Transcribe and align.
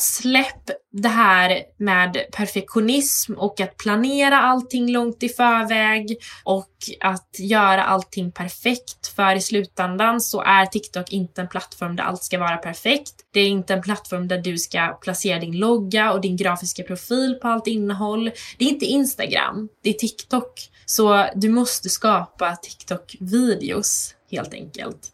Släpp 0.00 0.70
det 0.92 1.08
här 1.08 1.62
med 1.76 2.16
perfektionism 2.32 3.34
och 3.34 3.60
att 3.60 3.76
planera 3.76 4.40
allting 4.40 4.92
långt 4.92 5.22
i 5.22 5.28
förväg 5.28 6.16
och 6.44 6.70
att 7.00 7.36
göra 7.38 7.84
allting 7.84 8.32
perfekt. 8.32 9.06
För 9.16 9.34
i 9.34 9.40
slutändan 9.40 10.20
så 10.20 10.42
är 10.42 10.66
TikTok 10.66 11.12
inte 11.12 11.40
en 11.40 11.48
plattform 11.48 11.96
där 11.96 12.04
allt 12.04 12.22
ska 12.22 12.38
vara 12.38 12.56
perfekt. 12.56 13.14
Det 13.32 13.40
är 13.40 13.48
inte 13.48 13.74
en 13.74 13.82
plattform 13.82 14.28
där 14.28 14.38
du 14.38 14.58
ska 14.58 14.98
placera 15.02 15.38
din 15.38 15.58
logga 15.58 16.12
och 16.12 16.20
din 16.20 16.36
grafiska 16.36 16.82
profil 16.82 17.38
på 17.42 17.48
allt 17.48 17.66
innehåll. 17.66 18.30
Det 18.58 18.64
är 18.64 18.68
inte 18.68 18.86
Instagram, 18.86 19.68
det 19.82 19.90
är 19.90 19.94
TikTok. 19.94 20.70
Så 20.86 21.26
du 21.34 21.48
måste 21.48 21.88
skapa 21.88 22.56
TikTok-videos 22.62 24.14
helt 24.30 24.54
enkelt. 24.54 25.12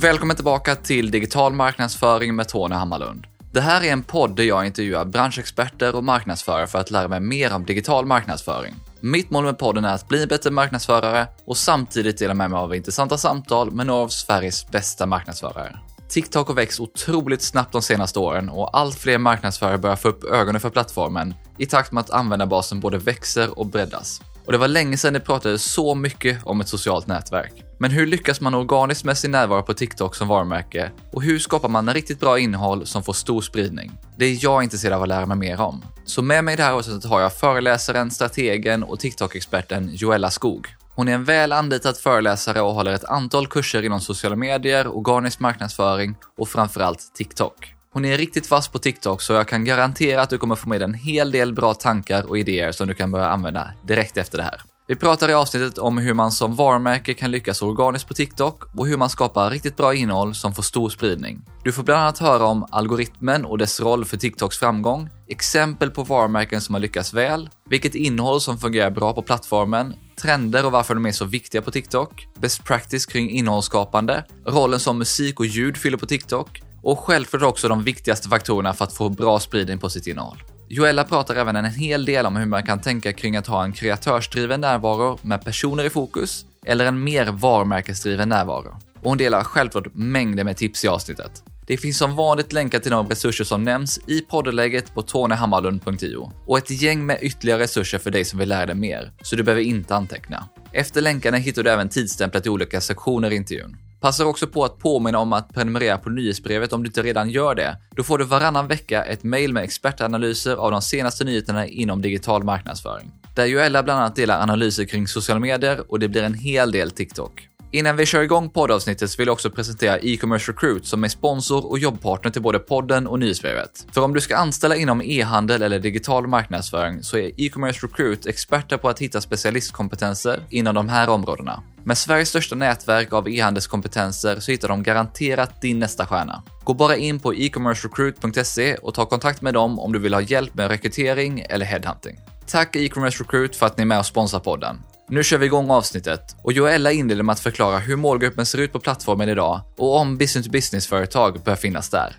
Välkommen 0.00 0.36
tillbaka 0.36 0.76
till 0.76 1.10
Digital 1.10 1.52
marknadsföring 1.52 2.36
med 2.36 2.48
Tony 2.48 2.74
Hammarlund. 2.74 3.26
Det 3.52 3.60
här 3.60 3.84
är 3.84 3.92
en 3.92 4.02
podd 4.02 4.36
där 4.36 4.44
jag 4.44 4.66
intervjuar 4.66 5.04
branschexperter 5.04 5.94
och 5.96 6.04
marknadsförare 6.04 6.66
för 6.66 6.78
att 6.78 6.90
lära 6.90 7.08
mig 7.08 7.20
mer 7.20 7.54
om 7.54 7.64
digital 7.64 8.06
marknadsföring. 8.06 8.74
Mitt 9.00 9.30
mål 9.30 9.44
med 9.44 9.58
podden 9.58 9.84
är 9.84 9.94
att 9.94 10.08
bli 10.08 10.22
en 10.22 10.28
bättre 10.28 10.50
marknadsförare 10.50 11.26
och 11.44 11.56
samtidigt 11.56 12.18
dela 12.18 12.34
med 12.34 12.50
mig 12.50 12.58
av 12.58 12.74
intressanta 12.74 13.18
samtal 13.18 13.70
med 13.70 13.86
några 13.86 14.00
av 14.00 14.08
Sveriges 14.08 14.70
bästa 14.70 15.06
marknadsförare. 15.06 15.78
TikTok 16.08 16.48
har 16.48 16.54
växt 16.54 16.80
otroligt 16.80 17.42
snabbt 17.42 17.72
de 17.72 17.82
senaste 17.82 18.18
åren 18.18 18.48
och 18.48 18.78
allt 18.78 18.98
fler 18.98 19.18
marknadsförare 19.18 19.78
börjar 19.78 19.96
få 19.96 20.08
upp 20.08 20.24
ögonen 20.24 20.60
för 20.60 20.70
plattformen 20.70 21.34
i 21.58 21.66
takt 21.66 21.92
med 21.92 22.00
att 22.00 22.10
användarbasen 22.10 22.80
både 22.80 22.98
växer 22.98 23.58
och 23.58 23.66
breddas. 23.66 24.20
Och 24.46 24.52
det 24.52 24.58
var 24.58 24.68
länge 24.68 24.96
sedan 24.96 25.12
det 25.12 25.20
pratades 25.20 25.72
så 25.72 25.94
mycket 25.94 26.44
om 26.44 26.60
ett 26.60 26.68
socialt 26.68 27.06
nätverk. 27.06 27.64
Men 27.82 27.90
hur 27.90 28.06
lyckas 28.06 28.40
man 28.40 28.54
organiskt 28.54 29.04
med 29.04 29.18
sin 29.18 29.30
närvaro 29.30 29.62
på 29.62 29.74
TikTok 29.74 30.14
som 30.14 30.28
varumärke? 30.28 30.90
Och 31.12 31.22
hur 31.22 31.38
skapar 31.38 31.68
man 31.68 31.88
en 31.88 31.94
riktigt 31.94 32.20
bra 32.20 32.38
innehåll 32.38 32.86
som 32.86 33.02
får 33.02 33.12
stor 33.12 33.40
spridning? 33.40 33.92
Det 34.18 34.24
är 34.24 34.38
jag 34.40 34.62
intresserad 34.62 34.94
av 34.94 35.02
att 35.02 35.08
lära 35.08 35.26
mig 35.26 35.36
mer 35.36 35.60
om. 35.60 35.84
Så 36.04 36.22
med 36.22 36.44
mig 36.44 36.54
i 36.54 36.56
det 36.56 36.62
här 36.62 36.72
avsnittet 36.72 37.10
har 37.10 37.20
jag 37.20 37.32
föreläsaren, 37.32 38.10
strategen 38.10 38.82
och 38.82 39.00
TikTok-experten 39.00 39.90
Joella 39.92 40.30
Skog. 40.30 40.66
Hon 40.94 41.08
är 41.08 41.12
en 41.12 41.24
väl 41.24 41.52
anlitad 41.52 41.96
föreläsare 41.96 42.60
och 42.60 42.74
håller 42.74 42.92
ett 42.92 43.04
antal 43.04 43.46
kurser 43.46 43.82
inom 43.82 44.00
sociala 44.00 44.36
medier, 44.36 44.96
organisk 44.96 45.40
marknadsföring 45.40 46.14
och 46.38 46.48
framförallt 46.48 47.14
TikTok. 47.14 47.74
Hon 47.92 48.04
är 48.04 48.18
riktigt 48.18 48.46
fast 48.46 48.72
på 48.72 48.78
TikTok 48.78 49.22
så 49.22 49.32
jag 49.32 49.48
kan 49.48 49.64
garantera 49.64 50.22
att 50.22 50.30
du 50.30 50.38
kommer 50.38 50.54
få 50.54 50.68
med 50.68 50.82
en 50.82 50.94
hel 50.94 51.30
del 51.30 51.54
bra 51.54 51.74
tankar 51.74 52.26
och 52.28 52.38
idéer 52.38 52.72
som 52.72 52.88
du 52.88 52.94
kan 52.94 53.10
börja 53.10 53.28
använda 53.28 53.70
direkt 53.86 54.16
efter 54.16 54.38
det 54.38 54.44
här. 54.44 54.60
Vi 54.90 54.96
pratar 54.96 55.28
i 55.28 55.34
avsnittet 55.34 55.78
om 55.78 55.98
hur 55.98 56.14
man 56.14 56.32
som 56.32 56.54
varumärke 56.54 57.14
kan 57.14 57.30
lyckas 57.30 57.62
organiskt 57.62 58.08
på 58.08 58.14
TikTok 58.14 58.62
och 58.76 58.86
hur 58.86 58.96
man 58.96 59.10
skapar 59.10 59.50
riktigt 59.50 59.76
bra 59.76 59.94
innehåll 59.94 60.34
som 60.34 60.54
får 60.54 60.62
stor 60.62 60.90
spridning. 60.90 61.42
Du 61.64 61.72
får 61.72 61.82
bland 61.82 62.00
annat 62.00 62.18
höra 62.18 62.44
om 62.44 62.66
algoritmen 62.70 63.44
och 63.44 63.58
dess 63.58 63.80
roll 63.80 64.04
för 64.04 64.16
TikToks 64.16 64.58
framgång, 64.58 65.08
exempel 65.28 65.90
på 65.90 66.02
varumärken 66.02 66.60
som 66.60 66.74
har 66.74 66.80
lyckats 66.80 67.14
väl, 67.14 67.48
vilket 67.68 67.94
innehåll 67.94 68.40
som 68.40 68.58
fungerar 68.58 68.90
bra 68.90 69.12
på 69.12 69.22
plattformen, 69.22 69.94
trender 70.22 70.66
och 70.66 70.72
varför 70.72 70.94
de 70.94 71.06
är 71.06 71.12
så 71.12 71.24
viktiga 71.24 71.62
på 71.62 71.70
TikTok, 71.70 72.26
best 72.38 72.64
practice 72.64 73.06
kring 73.06 73.30
innehållsskapande, 73.30 74.24
rollen 74.46 74.80
som 74.80 74.98
musik 74.98 75.40
och 75.40 75.46
ljud 75.46 75.76
fyller 75.76 75.98
på 75.98 76.06
TikTok 76.06 76.62
och 76.82 76.98
självklart 76.98 77.42
också 77.42 77.68
de 77.68 77.82
viktigaste 77.84 78.28
faktorerna 78.28 78.74
för 78.74 78.84
att 78.84 78.92
få 78.92 79.08
bra 79.08 79.40
spridning 79.40 79.78
på 79.78 79.90
sitt 79.90 80.06
innehåll. 80.06 80.42
Joella 80.72 81.04
pratar 81.04 81.36
även 81.36 81.56
en 81.56 81.64
hel 81.64 82.04
del 82.04 82.26
om 82.26 82.36
hur 82.36 82.46
man 82.46 82.62
kan 82.62 82.80
tänka 82.80 83.12
kring 83.12 83.36
att 83.36 83.46
ha 83.46 83.64
en 83.64 83.72
kreatörsdriven 83.72 84.60
närvaro 84.60 85.18
med 85.22 85.44
personer 85.44 85.84
i 85.84 85.90
fokus 85.90 86.44
eller 86.64 86.84
en 86.84 87.04
mer 87.04 87.26
varumärkesdriven 87.26 88.28
närvaro. 88.28 88.76
Och 89.00 89.08
hon 89.08 89.18
delar 89.18 89.44
självklart 89.44 89.94
mängder 89.94 90.44
med 90.44 90.56
tips 90.56 90.84
i 90.84 90.88
avsnittet. 90.88 91.42
Det 91.66 91.76
finns 91.76 91.98
som 91.98 92.16
vanligt 92.16 92.52
länkar 92.52 92.78
till 92.78 92.90
de 92.90 93.08
resurser 93.08 93.44
som 93.44 93.64
nämns 93.64 94.00
i 94.06 94.20
poddeläget 94.20 94.94
på 94.94 95.02
tonyhammarlund.io 95.02 96.32
och 96.46 96.58
ett 96.58 96.70
gäng 96.70 97.06
med 97.06 97.18
ytterligare 97.22 97.62
resurser 97.62 97.98
för 97.98 98.10
dig 98.10 98.24
som 98.24 98.38
vill 98.38 98.48
lära 98.48 98.66
dig 98.66 98.76
mer, 98.76 99.12
så 99.22 99.36
du 99.36 99.42
behöver 99.42 99.62
inte 99.62 99.94
anteckna. 99.94 100.48
Efter 100.72 101.00
länkarna 101.00 101.36
hittar 101.36 101.62
du 101.62 101.70
även 101.70 101.88
tidstämplat 101.88 102.46
i 102.46 102.48
olika 102.48 102.80
sektioner 102.80 103.30
i 103.30 103.36
intervjun. 103.36 103.76
Passar 104.00 104.24
också 104.24 104.46
på 104.46 104.64
att 104.64 104.78
påminna 104.78 105.18
om 105.18 105.32
att 105.32 105.54
prenumerera 105.54 105.98
på 105.98 106.10
nyhetsbrevet 106.10 106.72
om 106.72 106.82
du 106.82 106.86
inte 106.86 107.02
redan 107.02 107.30
gör 107.30 107.54
det. 107.54 107.76
Då 107.96 108.02
får 108.02 108.18
du 108.18 108.24
varannan 108.24 108.66
vecka 108.66 109.04
ett 109.04 109.22
mail 109.22 109.52
med 109.52 109.62
expertanalyser 109.62 110.56
av 110.56 110.70
de 110.70 110.82
senaste 110.82 111.24
nyheterna 111.24 111.66
inom 111.66 112.02
digital 112.02 112.44
marknadsföring. 112.44 113.10
Där 113.34 113.46
Joella 113.46 113.82
bland 113.82 114.00
annat 114.00 114.16
delar 114.16 114.42
analyser 114.42 114.84
kring 114.84 115.08
sociala 115.08 115.40
medier 115.40 115.82
och 115.88 115.98
det 115.98 116.08
blir 116.08 116.22
en 116.22 116.34
hel 116.34 116.72
del 116.72 116.90
TikTok. 116.90 117.49
Innan 117.72 117.96
vi 117.96 118.06
kör 118.06 118.22
igång 118.22 118.50
poddavsnittet 118.50 119.18
vill 119.18 119.26
jag 119.26 119.32
också 119.32 119.50
presentera 119.50 119.98
e-commerce 119.98 120.52
recruit 120.52 120.86
som 120.86 121.04
är 121.04 121.08
sponsor 121.08 121.66
och 121.70 121.78
jobbpartner 121.78 122.30
till 122.30 122.42
både 122.42 122.58
podden 122.58 123.06
och 123.06 123.18
nyhetsbrevet. 123.18 123.86
För 123.92 124.00
om 124.00 124.14
du 124.14 124.20
ska 124.20 124.36
anställa 124.36 124.76
inom 124.76 125.02
e-handel 125.02 125.62
eller 125.62 125.78
digital 125.78 126.26
marknadsföring 126.26 127.02
så 127.02 127.16
är 127.16 127.30
e-commerce 127.36 127.86
recruit 127.86 128.26
experter 128.26 128.76
på 128.76 128.88
att 128.88 128.98
hitta 128.98 129.20
specialistkompetenser 129.20 130.40
inom 130.50 130.74
de 130.74 130.88
här 130.88 131.08
områdena. 131.08 131.62
Med 131.84 131.98
Sveriges 131.98 132.28
största 132.28 132.54
nätverk 132.54 133.12
av 133.12 133.28
e-handelskompetenser 133.28 134.40
så 134.40 134.50
hittar 134.50 134.68
de 134.68 134.82
garanterat 134.82 135.60
din 135.60 135.78
nästa 135.78 136.06
stjärna. 136.06 136.42
Gå 136.64 136.74
bara 136.74 136.96
in 136.96 137.20
på 137.20 137.34
e-commercerecruit.se 137.34 138.74
och 138.74 138.94
ta 138.94 139.06
kontakt 139.06 139.42
med 139.42 139.54
dem 139.54 139.78
om 139.78 139.92
du 139.92 139.98
vill 139.98 140.14
ha 140.14 140.20
hjälp 140.20 140.54
med 140.54 140.68
rekrytering 140.68 141.44
eller 141.48 141.66
headhunting. 141.66 142.18
Tack 142.50 142.76
e-commerce 142.76 143.22
recruit 143.22 143.56
för 143.56 143.66
att 143.66 143.76
ni 143.76 143.82
är 143.82 143.86
med 143.86 143.98
och 143.98 144.06
sponsrar 144.06 144.40
podden. 144.40 144.82
Nu 145.08 145.24
kör 145.24 145.38
vi 145.38 145.46
igång 145.46 145.70
avsnittet 145.70 146.36
och 146.42 146.52
Joella 146.52 146.92
inleder 146.92 147.22
med 147.22 147.32
att 147.32 147.40
förklara 147.40 147.78
hur 147.78 147.96
målgruppen 147.96 148.46
ser 148.46 148.58
ut 148.58 148.72
på 148.72 148.80
plattformen 148.80 149.28
idag 149.28 149.60
och 149.76 149.96
om 149.96 150.18
business-to-business-företag 150.18 151.42
bör 151.44 151.56
finnas 151.56 151.90
där. 151.90 152.16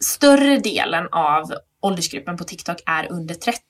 Större 0.00 0.58
delen 0.58 1.08
av 1.12 1.52
åldersgruppen 1.82 2.36
på 2.36 2.44
TikTok 2.44 2.76
är 2.86 3.12
under 3.12 3.34
30, 3.34 3.60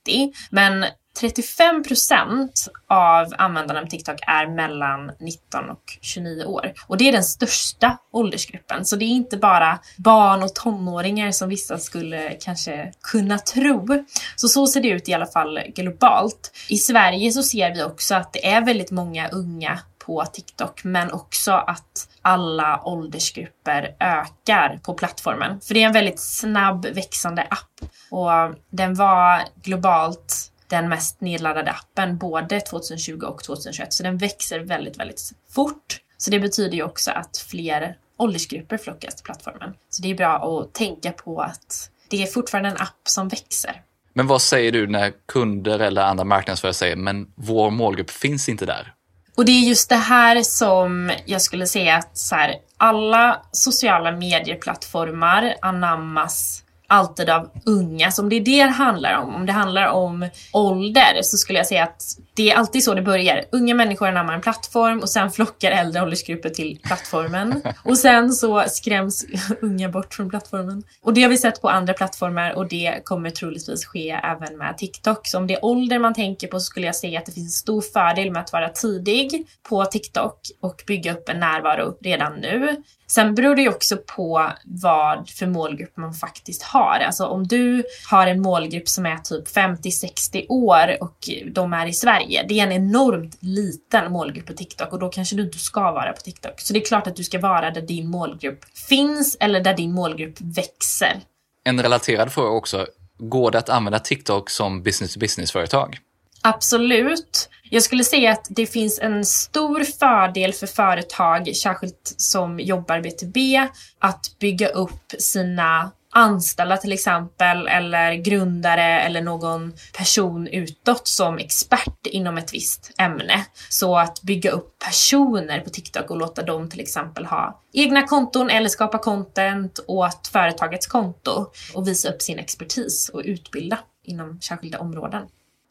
men 0.51 0.84
35 1.21 1.83
procent 1.83 2.69
av 2.89 3.34
användarna 3.39 3.81
på 3.81 3.87
TikTok 3.87 4.17
är 4.27 4.47
mellan 4.47 5.11
19 5.21 5.71
och 5.71 5.99
29 6.01 6.45
år. 6.45 6.73
Och 6.87 6.97
det 6.97 7.09
är 7.09 7.12
den 7.12 7.25
största 7.25 7.99
åldersgruppen. 8.12 8.84
Så 8.84 8.97
det 8.97 9.05
är 9.05 9.09
inte 9.09 9.37
bara 9.37 9.78
barn 9.97 10.43
och 10.43 10.55
tonåringar 10.55 11.31
som 11.31 11.49
vissa 11.49 11.78
skulle 11.78 12.37
kanske 12.41 12.93
kunna 13.01 13.39
tro. 13.39 14.05
Så 14.37 14.49
så 14.49 14.67
ser 14.67 14.81
det 14.81 14.89
ut 14.89 15.09
i 15.09 15.15
alla 15.15 15.27
fall 15.27 15.61
globalt. 15.75 16.53
I 16.69 16.77
Sverige 16.77 17.33
så 17.33 17.43
ser 17.43 17.75
vi 17.75 17.83
också 17.83 18.15
att 18.15 18.33
det 18.33 18.47
är 18.47 18.65
väldigt 18.65 18.91
många 18.91 19.28
unga 19.28 19.78
på 19.99 20.25
TikTok, 20.25 20.84
men 20.84 21.12
också 21.12 21.53
att 21.53 22.09
alla 22.23 22.81
åldersgrupper 22.84 23.97
ökar 24.01 24.81
på 24.83 24.95
plattformen. 24.95 25.61
För 25.61 25.75
det 25.75 25.83
är 25.83 25.87
en 25.87 25.93
väldigt 25.93 26.21
snabb 26.21 26.87
växande 26.87 27.43
app 27.43 27.91
och 28.11 28.55
den 28.71 28.95
var 28.95 29.43
globalt 29.62 30.53
den 30.69 30.89
mest 30.89 31.21
nedladdade 31.21 31.71
appen 31.71 32.19
både 32.19 32.61
2020 32.61 33.23
och 33.23 33.45
2021. 33.45 33.93
Så 33.93 34.03
den 34.03 34.19
växer 34.19 34.61
väldigt, 34.61 34.99
väldigt 34.99 35.33
fort. 35.51 36.01
Så 36.17 36.31
det 36.31 36.41
betyder 36.41 36.77
ju 36.77 36.83
också 36.83 37.11
att 37.11 37.39
fler 37.39 37.97
åldersgrupper 38.17 38.78
flockas 38.78 39.15
till 39.15 39.25
plattformen. 39.25 39.75
Så 39.91 40.03
det 40.03 40.11
är 40.11 40.15
bra 40.15 40.61
att 40.61 40.75
tänka 40.75 41.12
på 41.12 41.41
att 41.41 41.91
det 42.09 42.23
är 42.23 42.27
fortfarande 42.27 42.71
en 42.71 42.77
app 42.77 43.09
som 43.09 43.28
växer. 43.28 43.83
Men 44.12 44.27
vad 44.27 44.43
säger 44.43 44.73
du 44.73 44.87
när 44.87 45.12
kunder 45.27 45.78
eller 45.78 46.03
andra 46.03 46.25
marknadsförare 46.25 46.75
säger 46.75 46.97
men 46.97 47.33
vår 47.34 47.71
målgrupp 47.71 48.11
finns 48.11 48.49
inte 48.49 48.67
där? 48.67 48.95
Och 49.37 49.45
det 49.45 49.53
är 49.53 49.69
just 49.69 49.89
det 49.89 49.97
här 49.97 50.42
som 50.42 51.10
jag 51.27 51.42
skulle 51.42 51.66
säga 51.66 51.97
att 51.97 52.19
så 52.19 52.34
här, 52.34 52.54
alla 52.77 53.42
sociala 53.53 54.13
medieplattformar 54.13 55.54
anammas 55.63 56.65
alltid 56.89 57.31
av 57.31 57.51
unga. 57.67 58.11
Så 58.11 58.23
om 58.23 58.29
det 58.29 58.37
är 58.37 58.41
det 58.41 58.65
det 58.65 58.71
handlar 58.71 59.19
om, 59.19 59.35
om 59.35 59.47
det 59.47 59.53
handlar 59.53 59.87
om 59.87 60.29
ålder, 60.53 61.23
så 61.23 61.37
skulle 61.37 61.59
jag 61.59 61.67
säga 61.67 61.83
att 61.83 62.03
det 62.35 62.51
är 62.51 62.57
alltid 62.57 62.85
så 62.85 62.95
det 62.95 63.03
börjar. 63.03 63.45
Unga 63.53 63.75
människor 63.75 64.09
anammar 64.09 64.35
en 64.35 64.41
plattform 64.41 65.01
och 65.01 65.11
sen 65.11 65.31
flockar 65.31 65.71
äldre 65.71 66.03
åldersgrupper 66.03 66.49
till 66.49 66.79
plattformen. 66.85 67.63
Och 67.85 67.99
sen 67.99 68.33
så 68.33 68.65
skräms 68.69 69.25
unga 69.63 69.89
bort 69.89 70.15
från 70.15 70.31
plattformen. 70.31 70.83
Och 71.03 71.15
det 71.15 71.23
har 71.23 71.29
vi 71.29 71.39
sett 71.39 71.63
på 71.63 71.69
andra 71.69 71.93
plattformar 71.93 72.53
och 72.53 72.69
det 72.69 73.01
kommer 73.05 73.31
troligtvis 73.31 73.85
ske 73.85 74.11
även 74.11 74.59
med 74.59 74.79
TikTok. 74.79 75.27
Så 75.27 75.39
om 75.39 75.47
det 75.47 75.55
är 75.55 75.65
ålder 75.65 75.99
man 75.99 76.15
tänker 76.15 76.47
på 76.47 76.61
så 76.61 76.65
skulle 76.65 76.87
jag 76.87 76.97
säga 76.97 77.19
att 77.19 77.27
det 77.27 77.33
finns 77.33 77.47
en 77.47 77.51
stor 77.51 77.81
fördel 77.81 78.31
med 78.31 78.43
att 78.43 78.53
vara 78.53 78.69
tidig 78.69 79.47
på 79.69 79.85
TikTok 79.85 80.41
och 80.61 80.83
bygga 80.87 81.13
upp 81.13 81.29
en 81.29 81.41
närvaro 81.41 81.97
redan 82.01 82.41
nu. 82.41 82.77
Sen 83.10 83.34
beror 83.34 83.57
det 83.57 83.63
ju 83.63 83.69
också 83.69 83.97
på 83.97 84.53
vad 84.65 85.28
för 85.31 85.47
målgrupp 85.47 85.97
man 85.97 86.15
faktiskt 86.15 86.63
har. 86.63 87.03
Alltså 87.07 87.27
om 87.27 87.47
du 87.47 87.84
har 88.10 88.27
en 88.27 88.41
målgrupp 88.41 88.89
som 88.89 89.07
är 89.07 89.16
typ 89.16 89.49
50-60 89.49 90.47
år 90.49 90.97
och 91.01 91.31
de 91.53 91.72
är 91.72 91.87
i 91.87 91.93
Sverige. 91.93 92.45
Det 92.49 92.60
är 92.60 92.66
en 92.66 92.72
enormt 92.72 93.37
liten 93.41 94.13
målgrupp 94.13 94.47
på 94.47 94.53
TikTok 94.53 94.93
och 94.93 94.99
då 94.99 95.09
kanske 95.09 95.37
du 95.37 95.43
inte 95.43 95.59
ska 95.59 95.81
vara 95.81 96.13
på 96.13 96.21
TikTok. 96.21 96.60
Så 96.60 96.72
det 96.72 96.78
är 96.78 96.84
klart 96.84 97.07
att 97.07 97.16
du 97.16 97.25
ska 97.25 97.39
vara 97.39 97.71
där 97.71 97.83
din 97.83 98.10
målgrupp 98.10 98.65
finns 98.89 99.37
eller 99.41 99.61
där 99.61 99.75
din 99.75 99.93
målgrupp 99.93 100.41
växer. 100.41 101.21
En 101.65 101.83
relaterad 101.83 102.33
fråga 102.33 102.51
också. 102.51 102.87
Går 103.19 103.51
det 103.51 103.59
att 103.59 103.69
använda 103.69 103.99
TikTok 103.99 104.51
som 104.51 104.83
business-to-business-företag? 104.83 105.99
Absolut. 106.43 107.49
Jag 107.71 107.83
skulle 107.83 108.05
säga 108.05 108.33
att 108.33 108.47
det 108.51 108.67
finns 108.67 108.99
en 108.99 109.25
stor 109.25 109.85
fördel 109.85 110.53
för 110.53 110.67
företag, 110.67 111.57
särskilt 111.57 112.15
som 112.17 112.61
jobbar 112.61 112.99
B2B, 112.99 113.69
att 114.01 114.39
bygga 114.39 114.69
upp 114.69 115.15
sina 115.19 115.91
anställda 116.11 116.77
till 116.77 116.93
exempel 116.93 117.69
eller 117.69 118.15
grundare 118.15 119.01
eller 119.01 119.21
någon 119.21 119.73
person 119.97 120.47
utåt 120.47 121.09
som 121.09 121.39
expert 121.39 122.07
inom 122.07 122.39
ett 122.39 122.55
visst 122.55 122.91
ämne. 122.99 123.45
Så 123.69 123.99
att 123.99 124.23
bygga 124.23 124.51
upp 124.51 124.79
personer 124.79 125.61
på 125.61 125.71
TikTok 125.71 126.11
och 126.11 126.17
låta 126.17 126.43
dem 126.43 126.71
till 126.71 126.81
exempel 126.81 127.27
ha 127.27 127.63
egna 127.73 128.07
konton 128.07 128.51
eller 128.51 128.69
skapa 128.69 128.99
content 128.99 129.81
åt 129.87 130.29
företagets 130.33 130.87
konto 130.87 131.47
och 131.75 131.89
visa 131.89 132.09
upp 132.09 132.23
sin 132.23 132.39
expertis 132.39 133.09
och 133.09 133.23
utbilda 133.25 133.79
inom 134.05 134.41
särskilda 134.41 134.79
områden. 134.79 135.23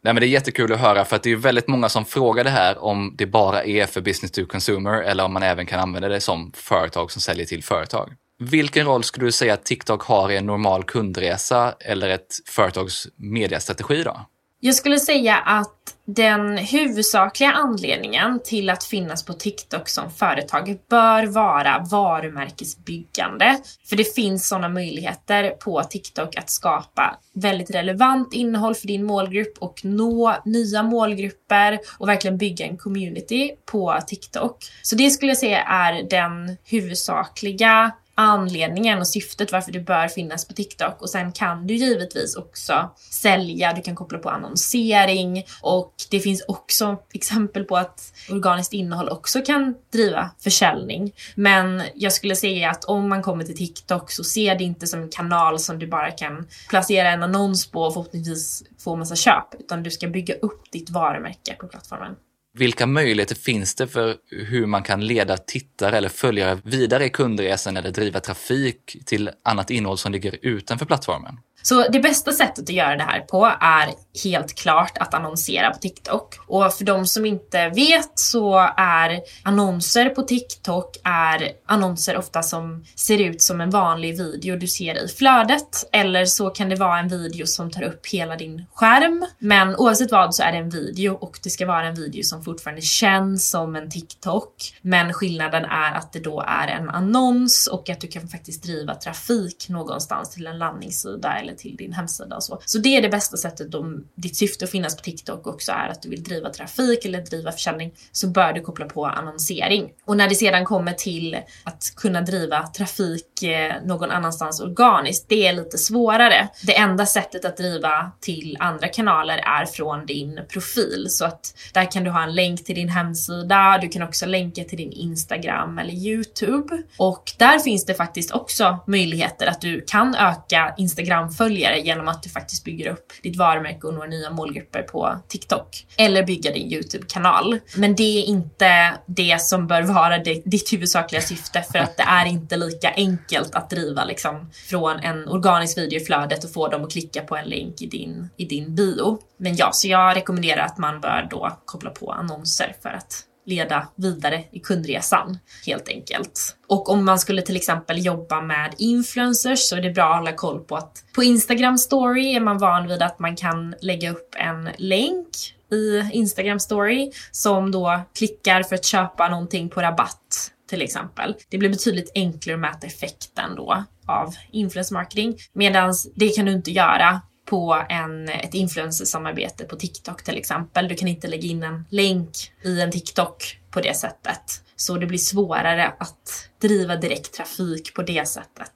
Nej, 0.07 0.13
men 0.13 0.21
det 0.21 0.27
är 0.27 0.29
jättekul 0.29 0.73
att 0.73 0.79
höra 0.79 1.05
för 1.05 1.15
att 1.15 1.23
det 1.23 1.31
är 1.31 1.35
väldigt 1.35 1.67
många 1.67 1.89
som 1.89 2.05
frågar 2.05 2.43
det 2.43 2.49
här 2.49 2.83
om 2.83 3.15
det 3.17 3.25
bara 3.25 3.63
är 3.63 3.85
för 3.85 4.01
business 4.01 4.31
to 4.31 4.45
consumer 4.45 5.01
eller 5.01 5.23
om 5.23 5.33
man 5.33 5.43
även 5.43 5.65
kan 5.65 5.79
använda 5.79 6.07
det 6.07 6.21
som 6.21 6.51
företag 6.55 7.11
som 7.11 7.21
säljer 7.21 7.45
till 7.45 7.63
företag. 7.63 8.13
Vilken 8.39 8.85
roll 8.85 9.03
skulle 9.03 9.25
du 9.25 9.31
säga 9.31 9.53
att 9.53 9.65
TikTok 9.65 10.03
har 10.03 10.31
i 10.31 10.37
en 10.37 10.45
normal 10.45 10.83
kundresa 10.83 11.75
eller 11.79 12.09
ett 12.09 12.27
företags 12.45 13.07
mediastrategi 13.15 14.03
då? 14.03 14.25
Jag 14.59 14.75
skulle 14.75 14.99
säga 14.99 15.35
att 15.35 15.73
den 16.05 16.57
huvudsakliga 16.57 17.51
anledningen 17.51 18.39
till 18.43 18.69
att 18.69 18.83
finnas 18.83 19.25
på 19.25 19.33
TikTok 19.33 19.89
som 19.89 20.11
företag 20.11 20.77
bör 20.89 21.25
vara 21.25 21.85
varumärkesbyggande. 21.91 23.57
För 23.89 23.95
det 23.95 24.15
finns 24.15 24.47
sådana 24.47 24.69
möjligheter 24.69 25.49
på 25.49 25.83
TikTok 25.83 26.35
att 26.35 26.49
skapa 26.49 27.17
väldigt 27.33 27.71
relevant 27.71 28.33
innehåll 28.33 28.75
för 28.75 28.87
din 28.87 29.05
målgrupp 29.05 29.57
och 29.59 29.85
nå 29.85 30.35
nya 30.45 30.83
målgrupper 30.83 31.79
och 31.97 32.07
verkligen 32.07 32.37
bygga 32.37 32.65
en 32.65 32.77
community 32.77 33.51
på 33.71 33.99
TikTok. 34.07 34.57
Så 34.81 34.95
det 34.95 35.09
skulle 35.09 35.31
jag 35.31 35.37
säga 35.37 35.63
är 35.63 36.03
den 36.09 36.57
huvudsakliga 36.63 37.91
anledningen 38.17 38.99
och 38.99 39.07
syftet 39.07 39.51
varför 39.51 39.71
du 39.71 39.81
bör 39.81 40.07
finnas 40.07 40.47
på 40.47 40.53
TikTok. 40.53 41.01
Och 41.01 41.09
sen 41.09 41.31
kan 41.31 41.67
du 41.67 41.73
givetvis 41.73 42.35
också 42.35 42.91
sälja, 43.11 43.73
du 43.73 43.81
kan 43.81 43.95
koppla 43.95 44.17
på 44.17 44.29
annonsering 44.29 45.45
och 45.61 45.93
det 46.09 46.19
finns 46.19 46.45
också 46.47 46.97
exempel 47.13 47.63
på 47.63 47.77
att 47.77 48.13
organiskt 48.31 48.73
innehåll 48.73 49.09
också 49.09 49.41
kan 49.41 49.75
driva 49.93 50.31
försäljning. 50.39 51.11
Men 51.35 51.81
jag 51.95 52.13
skulle 52.13 52.35
säga 52.35 52.69
att 52.69 52.83
om 52.83 53.09
man 53.09 53.21
kommer 53.21 53.43
till 53.43 53.57
TikTok 53.57 54.11
så 54.11 54.23
se 54.23 54.55
det 54.57 54.63
inte 54.63 54.87
som 54.87 55.01
en 55.01 55.09
kanal 55.09 55.59
som 55.59 55.79
du 55.79 55.87
bara 55.87 56.11
kan 56.11 56.47
placera 56.69 57.09
en 57.09 57.23
annons 57.23 57.71
på 57.71 57.81
och 57.81 57.93
förhoppningsvis 57.93 58.63
få 58.79 58.95
massa 58.95 59.15
köp, 59.15 59.55
utan 59.59 59.83
du 59.83 59.91
ska 59.91 60.07
bygga 60.07 60.35
upp 60.35 60.71
ditt 60.71 60.89
varumärke 60.89 61.53
på 61.59 61.67
plattformen. 61.67 62.15
Vilka 62.57 62.85
möjligheter 62.85 63.35
finns 63.35 63.75
det 63.75 63.87
för 63.87 64.15
hur 64.31 64.65
man 64.65 64.83
kan 64.83 65.07
leda 65.07 65.37
tittare 65.37 65.97
eller 65.97 66.09
följare 66.09 66.59
vidare 66.63 67.05
i 67.05 67.09
kundresan 67.09 67.77
eller 67.77 67.91
driva 67.91 68.19
trafik 68.19 68.97
till 69.05 69.29
annat 69.43 69.69
innehåll 69.69 69.97
som 69.97 70.11
ligger 70.11 70.37
utanför 70.41 70.85
plattformen? 70.85 71.37
Så 71.69 71.87
det 71.87 71.99
bästa 71.99 72.31
sättet 72.31 72.63
att 72.63 72.75
göra 72.75 72.95
det 72.95 73.03
här 73.03 73.19
på 73.19 73.45
är 73.61 73.93
helt 74.23 74.55
klart 74.55 74.97
att 74.97 75.13
annonsera 75.13 75.71
på 75.71 75.79
TikTok. 75.79 76.35
Och 76.47 76.73
för 76.73 76.83
de 76.83 77.07
som 77.07 77.25
inte 77.25 77.69
vet 77.69 78.19
så 78.19 78.57
är 78.77 79.19
annonser 79.43 80.09
på 80.09 80.21
TikTok 80.21 80.97
är 81.03 81.51
annonser 81.65 82.17
ofta 82.17 82.43
som 82.43 82.85
ser 82.95 83.21
ut 83.21 83.41
som 83.41 83.61
en 83.61 83.69
vanlig 83.69 84.17
video 84.17 84.57
du 84.57 84.67
ser 84.67 85.05
i 85.05 85.07
flödet. 85.07 85.89
Eller 85.91 86.25
så 86.25 86.49
kan 86.49 86.69
det 86.69 86.75
vara 86.75 86.99
en 86.99 87.07
video 87.07 87.45
som 87.45 87.71
tar 87.71 87.83
upp 87.83 88.07
hela 88.07 88.35
din 88.35 88.65
skärm. 88.73 89.25
Men 89.39 89.75
oavsett 89.75 90.11
vad 90.11 90.35
så 90.35 90.43
är 90.43 90.51
det 90.51 90.57
en 90.57 90.69
video 90.69 91.13
och 91.13 91.39
det 91.43 91.49
ska 91.49 91.65
vara 91.65 91.87
en 91.87 91.95
video 91.95 92.23
som 92.23 92.43
fortfarande 92.43 92.81
känns 92.81 93.49
som 93.49 93.75
en 93.75 93.91
TikTok. 93.91 94.53
Men 94.81 95.13
skillnaden 95.13 95.65
är 95.65 95.93
att 95.93 96.13
det 96.13 96.19
då 96.19 96.41
är 96.47 96.67
en 96.67 96.89
annons 96.89 97.67
och 97.67 97.89
att 97.89 98.01
du 98.01 98.07
kan 98.07 98.27
faktiskt 98.27 98.63
driva 98.63 98.95
trafik 98.95 99.69
någonstans 99.69 100.29
till 100.29 100.47
en 100.47 100.57
landningssida 100.57 101.39
eller 101.39 101.56
till 101.57 101.75
din 101.75 101.93
hemsida 101.93 102.35
och 102.35 102.43
så. 102.43 102.61
Så 102.65 102.77
det 102.77 102.97
är 102.97 103.01
det 103.01 103.09
bästa 103.09 103.37
sättet 103.37 103.75
om 103.75 104.07
ditt 104.15 104.35
syfte 104.35 104.65
att 104.65 104.71
finnas 104.71 104.95
på 104.95 105.03
TikTok 105.03 105.47
också 105.47 105.71
är 105.71 105.89
att 105.89 106.01
du 106.01 106.09
vill 106.09 106.23
driva 106.23 106.49
trafik 106.49 107.05
eller 107.05 107.21
driva 107.21 107.51
försäljning 107.51 107.93
så 108.11 108.27
bör 108.27 108.53
du 108.53 108.61
koppla 108.61 108.85
på 108.85 109.05
annonsering. 109.05 109.89
Och 110.05 110.17
när 110.17 110.29
det 110.29 110.35
sedan 110.35 110.65
kommer 110.65 110.93
till 110.93 111.37
att 111.63 111.93
kunna 111.95 112.21
driva 112.21 112.67
trafik 112.67 113.43
eh, 113.43 113.73
någon 113.85 114.11
annanstans 114.11 114.59
organiskt, 114.59 115.25
det 115.29 115.47
är 115.47 115.53
lite 115.53 115.77
svårare. 115.77 116.49
Det 116.63 116.77
enda 116.77 117.05
sättet 117.05 117.45
att 117.45 117.57
driva 117.57 118.11
till 118.19 118.57
andra 118.59 118.87
kanaler 118.87 119.37
är 119.37 119.65
från 119.65 120.05
din 120.05 120.39
profil 120.49 121.07
så 121.09 121.25
att 121.25 121.53
där 121.73 121.91
kan 121.91 122.03
du 122.03 122.09
ha 122.09 122.23
en 122.23 122.35
länk 122.35 122.65
till 122.65 122.75
din 122.75 122.89
hemsida. 122.89 123.79
Du 123.81 123.89
kan 123.89 124.01
också 124.01 124.25
länka 124.25 124.63
till 124.63 124.77
din 124.77 124.91
Instagram 124.91 125.79
eller 125.79 125.93
Youtube 125.93 126.83
och 126.97 127.33
där 127.37 127.59
finns 127.59 127.85
det 127.85 127.93
faktiskt 127.93 128.31
också 128.31 128.79
möjligheter 128.87 129.47
att 129.47 129.61
du 129.61 129.81
kan 129.81 130.15
öka 130.15 130.73
Instagram 130.77 131.31
följare 131.37 131.79
genom 131.79 132.07
att 132.07 132.23
du 132.23 132.29
faktiskt 132.29 132.63
bygger 132.63 132.91
upp 132.91 133.13
ditt 133.23 133.37
varumärke 133.37 133.87
och 133.87 133.93
når 133.93 134.07
nya 134.07 134.29
målgrupper 134.29 134.81
på 134.81 135.17
TikTok. 135.27 135.85
Eller 135.97 136.23
bygga 136.23 136.51
din 136.51 136.73
YouTube-kanal. 136.73 137.59
Men 137.75 137.95
det 137.95 138.19
är 138.19 138.23
inte 138.23 138.93
det 139.05 139.41
som 139.41 139.67
bör 139.67 139.81
vara 139.81 140.17
ditt 140.45 140.73
huvudsakliga 140.73 141.21
syfte 141.21 141.61
för 141.71 141.79
att 141.79 141.97
det 141.97 142.03
är 142.03 142.25
inte 142.25 142.57
lika 142.57 142.93
enkelt 142.95 143.55
att 143.55 143.69
driva 143.69 144.05
liksom 144.05 144.49
från 144.69 144.99
en 144.99 145.27
organisk 145.27 145.77
video 145.77 146.01
i 146.01 146.05
flödet 146.05 146.43
och 146.43 146.53
få 146.53 146.67
dem 146.67 146.83
att 146.83 146.91
klicka 146.91 147.21
på 147.21 147.35
en 147.35 147.49
länk 147.49 147.81
i 147.81 147.85
din, 147.85 148.29
i 148.37 148.45
din 148.45 148.75
bio. 148.75 149.19
Men 149.37 149.55
ja, 149.55 149.69
så 149.73 149.87
jag 149.87 150.15
rekommenderar 150.15 150.65
att 150.65 150.77
man 150.77 151.01
bör 151.01 151.27
då 151.31 151.57
koppla 151.65 151.89
på 151.89 152.11
annonser 152.11 152.75
för 152.81 152.89
att 152.89 153.26
leda 153.47 153.87
vidare 153.95 154.43
i 154.51 154.59
kundresan 154.59 155.37
helt 155.65 155.89
enkelt. 155.89 156.55
Och 156.67 156.89
om 156.89 157.05
man 157.05 157.19
skulle 157.19 157.41
till 157.41 157.55
exempel 157.55 158.05
jobba 158.05 158.41
med 158.41 158.73
influencers 158.77 159.59
så 159.59 159.75
är 159.75 159.81
det 159.81 159.89
bra 159.89 160.09
att 160.09 160.17
hålla 160.17 160.33
koll 160.33 160.59
på 160.59 160.75
att 160.75 161.03
på 161.15 161.23
Instagram 161.23 161.77
story 161.77 162.35
är 162.35 162.39
man 162.39 162.57
van 162.57 162.87
vid 162.87 163.01
att 163.01 163.19
man 163.19 163.35
kan 163.35 163.75
lägga 163.81 164.11
upp 164.11 164.35
en 164.37 164.69
länk 164.77 165.27
i 165.71 166.09
Instagram 166.11 166.59
story 166.59 167.11
som 167.31 167.71
då 167.71 168.01
klickar 168.17 168.63
för 168.63 168.75
att 168.75 168.85
köpa 168.85 169.29
någonting 169.29 169.69
på 169.69 169.81
rabatt 169.81 170.51
till 170.69 170.81
exempel. 170.81 171.35
Det 171.49 171.57
blir 171.57 171.69
betydligt 171.69 172.11
enklare 172.15 172.55
att 172.55 172.61
mäta 172.61 172.87
effekten 172.87 173.55
då 173.55 173.83
av 174.05 174.35
influencer 174.51 174.93
marketing 174.93 175.37
medan 175.53 175.93
det 176.15 176.29
kan 176.29 176.45
du 176.45 176.51
inte 176.51 176.71
göra 176.71 177.21
på 177.49 177.85
en, 177.89 178.29
ett 178.29 178.53
influencersamarbete 178.53 179.63
på 179.63 179.75
TikTok 179.75 180.23
till 180.23 180.37
exempel. 180.37 180.87
Du 180.87 180.95
kan 180.95 181.07
inte 181.07 181.27
lägga 181.27 181.47
in 181.47 181.63
en 181.63 181.85
länk 181.89 182.29
i 182.63 182.81
en 182.81 182.91
TikTok 182.91 183.59
på 183.71 183.81
det 183.81 183.93
sättet. 183.93 184.63
Så 184.75 184.97
det 184.97 185.05
blir 185.05 185.17
svårare 185.17 185.93
att 185.99 186.49
driva 186.61 186.95
direkt 186.95 187.33
trafik 187.33 187.93
på 187.93 188.01
det 188.01 188.27
sättet. 188.27 188.71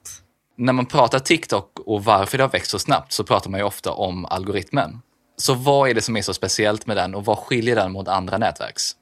När 0.56 0.72
man 0.72 0.86
pratar 0.86 1.18
TikTok 1.18 1.78
och 1.78 2.04
varför 2.04 2.38
det 2.38 2.44
har 2.44 2.50
växt 2.50 2.70
så 2.70 2.78
snabbt 2.78 3.12
så 3.12 3.24
pratar 3.24 3.50
man 3.50 3.60
ju 3.60 3.66
ofta 3.66 3.92
om 3.92 4.24
algoritmen. 4.24 5.00
Så 5.36 5.54
vad 5.54 5.90
är 5.90 5.94
det 5.94 6.02
som 6.02 6.16
är 6.16 6.22
så 6.22 6.34
speciellt 6.34 6.86
med 6.86 6.96
den 6.96 7.14
och 7.14 7.24
vad 7.24 7.38
skiljer 7.38 7.76
den 7.76 7.92
mot 7.92 8.08
andra 8.08 8.38
nätverks? 8.38 8.92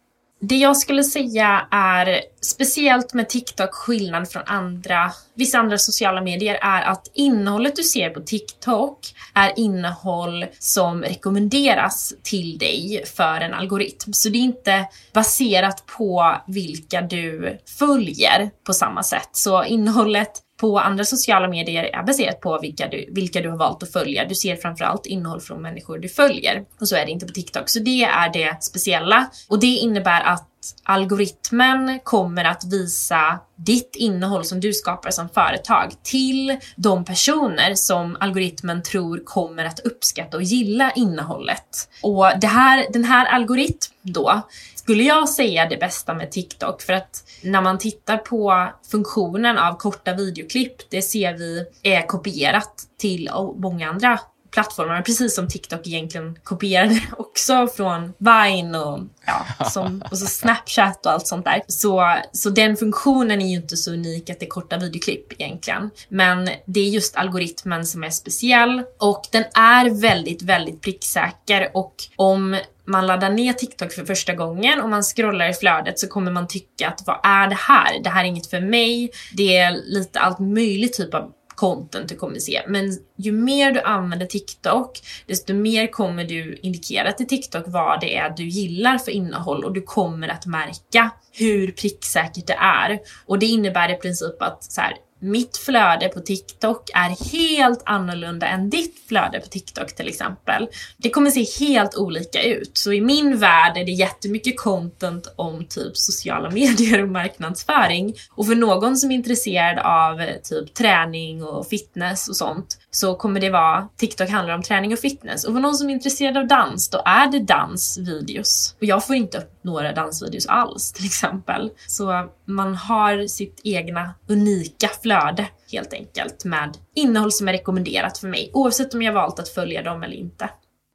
Det 0.43 0.57
jag 0.57 0.77
skulle 0.77 1.05
säga 1.05 1.67
är 1.71 2.21
speciellt 2.41 3.15
med 3.15 3.29
TikTok 3.29 3.75
skillnad 3.75 4.31
från 4.31 4.43
andra, 4.47 5.13
vissa 5.35 5.59
andra 5.59 5.79
sociala 5.79 6.21
medier 6.21 6.59
är 6.63 6.83
att 6.83 7.11
innehållet 7.15 7.77
du 7.77 7.83
ser 7.83 8.11
på 8.11 8.21
TikTok 8.21 8.99
är 9.35 9.53
innehåll 9.57 10.47
som 10.59 11.03
rekommenderas 11.03 12.15
till 12.23 12.59
dig 12.59 13.05
för 13.17 13.41
en 13.41 13.55
algoritm. 13.55 14.13
Så 14.13 14.29
det 14.29 14.39
är 14.39 14.43
inte 14.43 14.89
baserat 15.15 15.87
på 15.87 16.37
vilka 16.47 17.01
du 17.01 17.59
följer 17.79 18.51
på 18.67 18.73
samma 18.73 19.03
sätt. 19.03 19.29
Så 19.33 19.65
innehållet 19.65 20.33
på 20.61 20.79
andra 20.79 21.05
sociala 21.05 21.49
medier 21.49 21.85
är 21.85 22.03
baserat 22.03 22.41
på 22.41 22.59
vilka 22.59 22.89
du, 22.89 23.09
vilka 23.11 23.41
du 23.41 23.51
har 23.51 23.57
valt 23.57 23.83
att 23.83 23.93
följa. 23.93 24.25
Du 24.25 24.35
ser 24.35 24.57
framförallt 24.57 25.07
innehåll 25.07 25.41
från 25.41 25.63
människor 25.63 25.99
du 25.99 26.09
följer. 26.09 26.65
Och 26.81 26.89
så 26.89 26.97
är 26.97 27.07
det 27.07 27.11
inte 27.11 27.27
på 27.27 27.33
TikTok. 27.33 27.69
Så 27.69 27.79
det 27.79 28.03
är 28.03 28.33
det 28.33 28.63
speciella. 28.63 29.31
Och 29.49 29.61
det 29.61 29.67
innebär 29.67 30.21
att 30.21 30.47
algoritmen 30.83 32.01
kommer 32.05 32.45
att 32.45 32.65
visa 32.65 33.39
ditt 33.57 33.97
innehåll 33.97 34.45
som 34.45 34.61
du 34.61 34.73
skapar 34.73 35.11
som 35.11 35.29
företag 35.29 35.93
till 36.03 36.59
de 36.77 37.05
personer 37.05 37.75
som 37.75 38.17
algoritmen 38.21 38.83
tror 38.83 39.25
kommer 39.25 39.65
att 39.65 39.81
uppskatta 39.81 40.37
och 40.37 40.43
gilla 40.43 40.91
innehållet. 40.91 41.89
Och 42.03 42.27
det 42.41 42.47
här, 42.47 42.87
den 42.93 43.05
här 43.05 43.27
algoritmen 43.27 43.97
då 44.03 44.43
skulle 44.91 45.03
jag 45.03 45.29
säga 45.29 45.67
det 45.67 45.77
bästa 45.77 46.15
med 46.15 46.33
TikTok. 46.33 46.83
För 46.83 46.93
att 46.93 47.25
när 47.43 47.61
man 47.61 47.79
tittar 47.79 48.17
på 48.17 48.69
funktionen 48.91 49.59
av 49.59 49.77
korta 49.77 50.15
videoklipp, 50.15 50.91
det 50.91 51.03
ser 51.03 51.35
vi 51.35 51.65
är 51.83 52.07
kopierat 52.07 52.83
till 52.99 53.31
många 53.57 53.91
andra 53.91 54.21
plattformar 54.51 55.03
precis 55.03 55.35
som 55.35 55.49
TikTok 55.49 55.87
egentligen 55.87 56.39
kopierade 56.43 57.01
också 57.19 57.67
från 57.67 58.13
Vine 58.19 58.79
och, 58.79 59.01
ja, 59.27 59.65
som, 59.65 60.03
och 60.11 60.19
så 60.19 60.27
Snapchat 60.27 61.07
och 61.07 61.13
allt 61.13 61.27
sånt 61.27 61.45
där. 61.45 61.63
Så, 61.67 62.17
så 62.33 62.51
den 62.51 62.77
funktionen 62.77 63.41
är 63.41 63.49
ju 63.49 63.57
inte 63.57 63.77
så 63.77 63.93
unik 63.93 64.31
att 64.31 64.41
det 64.41 64.47
är 64.47 64.51
korta 64.51 64.79
videoklipp 64.79 65.33
egentligen. 65.33 65.91
Men 66.09 66.51
det 66.65 66.81
är 66.81 66.89
just 66.89 67.17
algoritmen 67.17 67.87
som 67.87 68.05
är 68.05 68.11
speciell 68.11 68.83
och 68.99 69.23
den 69.31 69.45
är 69.55 70.01
väldigt, 70.01 70.43
väldigt 70.43 70.81
pricksäker 70.81 71.71
och 71.75 71.95
om 72.17 72.57
man 72.91 73.07
laddar 73.07 73.31
ner 73.31 73.53
TikTok 73.53 73.93
för 73.93 74.05
första 74.05 74.35
gången 74.35 74.81
och 74.81 74.89
man 74.89 75.03
scrollar 75.03 75.49
i 75.49 75.55
flödet 75.55 75.99
så 75.99 76.09
kommer 76.09 76.33
man 76.33 76.49
tycka 76.49 76.89
att 76.89 77.03
vad 77.07 77.21
är 77.23 77.49
det 77.49 77.59
här? 77.59 78.03
Det 78.03 78.11
här 78.11 78.25
är 78.25 78.29
inget 78.29 78.51
för 78.51 78.61
mig. 78.61 79.11
Det 79.37 79.57
är 79.57 79.73
lite 79.73 80.21
allt 80.21 80.39
möjligt 80.39 80.93
typ 80.93 81.15
av 81.15 81.33
content 81.61 82.09
du 82.09 82.17
kommer 82.17 82.39
se. 82.39 82.63
Men 82.69 82.99
ju 83.17 83.33
mer 83.33 83.73
du 83.73 83.81
använder 83.81 84.27
TikTok, 84.27 85.01
desto 85.27 85.55
mer 85.55 85.87
kommer 85.87 86.25
du 86.25 86.59
indikera 86.63 87.13
till 87.13 87.27
TikTok 87.27 87.65
vad 87.67 88.01
det 88.01 88.17
är 88.17 88.31
du 88.31 88.49
gillar 88.49 88.99
för 88.99 89.13
innehåll 89.13 89.65
och 89.65 89.73
du 89.73 89.83
kommer 89.83 90.29
att 90.29 90.47
märka 90.47 91.11
hur 91.33 91.73
pricksäkert 91.73 92.47
det 92.47 92.59
är. 92.59 92.99
Och 93.27 93.39
det 93.39 93.47
innebär 93.47 93.93
i 93.93 93.95
princip 93.95 94.43
att 94.43 94.65
så 94.65 94.81
här, 94.81 94.95
mitt 95.21 95.57
flöde 95.57 96.09
på 96.09 96.21
TikTok 96.21 96.91
är 96.95 97.31
helt 97.33 97.83
annorlunda 97.85 98.47
än 98.47 98.71
ditt 98.71 99.09
flöde 99.09 99.41
på 99.41 99.47
TikTok 99.47 99.95
till 99.95 100.09
exempel. 100.09 100.69
Det 100.97 101.11
kommer 101.11 101.31
se 101.31 101.65
helt 101.65 101.97
olika 101.97 102.43
ut. 102.43 102.71
Så 102.75 102.93
i 102.93 103.01
min 103.01 103.39
värld 103.39 103.77
är 103.77 103.85
det 103.85 103.93
jättemycket 103.93 104.61
content 104.61 105.33
om 105.37 105.65
typ 105.65 105.97
sociala 105.97 106.51
medier 106.61 107.03
och 107.03 107.09
marknadsföring. 107.09 108.15
Och 108.31 108.47
för 108.47 108.55
någon 108.55 108.97
som 108.97 109.11
är 109.11 109.15
intresserad 109.15 109.79
av 109.79 110.21
eh, 110.21 110.37
typ 110.43 110.75
träning 110.75 111.45
och 111.45 111.67
fitness 111.67 112.29
och 112.29 112.37
sånt 112.37 112.79
så 112.91 113.15
kommer 113.15 113.41
det 113.41 113.51
vara 113.51 113.89
TikTok 113.97 114.31
handlar 114.31 114.55
om 114.55 114.63
träning 114.63 114.93
och 114.93 114.99
fitness. 114.99 115.45
Och 115.45 115.53
för 115.53 115.61
någon 115.61 115.75
som 115.75 115.89
är 115.89 115.93
intresserad 115.93 116.37
av 116.37 116.47
dans, 116.47 116.91
då 116.91 117.03
är 117.05 117.27
det 117.27 117.39
dansvideos. 117.39 118.77
Och 118.79 118.85
jag 118.85 119.07
får 119.07 119.17
inte 119.17 119.39
upp 119.39 119.61
några 119.63 119.93
dansvideos 119.93 120.47
alls 120.47 120.93
till 120.93 121.07
exempel. 121.07 121.71
Så 121.87 122.29
man 122.45 122.75
har 122.75 123.27
sitt 123.27 123.61
egna 123.65 124.15
unika 124.29 124.89
flöde 125.03 125.47
helt 125.73 125.93
enkelt 125.93 126.45
med 126.45 126.77
innehåll 126.95 127.33
som 127.33 127.49
är 127.49 127.53
rekommenderat 127.53 128.19
för 128.19 128.29
mig 128.29 128.51
oavsett 128.55 128.95
om 128.95 129.03
jag 129.03 129.13
valt 129.13 129.39
att 129.39 129.49
följa 129.49 129.83
dem 129.83 130.03
eller 130.03 130.17
inte. 130.17 130.51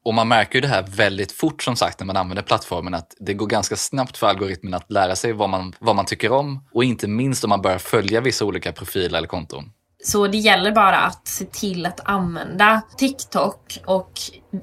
Och 0.05 0.13
man 0.13 0.27
märker 0.27 0.55
ju 0.55 0.61
det 0.61 0.67
här 0.67 0.85
väldigt 0.87 1.31
fort 1.31 1.63
som 1.63 1.75
sagt 1.75 1.99
när 1.99 2.05
man 2.05 2.17
använder 2.17 2.43
plattformen 2.43 2.93
att 2.93 3.15
det 3.19 3.33
går 3.33 3.47
ganska 3.47 3.75
snabbt 3.75 4.17
för 4.17 4.27
algoritmen 4.27 4.73
att 4.73 4.91
lära 4.91 5.15
sig 5.15 5.33
vad 5.33 5.49
man, 5.49 5.73
vad 5.79 5.95
man 5.95 6.05
tycker 6.05 6.31
om 6.31 6.63
och 6.73 6.83
inte 6.83 7.07
minst 7.07 7.43
om 7.43 7.49
man 7.49 7.61
börjar 7.61 7.77
följa 7.77 8.21
vissa 8.21 8.45
olika 8.45 8.71
profiler 8.71 9.17
eller 9.17 9.27
konton. 9.27 9.71
Så 10.05 10.27
det 10.27 10.37
gäller 10.37 10.71
bara 10.71 10.97
att 10.97 11.27
se 11.27 11.45
till 11.45 11.85
att 11.85 11.99
använda 12.03 12.81
TikTok 12.97 13.79
och 13.85 14.11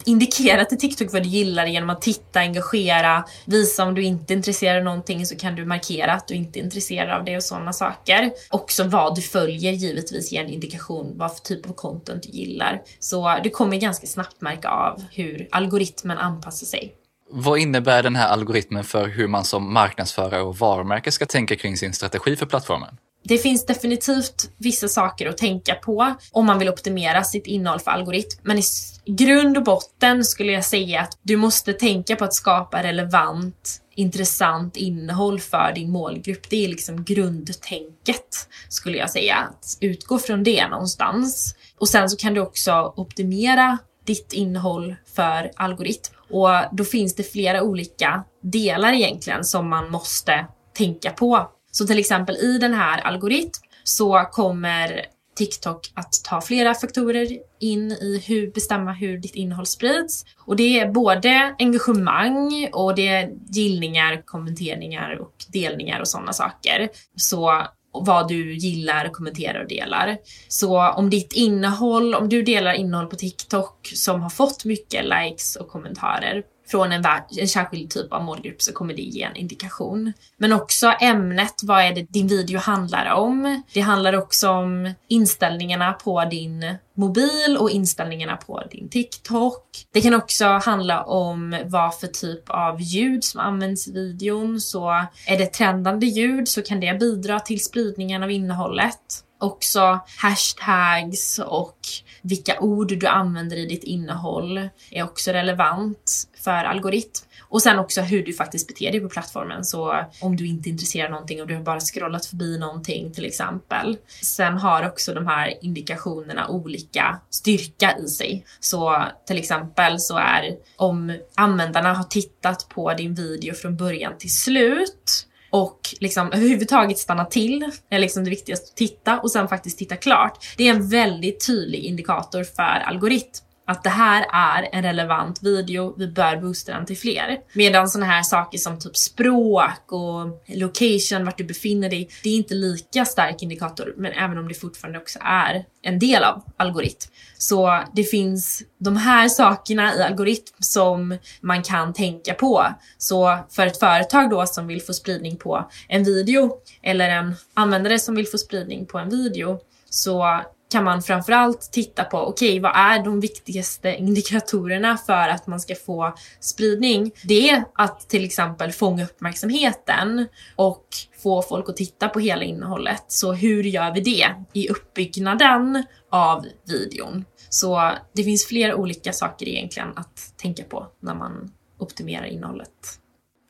indikera 0.05 0.65
till 0.65 0.79
TikTok 0.79 1.13
vad 1.13 1.23
du 1.23 1.29
gillar 1.29 1.67
genom 1.67 1.91
att 1.91 2.03
titta, 2.03 2.41
engagera, 2.41 3.25
visa 3.45 3.85
om 3.85 3.95
du 3.95 4.03
inte 4.03 4.33
är 4.33 4.37
intresserad 4.37 4.79
av 4.79 4.85
någonting 4.85 5.27
så 5.27 5.37
kan 5.37 5.55
du 5.55 5.65
markera 5.65 6.13
att 6.13 6.29
du 6.29 6.35
inte 6.35 6.59
är 6.59 6.63
intresserad 6.63 7.19
av 7.19 7.25
det 7.25 7.37
och 7.37 7.43
sådana 7.43 7.73
saker. 7.73 8.33
Också 8.51 8.85
vad 8.85 9.15
du 9.15 9.23
följer 9.23 9.73
givetvis 9.73 10.33
ger 10.33 10.45
en 10.45 10.51
indikation 10.51 11.13
vad 11.17 11.33
för 11.33 11.41
typ 11.41 11.71
av 11.71 11.73
content 11.75 12.23
du 12.23 12.29
gillar. 12.29 12.83
Så 12.99 13.39
du 13.45 13.51
kommer 13.51 13.77
ganska 13.77 14.07
snabbt 14.07 14.41
märka 14.41 14.69
av 14.69 15.03
hur 15.11 15.49
algoritmen 15.51 16.19
anpassar 16.19 16.67
sig. 16.67 16.95
Vad 17.31 17.59
innebär 17.59 18.03
den 18.03 18.17
här 18.17 18.29
algoritmen 18.29 18.85
för 18.85 19.09
hur 19.09 19.29
man 19.29 19.45
som 19.45 19.73
marknadsförare 19.73 20.43
och 20.43 20.57
varumärke 20.57 21.13
ska 21.13 21.27
tänka 21.27 21.57
kring 21.57 21.77
sin 21.77 21.93
strategi 21.93 22.37
för 22.37 22.47
plattformen? 22.47 22.97
Det 23.25 23.39
finns 23.39 23.67
definitivt 23.67 24.51
vissa 24.59 24.89
saker 24.89 25.29
att 25.29 25.39
tänka 25.39 25.75
på 25.75 26.15
om 26.33 26.47
man 26.47 26.59
vill 26.59 26.69
optimera 26.69 27.25
sitt 27.25 27.47
innehåll 27.47 27.81
för 27.81 27.91
algoritm. 27.91 28.41
Men 28.43 28.59
i 28.59 28.63
grund 29.07 29.57
och 29.57 29.65
botten 29.65 30.25
skulle 30.25 30.53
jag 30.53 30.65
säga 30.65 31.01
att 31.01 31.19
du 31.23 31.37
måste 31.37 31.73
tänka 31.73 32.17
på 32.17 32.25
att 32.25 32.35
skapa 32.35 32.83
relevant, 32.83 33.83
intressant 33.95 34.77
innehåll 34.77 35.41
för 35.41 35.73
din 35.75 35.91
målgrupp. 35.91 36.51
Det 36.51 36.65
är 36.65 36.69
liksom 36.69 37.05
grundtänket 37.05 38.49
skulle 38.69 38.99
jag 38.99 39.11
säga. 39.11 39.37
Att 39.37 39.79
utgå 39.81 40.19
från 40.19 40.45
det 40.45 40.69
någonstans. 40.69 41.55
Och 41.79 41.89
sen 41.89 42.11
så 42.11 42.17
kan 42.17 42.35
du 42.35 42.41
också 42.41 42.93
optimera 42.97 43.79
ditt 44.05 44.33
innehåll 44.33 44.95
för 45.15 45.51
algoritm. 45.57 46.15
Och 46.31 46.49
då 46.73 46.85
finns 46.85 47.15
det 47.15 47.23
flera 47.23 47.63
olika 47.63 48.25
delar 48.43 48.93
egentligen 48.93 49.45
som 49.45 49.71
man 49.71 49.91
måste 49.91 50.47
tänka 50.75 51.11
på 51.11 51.49
så 51.73 51.87
till 51.87 51.99
exempel 51.99 52.37
i 52.37 52.59
den 52.59 52.75
här 52.75 53.01
algoritm 53.01 53.61
så 53.85 54.29
kommer 54.33 55.07
TikTok 55.37 55.93
att 55.95 56.13
ta 56.25 56.41
flera 56.41 56.75
faktorer 56.75 57.39
in 57.61 57.93
i 57.93 58.23
hur 58.27 58.53
bestämma 58.53 58.93
hur 58.93 59.19
ditt 59.19 59.35
innehåll 59.35 59.67
sprids. 59.67 60.25
Och 60.39 60.57
det 60.57 60.81
är 60.81 60.91
både 60.91 61.55
engagemang 61.59 62.69
och 62.73 62.95
det 62.95 63.09
är 63.09 63.31
gillningar, 63.51 64.23
kommenteringar 64.25 65.19
och 65.21 65.35
delningar 65.49 66.01
och 66.01 66.09
sådana 66.09 66.33
saker. 66.33 66.89
Så 67.17 67.63
vad 67.93 68.29
du 68.29 68.55
gillar, 68.55 69.09
kommenterar 69.09 69.63
och 69.63 69.69
delar. 69.69 70.19
Så 70.49 70.91
om 70.91 71.11
ditt 71.11 71.33
innehåll, 71.33 72.15
om 72.15 72.29
du 72.29 72.43
delar 72.43 72.73
innehåll 72.73 73.07
på 73.07 73.17
TikTok 73.17 73.93
som 73.95 74.23
har 74.23 74.31
fått 74.31 74.65
mycket 74.65 75.05
likes 75.05 75.57
och 75.57 75.69
kommentarer 75.69 76.43
från 76.73 76.93
en, 76.93 77.05
en 77.39 77.49
särskild 77.49 77.91
typ 77.91 78.13
av 78.13 78.25
målgrupp 78.25 78.63
så 78.63 78.73
kommer 78.73 78.95
det 78.95 79.03
ge 79.03 79.23
en 79.23 79.37
indikation. 79.37 80.13
Men 80.37 80.53
också 80.53 80.95
ämnet, 81.01 81.55
vad 81.63 81.85
är 81.85 81.95
det 81.95 82.03
din 82.03 82.29
video 82.29 82.59
handlar 82.59 83.13
om? 83.13 83.63
Det 83.73 83.81
handlar 83.81 84.13
också 84.13 84.49
om 84.51 84.95
inställningarna 85.09 85.93
på 85.93 86.25
din 86.25 86.77
mobil 86.95 87.57
och 87.61 87.71
inställningarna 87.71 88.37
på 88.37 88.63
din 88.71 88.89
TikTok. 88.89 89.65
Det 89.93 90.01
kan 90.01 90.15
också 90.15 90.45
handla 90.45 91.03
om 91.03 91.57
vad 91.65 91.95
för 91.95 92.07
typ 92.07 92.51
av 92.51 92.81
ljud 92.81 93.25
som 93.25 93.41
används 93.41 93.89
i 93.89 93.93
videon. 93.93 94.61
Så 94.61 94.91
är 95.27 95.39
det 95.39 95.47
trendande 95.47 96.07
ljud 96.07 96.49
så 96.49 96.63
kan 96.63 96.81
det 96.81 97.01
bidra 97.01 97.41
till 97.41 97.65
spridningen 97.65 98.23
av 98.23 98.31
innehållet. 98.31 99.25
Också 99.41 100.01
hashtags 100.19 101.39
och 101.39 101.79
vilka 102.23 102.61
ord 102.61 102.89
du 102.99 103.07
använder 103.07 103.57
i 103.57 103.67
ditt 103.67 103.85
innehåll 103.85 104.69
är 104.91 105.03
också 105.03 105.31
relevant 105.31 106.29
för 106.45 106.65
algoritm. 106.65 107.27
Och 107.41 107.63
sen 107.63 107.79
också 107.79 108.01
hur 108.01 108.25
du 108.25 108.33
faktiskt 108.33 108.69
beter 108.69 108.93
dig 108.93 109.01
på 109.01 109.09
plattformen. 109.09 109.65
Så 109.65 110.05
om 110.21 110.37
du 110.37 110.47
inte 110.47 110.69
är 110.69 110.71
intresserad 110.71 111.05
av 111.07 111.11
någonting 111.11 111.41
och 111.41 111.47
du 111.47 111.55
har 111.55 111.63
bara 111.63 111.81
scrollat 111.81 112.27
förbi 112.27 112.59
någonting 112.59 113.13
till 113.13 113.25
exempel. 113.25 113.97
Sen 114.23 114.59
har 114.59 114.87
också 114.87 115.15
de 115.15 115.27
här 115.27 115.65
indikationerna 115.65 116.49
olika 116.49 117.21
styrka 117.31 117.97
i 117.99 118.09
sig. 118.09 118.45
Så 118.61 119.05
till 119.27 119.39
exempel 119.39 120.01
så 120.01 120.17
är 120.17 120.57
om 120.77 121.19
användarna 121.35 121.95
har 121.95 122.05
tittat 122.05 122.69
på 122.69 122.95
din 122.95 123.15
video 123.15 123.55
från 123.55 123.77
början 123.77 124.19
till 124.19 124.35
slut 124.35 125.27
och 125.53 125.79
liksom 126.01 126.33
överhuvudtaget 126.33 126.99
stanna 126.99 127.25
till 127.25 127.71
är 127.89 127.99
liksom 127.99 128.25
det 128.25 128.31
viktigaste. 128.31 128.75
Titta 128.75 129.21
och 129.21 129.31
sen 129.31 129.49
faktiskt 129.49 129.79
titta 129.79 129.97
klart. 129.97 130.55
Det 130.57 130.69
är 130.69 130.75
en 130.75 130.89
väldigt 130.89 131.47
tydlig 131.47 131.85
indikator 131.85 132.45
för 132.45 132.63
algoritm 132.63 133.45
att 133.73 133.85
det 133.85 133.91
här 133.91 134.27
är 134.33 134.69
en 134.73 134.83
relevant 134.83 135.43
video, 135.43 135.95
vi 135.99 136.07
bör 136.07 136.37
boosta 136.37 136.73
den 136.73 136.87
till 136.87 136.99
fler. 136.99 137.39
Medan 137.53 137.89
sådana 137.89 138.13
här 138.13 138.23
saker 138.23 138.59
som 138.59 138.79
typ 138.79 138.97
språk 138.97 139.93
och 139.93 140.43
location, 140.47 141.25
vart 141.25 141.39
du 141.39 141.45
befinner 141.45 141.91
dig, 141.91 142.09
det 142.23 142.29
är 142.29 142.37
inte 142.37 142.55
lika 142.55 143.05
stark 143.05 143.43
indikator, 143.43 143.95
men 143.97 144.13
även 144.13 144.39
om 144.39 144.49
det 144.49 144.55
fortfarande 144.55 144.99
också 144.99 145.19
är 145.23 145.65
en 145.83 145.99
del 145.99 146.25
av 146.25 146.43
algoritm. 146.57 147.11
Så 147.39 147.83
det 147.93 148.05
finns 148.05 148.63
de 148.79 148.97
här 148.97 149.29
sakerna 149.29 149.95
i 149.97 150.03
algoritm 150.03 150.57
som 150.59 151.19
man 151.41 151.63
kan 151.63 151.93
tänka 151.93 152.35
på. 152.35 152.67
Så 152.99 153.39
för 153.51 153.67
ett 153.67 153.79
företag 153.79 154.31
då 154.31 154.47
som 154.47 154.67
vill 154.67 154.83
få 154.83 154.93
spridning 154.93 155.37
på 155.37 155.71
en 155.89 156.05
video 156.05 156.53
eller 156.83 157.09
en 157.09 157.35
användare 157.55 157.99
som 157.99 158.15
vill 158.15 158.27
få 158.27 158.39
spridning 158.39 158.87
på 158.87 158.99
en 158.99 159.09
video 159.09 159.59
så 159.91 160.41
kan 160.73 160.85
man 160.85 161.03
framförallt 161.03 161.73
titta 161.73 162.05
på, 162.05 162.19
okej 162.19 162.49
okay, 162.49 162.61
vad 162.61 162.77
är 162.77 163.05
de 163.05 163.21
viktigaste 163.21 163.97
indikatorerna 163.97 164.97
för 164.97 165.29
att 165.29 165.47
man 165.47 165.61
ska 165.61 165.75
få 165.75 166.15
spridning? 166.41 167.13
Det 167.25 167.51
är 167.51 167.65
att 167.75 168.09
till 168.09 168.25
exempel 168.25 168.73
fånga 168.73 169.05
uppmärksamheten 169.05 170.27
och 170.57 170.87
få 171.23 171.43
folk 171.43 171.69
att 171.69 171.77
titta 171.77 172.09
på 172.09 172.21
hela 172.21 172.43
innehållet. 172.43 173.05
Så 173.09 173.33
hur 173.33 173.63
gör 173.65 173.95
vi 173.95 174.01
det 174.01 174.29
i 174.53 174.69
uppbyggnaden 174.69 175.85
av 176.11 176.47
videon? 176.67 177.25
Så 177.49 177.93
det 178.13 178.25
finns 178.25 178.47
flera 178.47 178.77
olika 178.77 179.13
saker 179.13 179.49
egentligen 179.49 179.89
att 179.97 180.35
tänka 180.37 180.65
på 180.65 180.87
när 181.01 181.15
man 181.15 181.53
optimerar 181.79 182.25
innehållet. 182.25 183.02